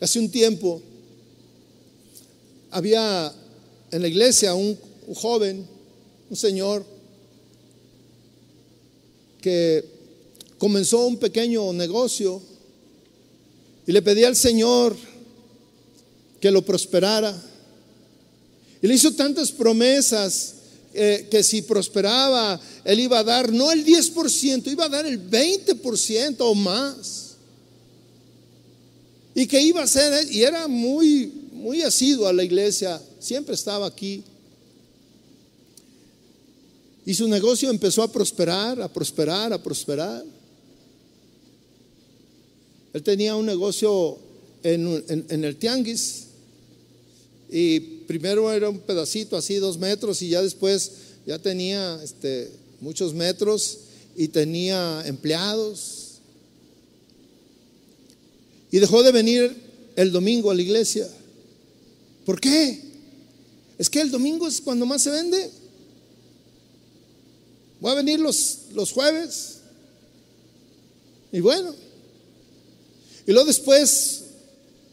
Hace 0.00 0.18
un 0.18 0.30
tiempo 0.30 0.82
había 2.70 3.32
en 3.90 4.02
la 4.02 4.08
iglesia 4.08 4.54
un, 4.54 4.76
un 5.06 5.14
joven, 5.14 5.66
un 6.30 6.36
señor, 6.36 6.84
que 9.40 9.84
comenzó 10.58 11.06
un 11.06 11.16
pequeño 11.16 11.72
negocio 11.72 12.42
y 13.90 13.92
le 13.92 14.02
pedí 14.02 14.22
al 14.22 14.36
Señor 14.36 14.96
que 16.40 16.52
lo 16.52 16.62
prosperara. 16.62 17.36
Y 18.80 18.86
le 18.86 18.94
hizo 18.94 19.12
tantas 19.14 19.50
promesas 19.50 20.54
eh, 20.94 21.26
que 21.28 21.42
si 21.42 21.62
prosperaba, 21.62 22.60
él 22.84 23.00
iba 23.00 23.18
a 23.18 23.24
dar 23.24 23.52
no 23.52 23.72
el 23.72 23.84
10%, 23.84 24.70
iba 24.70 24.84
a 24.84 24.88
dar 24.88 25.06
el 25.06 25.28
20% 25.28 26.36
o 26.38 26.54
más. 26.54 27.34
Y 29.34 29.48
que 29.48 29.60
iba 29.60 29.82
a 29.82 29.88
ser, 29.88 30.30
y 30.30 30.44
era 30.44 30.68
muy, 30.68 31.48
muy 31.50 31.82
asiduo 31.82 32.28
a 32.28 32.32
la 32.32 32.44
iglesia, 32.44 33.02
siempre 33.18 33.56
estaba 33.56 33.86
aquí. 33.86 34.22
Y 37.04 37.12
su 37.12 37.26
negocio 37.26 37.68
empezó 37.68 38.04
a 38.04 38.12
prosperar, 38.12 38.80
a 38.80 38.86
prosperar, 38.86 39.52
a 39.52 39.60
prosperar. 39.60 40.24
Él 42.92 43.02
tenía 43.02 43.36
un 43.36 43.46
negocio 43.46 44.18
en, 44.62 45.44
el 45.44 45.56
tianguis 45.56 46.26
y 47.50 47.80
primero 47.80 48.52
era 48.52 48.68
un 48.68 48.80
pedacito 48.80 49.36
así, 49.36 49.56
dos 49.56 49.78
metros, 49.78 50.22
y 50.22 50.28
ya 50.28 50.42
después 50.42 50.92
ya 51.26 51.38
tenía 51.38 52.00
este, 52.02 52.50
muchos 52.80 53.14
metros 53.14 53.78
y 54.16 54.28
tenía 54.28 55.02
empleados. 55.06 56.18
Y 58.72 58.78
dejó 58.78 59.02
de 59.02 59.12
venir 59.12 59.56
el 59.96 60.12
domingo 60.12 60.50
a 60.50 60.54
la 60.54 60.62
iglesia. 60.62 61.08
¿Por 62.24 62.40
qué? 62.40 62.80
Es 63.78 63.90
que 63.90 64.00
el 64.00 64.10
domingo 64.10 64.46
es 64.46 64.60
cuando 64.60 64.86
más 64.86 65.02
se 65.02 65.10
vende. 65.10 65.50
Voy 67.80 67.92
a 67.92 67.96
venir 67.96 68.20
los, 68.20 68.58
los 68.74 68.92
jueves. 68.92 69.58
Y 71.32 71.40
bueno, 71.40 71.74
y 73.30 73.32
luego 73.32 73.46
después 73.46 74.22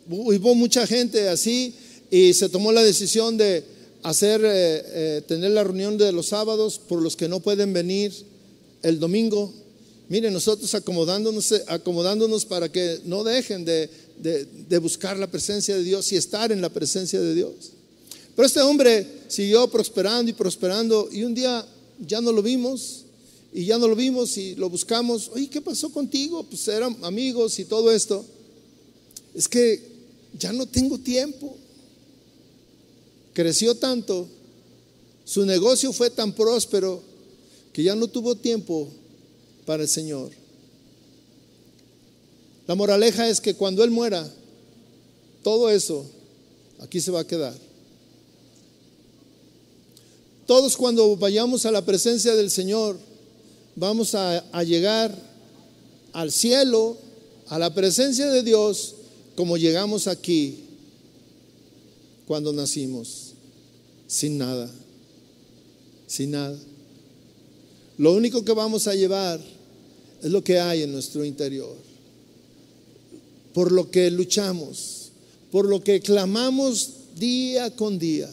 hubo 0.08 0.54
mucha 0.54 0.86
gente 0.86 1.28
así 1.28 1.74
y 2.12 2.36
se 2.36 2.50
tomó 2.50 2.72
la 2.72 2.84
decisión 2.84 3.36
de 3.36 3.64
hacer, 4.04 4.42
eh, 4.46 4.84
eh, 4.86 5.22
tener 5.28 5.50
la 5.50 5.64
reunión 5.64 5.98
de 5.98 6.12
los 6.12 6.28
sábados 6.28 6.78
por 6.78 7.02
los 7.02 7.16
que 7.16 7.28
no 7.28 7.40
pueden 7.40 7.74
venir 7.74 8.14
el 8.84 9.00
domingo. 9.00 9.52
Miren, 10.08 10.34
nosotros 10.34 10.72
acomodándonos, 10.76 11.52
acomodándonos 11.66 12.46
para 12.46 12.72
que 12.72 13.00
no 13.06 13.24
dejen 13.24 13.66
de, 13.66 13.90
de 14.22 14.78
buscar 14.78 15.18
la 15.18 15.26
presencia 15.26 15.76
de 15.76 15.82
Dios 15.82 16.12
y 16.12 16.16
estar 16.16 16.52
en 16.52 16.62
la 16.62 16.70
presencia 16.70 17.20
de 17.20 17.34
Dios. 17.34 17.72
Pero 18.36 18.46
este 18.46 18.62
hombre 18.62 19.08
siguió 19.30 19.68
prosperando 19.68 20.30
y 20.30 20.36
prosperando 20.36 21.10
y 21.12 21.24
un 21.24 21.34
día 21.34 21.66
ya 22.06 22.22
no 22.22 22.32
lo 22.32 22.44
vimos 22.44 23.06
y 23.54 23.66
ya 23.66 23.78
no 23.78 23.88
lo 23.88 23.96
vimos 23.96 24.38
y 24.38 24.56
lo 24.56 24.70
buscamos. 24.70 25.30
Oye, 25.34 25.50
¿qué 25.50 25.62
pasó 25.62 25.92
contigo? 25.92 26.44
Pues 26.44 26.68
eran 26.68 26.98
amigos 27.04 27.58
y 27.60 27.66
todo 27.66 27.92
esto. 27.92 28.26
Es 29.34 29.48
que 29.48 29.82
ya 30.38 30.54
no 30.54 30.66
tengo 30.66 30.98
tiempo. 31.00 31.56
Creció 33.34 33.76
tanto, 33.76 34.28
su 35.26 35.46
negocio 35.46 35.94
fue 35.94 36.10
tan 36.10 36.34
próspero 36.34 37.02
que 37.72 37.84
ya 37.84 37.96
no 37.96 38.08
tuvo 38.08 38.36
tiempo 38.36 38.88
para 39.66 39.84
el 39.84 39.90
Señor. 39.90 40.32
La 42.66 42.76
moraleja 42.76 43.30
es 43.30 43.40
que 43.40 43.54
cuando 43.54 43.84
Él 43.84 43.92
muera, 43.92 44.28
todo 45.44 45.70
eso 45.70 46.06
aquí 46.80 47.00
se 47.00 47.12
va 47.12 47.22
a 47.22 47.28
quedar. 47.28 47.56
Todos 50.46 50.78
cuando 50.78 51.16
vayamos 51.18 51.66
a 51.66 51.72
la 51.72 51.86
presencia 51.86 52.36
del 52.36 52.50
Señor, 52.50 52.98
vamos 53.78 54.16
a, 54.16 54.64
llegar 54.64 55.16
al 56.12 56.32
cielo, 56.32 56.98
a 57.48 57.60
la 57.60 57.74
presencia 57.74 58.28
de 58.28 58.44
Dios, 58.44 58.96
como 59.36 59.56
llegamos 59.56 60.08
aquí 60.08 60.64
cuando 62.26 62.52
nacimos, 62.52 63.34
sin 64.08 64.38
nada, 64.40 64.70
sin 66.08 66.32
nada. 66.32 66.58
Lo 68.00 68.14
único 68.14 68.44
que 68.44 68.52
vamos 68.52 68.88
a 68.88 68.96
llevar 68.96 69.40
es 70.22 70.32
lo 70.32 70.44
que 70.44 70.60
hay 70.60 70.82
en 70.82 70.92
nuestro 70.92 71.24
interior, 71.24 71.76
por 73.54 73.72
lo 73.72 73.92
que 73.92 74.10
luchamos, 74.10 75.12
por 75.52 75.66
lo 75.68 75.84
que 75.84 76.02
clamamos 76.02 76.90
día 77.16 77.76
con 77.76 78.00
día. 78.00 78.30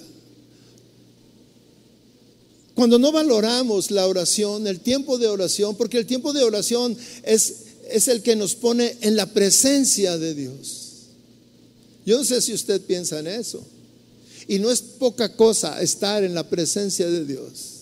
Cuando 2.75 2.99
no 2.99 3.13
valoramos 3.13 3.91
la 3.91 4.07
oración, 4.07 4.67
el 4.67 4.81
tiempo 4.81 5.17
de 5.19 5.29
oración, 5.29 5.77
porque 5.77 5.99
el 5.99 6.07
tiempo 6.07 6.33
de 6.33 6.43
oración 6.43 6.97
es, 7.23 7.55
es 7.89 8.09
el 8.09 8.23
que 8.23 8.35
nos 8.35 8.55
pone 8.55 8.97
en 9.01 9.17
la 9.17 9.27
presencia 9.27 10.19
de 10.19 10.35
Dios. 10.35 10.85
Yo 12.05 12.19
no 12.19 12.25
sé 12.25 12.41
si 12.41 12.53
usted 12.53 12.81
piensa 12.81 13.21
en 13.21 13.29
eso. 13.29 13.65
Y 14.47 14.59
no 14.59 14.71
es 14.71 14.83
poca 14.83 15.35
cosa 15.35 15.81
estar 15.81 16.23
en 16.25 16.35
la 16.35 16.49
presencia 16.49 17.09
de 17.09 17.25
Dios. 17.25 17.75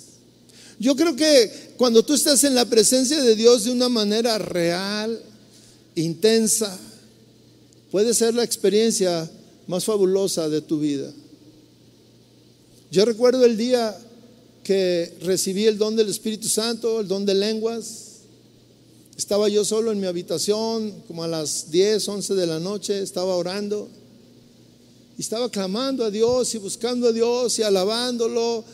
Yo 0.79 0.95
creo 0.95 1.17
que 1.17 1.75
cuando 1.77 2.05
tú 2.05 2.15
estás 2.15 2.45
en 2.45 2.55
la 2.55 2.65
presencia 2.65 3.23
de 3.23 3.35
Dios 3.35 3.65
de 3.65 3.71
una 3.71 3.89
manera 3.89 4.39
real, 4.39 5.21
intensa, 5.95 6.79
puede 7.91 8.15
ser 8.15 8.35
la 8.35 8.45
experiencia 8.45 9.29
más 9.67 9.85
fabulosa 9.85 10.49
de 10.49 10.61
tu 10.61 10.79
vida. 10.79 11.13
Yo 12.91 13.05
recuerdo 13.05 13.45
el 13.45 13.57
día 13.57 13.97
que 14.63 15.13
recibí 15.23 15.67
el 15.67 15.79
don 15.79 15.97
del 15.97 16.09
Espíritu 16.09 16.49
Santo, 16.49 17.01
el 17.01 17.09
don 17.09 17.27
de 17.27 17.35
lenguas. 17.35 18.09
Estaba 19.17 19.49
yo 19.49 19.65
solo 19.65 19.93
en 19.93 20.01
mi 20.01 20.07
habitación, 20.07 20.93
como 21.07 21.25
a 21.25 21.29
las 21.29 21.71
10, 21.71 22.09
11 22.09 22.35
de 22.35 22.47
la 22.47 22.59
noche, 22.61 23.03
estaba 23.03 23.37
orando. 23.37 23.89
Y 25.19 25.21
estaba 25.21 25.51
clamando 25.51 26.05
a 26.05 26.11
Dios 26.11 26.55
y 26.55 26.59
buscando 26.59 27.09
a 27.09 27.13
Dios 27.13 27.59
y 27.59 27.63
alabándolo. 27.63 28.65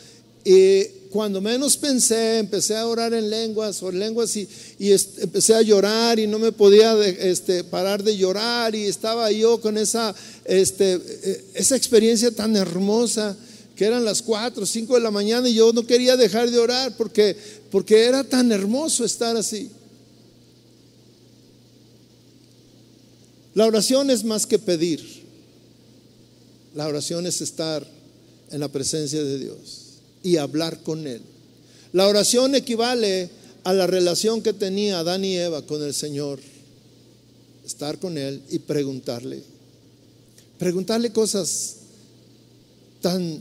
Y 0.45 0.84
cuando 1.11 1.41
menos 1.41 1.76
pensé, 1.76 2.39
empecé 2.39 2.76
a 2.76 2.86
orar 2.86 3.12
en 3.14 3.28
lenguas 3.28 3.82
o 3.82 3.91
lenguas 3.91 4.36
y, 4.36 4.49
empecé 4.78 5.55
a 5.55 5.62
llorar 5.62 6.18
y 6.18 6.26
no 6.26 6.39
me 6.39 6.53
podía 6.53 6.97
este, 7.07 7.64
parar 7.64 8.03
de 8.03 8.16
llorar 8.16 8.74
y 8.74 8.84
estaba 8.84 9.30
yo 9.32 9.61
con 9.61 9.76
esa, 9.78 10.14
este, 10.45 11.01
esa 11.55 11.76
experiencia 11.76 12.30
tan 12.30 12.55
hermosa 12.57 13.36
que 13.79 13.85
eran 13.85 14.05
las 14.05 14.22
4 14.22 14.64
o 14.64 14.66
5 14.66 14.95
de 14.95 15.01
la 15.01 15.12
mañana 15.12 15.49
y 15.49 15.55
yo 15.55 15.72
no 15.72 15.87
quería 15.87 16.16
dejar 16.16 16.51
de 16.51 16.59
orar 16.59 16.97
porque, 16.97 17.37
porque 17.70 18.07
era 18.07 18.24
tan 18.24 18.51
hermoso 18.51 19.05
estar 19.05 19.37
así. 19.37 19.70
La 23.55 23.66
oración 23.66 24.11
es 24.11 24.24
más 24.24 24.49
que 24.49 24.59
pedir. 24.59 25.01
La 26.74 26.89
oración 26.89 27.24
es 27.29 27.41
estar 27.41 27.87
en 28.51 28.59
la 28.59 28.66
presencia 28.66 29.22
de 29.22 29.39
Dios 29.39 30.01
y 30.24 30.39
hablar 30.39 30.83
con 30.83 31.07
Él. 31.07 31.22
La 31.93 32.09
oración 32.09 32.57
equivale 32.57 33.31
a 33.62 33.72
la 33.72 33.87
relación 33.87 34.43
que 34.43 34.55
tenía 34.55 34.99
Adán 34.99 35.24
y 35.24 35.37
Eva 35.37 35.62
con 35.62 35.85
el 35.85 35.95
Señor. 35.95 36.41
Estar 37.64 38.01
con 38.01 38.18
Él 38.18 38.43
y 38.51 38.59
preguntarle. 38.59 39.41
Preguntarle 40.59 41.12
cosas 41.12 41.76
tan, 43.01 43.41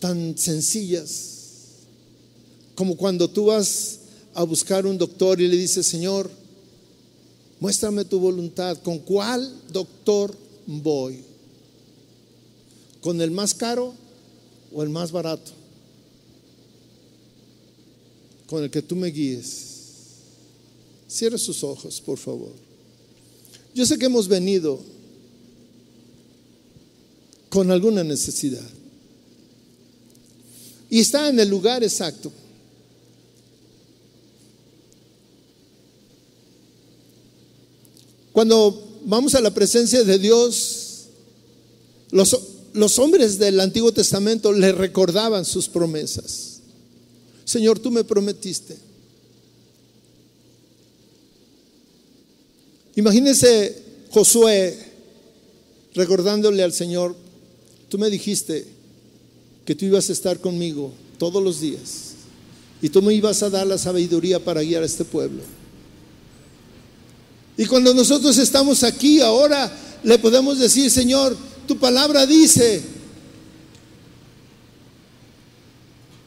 tan 0.00 0.36
sencillas 0.36 1.30
como 2.74 2.96
cuando 2.96 3.28
tú 3.28 3.46
vas 3.46 4.00
a 4.34 4.42
buscar 4.42 4.86
un 4.86 4.98
doctor 4.98 5.40
y 5.40 5.48
le 5.48 5.56
dices, 5.56 5.86
Señor, 5.86 6.30
muéstrame 7.60 8.04
tu 8.04 8.18
voluntad. 8.18 8.76
¿Con 8.82 8.98
cuál 8.98 9.54
doctor 9.72 10.34
voy? 10.66 11.20
¿Con 13.00 13.20
el 13.20 13.30
más 13.30 13.54
caro 13.54 13.94
o 14.72 14.82
el 14.82 14.88
más 14.88 15.12
barato? 15.12 15.52
con 18.46 18.62
el 18.62 18.70
que 18.70 18.82
tú 18.82 18.96
me 18.96 19.08
guíes. 19.08 19.72
Cierre 21.08 21.38
sus 21.38 21.62
ojos, 21.64 22.00
por 22.00 22.18
favor. 22.18 22.52
Yo 23.74 23.86
sé 23.86 23.98
que 23.98 24.06
hemos 24.06 24.28
venido 24.28 24.80
con 27.48 27.70
alguna 27.70 28.04
necesidad. 28.04 28.68
Y 30.94 31.00
está 31.00 31.28
en 31.28 31.40
el 31.40 31.48
lugar 31.48 31.82
exacto. 31.82 32.30
Cuando 38.30 39.00
vamos 39.04 39.34
a 39.34 39.40
la 39.40 39.52
presencia 39.52 40.04
de 40.04 40.20
Dios, 40.20 41.06
los, 42.12 42.38
los 42.74 42.96
hombres 43.00 43.40
del 43.40 43.58
Antiguo 43.58 43.90
Testamento 43.90 44.52
le 44.52 44.70
recordaban 44.70 45.44
sus 45.44 45.68
promesas. 45.68 46.60
Señor, 47.44 47.80
tú 47.80 47.90
me 47.90 48.04
prometiste. 48.04 48.76
Imagínese 52.94 53.82
Josué 54.10 54.92
recordándole 55.92 56.62
al 56.62 56.72
Señor, 56.72 57.16
tú 57.88 57.98
me 57.98 58.10
dijiste 58.10 58.73
que 59.64 59.74
tú 59.74 59.86
ibas 59.86 60.08
a 60.08 60.12
estar 60.12 60.38
conmigo 60.40 60.92
todos 61.18 61.42
los 61.42 61.60
días 61.60 62.14
y 62.82 62.88
tú 62.88 63.00
me 63.00 63.14
ibas 63.14 63.42
a 63.42 63.50
dar 63.50 63.66
la 63.66 63.78
sabiduría 63.78 64.38
para 64.38 64.62
guiar 64.62 64.82
a 64.82 64.86
este 64.86 65.04
pueblo. 65.04 65.42
Y 67.56 67.66
cuando 67.66 67.94
nosotros 67.94 68.36
estamos 68.36 68.82
aquí 68.82 69.20
ahora, 69.20 69.72
le 70.02 70.18
podemos 70.18 70.58
decir, 70.58 70.90
Señor, 70.90 71.36
tu 71.66 71.78
palabra 71.78 72.26
dice 72.26 72.82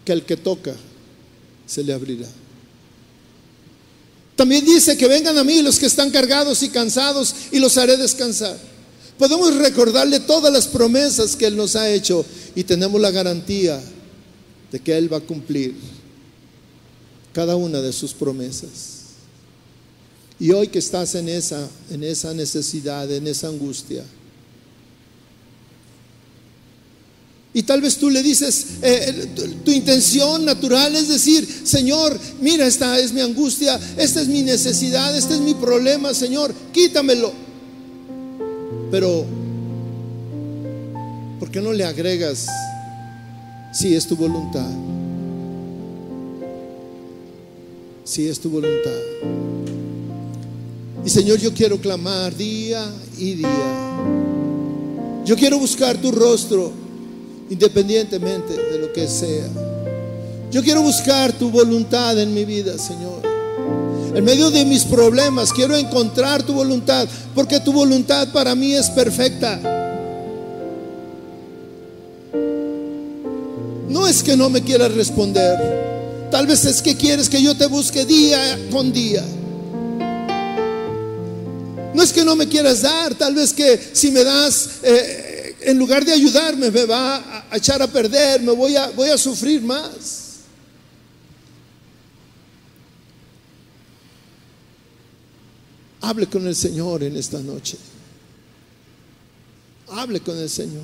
que 0.05 0.13
el 0.13 0.23
que 0.23 0.37
toca 0.37 0.73
se 1.65 1.83
le 1.83 1.93
abrirá. 1.93 2.27
También 4.37 4.63
dice 4.63 4.95
que 4.95 5.07
vengan 5.07 5.37
a 5.37 5.43
mí 5.43 5.61
los 5.61 5.79
que 5.79 5.87
están 5.87 6.11
cargados 6.11 6.63
y 6.63 6.69
cansados 6.69 7.35
y 7.51 7.59
los 7.59 7.77
haré 7.77 7.97
descansar. 7.97 8.57
Podemos 9.17 9.55
recordarle 9.55 10.19
todas 10.19 10.53
las 10.53 10.67
promesas 10.67 11.35
que 11.35 11.47
Él 11.47 11.55
nos 11.55 11.75
ha 11.75 11.89
hecho 11.89 12.25
y 12.55 12.63
tenemos 12.63 13.01
la 13.01 13.11
garantía 13.11 13.81
de 14.71 14.79
que 14.79 14.97
Él 14.97 15.11
va 15.11 15.17
a 15.17 15.21
cumplir 15.21 15.75
cada 17.33 17.55
una 17.55 17.81
de 17.81 17.93
sus 17.93 18.13
promesas. 18.13 18.97
Y 20.39 20.51
hoy 20.51 20.67
que 20.67 20.79
estás 20.79 21.15
en 21.15 21.29
esa, 21.29 21.67
en 21.89 22.03
esa 22.03 22.33
necesidad, 22.33 23.11
en 23.11 23.25
esa 23.27 23.47
angustia, 23.47 24.03
Y 27.57 27.63
tal 27.63 27.81
vez 27.81 27.97
tú 27.97 28.11
le 28.11 28.21
dices, 28.21 28.65
eh, 28.83 29.29
tu, 29.65 29.71
intención 29.71 30.45
natural 30.45 30.95
es 30.95 31.07
decir, 31.07 31.47
Señor, 31.63 32.15
mira, 32.39 32.67
esta 32.67 32.99
es 32.99 33.13
mi 33.13 33.21
angustia, 33.21 33.79
esta 33.97 34.21
es 34.21 34.27
mi 34.27 34.43
necesidad, 34.43 35.17
este 35.17 35.33
es 35.33 35.39
mi 35.39 35.55
problema, 35.55 36.13
Señor, 36.13 36.53
quítamelo. 36.71 37.46
Pero, 38.89 39.25
¿por 41.39 41.51
qué 41.51 41.61
no 41.61 41.73
le 41.73 41.83
agregas 41.83 42.47
si 43.73 43.95
es 43.95 44.07
tu 44.07 44.15
voluntad? 44.15 44.69
Si 48.03 48.27
es 48.27 48.39
tu 48.39 48.49
voluntad. 48.49 48.91
Y 51.05 51.09
Señor, 51.09 51.39
yo 51.39 51.53
quiero 51.53 51.77
clamar 51.79 52.35
día 52.35 52.89
y 53.17 53.35
día. 53.35 53.97
Yo 55.25 55.35
quiero 55.35 55.59
buscar 55.59 55.97
tu 55.97 56.11
rostro 56.11 56.71
independientemente 57.49 58.53
de 58.53 58.79
lo 58.79 58.93
que 58.93 59.07
sea. 59.07 59.47
Yo 60.51 60.63
quiero 60.63 60.81
buscar 60.81 61.33
tu 61.33 61.49
voluntad 61.49 62.17
en 62.19 62.33
mi 62.33 62.45
vida, 62.45 62.77
Señor. 62.77 63.26
En 64.17 64.23
medio 64.23 64.49
de 64.49 64.65
mis 64.65 64.83
problemas 64.83 65.53
quiero 65.53 65.77
encontrar 65.77 66.41
tu 66.41 66.51
voluntad, 66.51 67.07
porque 67.35 67.59
tu 67.59 67.71
voluntad 67.71 68.27
para 68.33 68.55
mí 68.55 68.73
es 68.73 68.89
perfecta. 68.89 69.59
No 73.87 74.07
es 74.07 74.23
que 74.23 74.35
no 74.35 74.49
me 74.49 74.63
quieras 74.63 74.91
responder, 74.95 76.27
tal 76.31 76.47
vez 76.47 76.65
es 76.65 76.81
que 76.81 76.97
quieres 76.97 77.29
que 77.29 77.43
yo 77.43 77.55
te 77.55 77.67
busque 77.67 78.05
día 78.05 78.57
con 78.71 78.91
día. 78.91 79.23
No 81.93 82.01
es 82.01 82.11
que 82.11 82.25
no 82.25 82.35
me 82.35 82.47
quieras 82.47 82.81
dar, 82.81 83.13
tal 83.13 83.35
vez 83.35 83.53
que 83.53 83.79
si 83.93 84.09
me 84.09 84.23
das... 84.23 84.69
Eh, 84.81 85.55
en 85.61 85.77
lugar 85.77 86.03
de 86.03 86.13
ayudarme, 86.13 86.71
me 86.71 86.85
va 86.85 87.43
a 87.51 87.57
echar 87.57 87.83
a 87.83 87.87
perder, 87.87 88.41
me 88.41 88.53
voy 88.53 88.75
a, 88.75 88.87
voy 88.95 89.09
a 89.09 89.17
sufrir 89.17 89.61
más. 89.61 90.16
Hable 96.07 96.25
con 96.27 96.47
el 96.47 96.55
Señor 96.55 97.03
en 97.03 97.17
esta 97.17 97.37
noche. 97.41 97.77
Hable 99.89 100.21
con 100.21 100.37
el 100.37 100.49
Señor. 100.49 100.81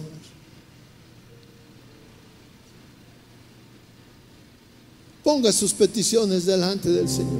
Ponga 5.24 5.54
sus 5.54 5.72
peticiones 5.72 6.46
delante 6.46 6.90
del 6.90 7.08
Señor. 7.08 7.32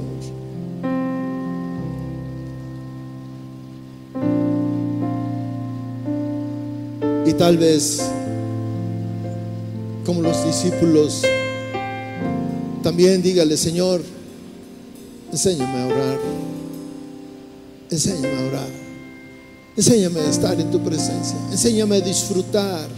Y 7.26 7.34
tal 7.34 7.58
vez, 7.58 8.00
como 10.06 10.22
los 10.22 10.42
discípulos, 10.46 11.20
también 12.82 13.20
dígale, 13.20 13.58
Señor, 13.58 14.00
enséñame 15.30 15.82
a 15.82 15.86
orar. 15.86 16.53
Enséñame 17.94 18.42
a 18.42 18.48
orar. 18.48 18.68
Enséñame 19.76 20.20
a 20.20 20.28
estar 20.28 20.60
en 20.60 20.70
tu 20.70 20.82
presencia. 20.82 21.36
Enséñame 21.52 21.96
a 21.96 22.00
disfrutar 22.00 22.88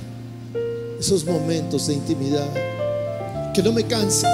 esos 0.98 1.24
momentos 1.24 1.86
de 1.86 1.94
intimidad. 1.94 2.48
Que 3.52 3.62
no 3.62 3.72
me 3.72 3.84
canse. 3.84 4.26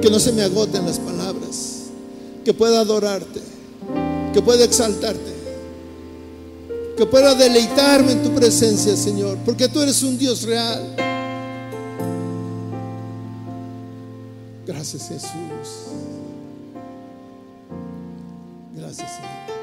Que 0.00 0.08
no 0.08 0.20
se 0.20 0.32
me 0.32 0.42
agoten 0.42 0.86
las 0.86 1.00
palabras. 1.00 1.86
Que 2.44 2.54
pueda 2.54 2.80
adorarte. 2.80 3.40
Que 4.32 4.40
pueda 4.40 4.64
exaltarte 4.64 5.36
que 6.96 7.04
pueda 7.04 7.34
deleitarme 7.34 8.12
en 8.12 8.22
tu 8.22 8.34
presencia, 8.34 8.96
Señor, 8.96 9.36
porque 9.44 9.68
tú 9.68 9.82
eres 9.82 10.02
un 10.02 10.16
Dios 10.16 10.44
real. 10.44 10.96
Gracias, 14.66 15.08
Jesús. 15.08 15.30
Gracias, 18.74 19.10
Señor. 19.14 19.55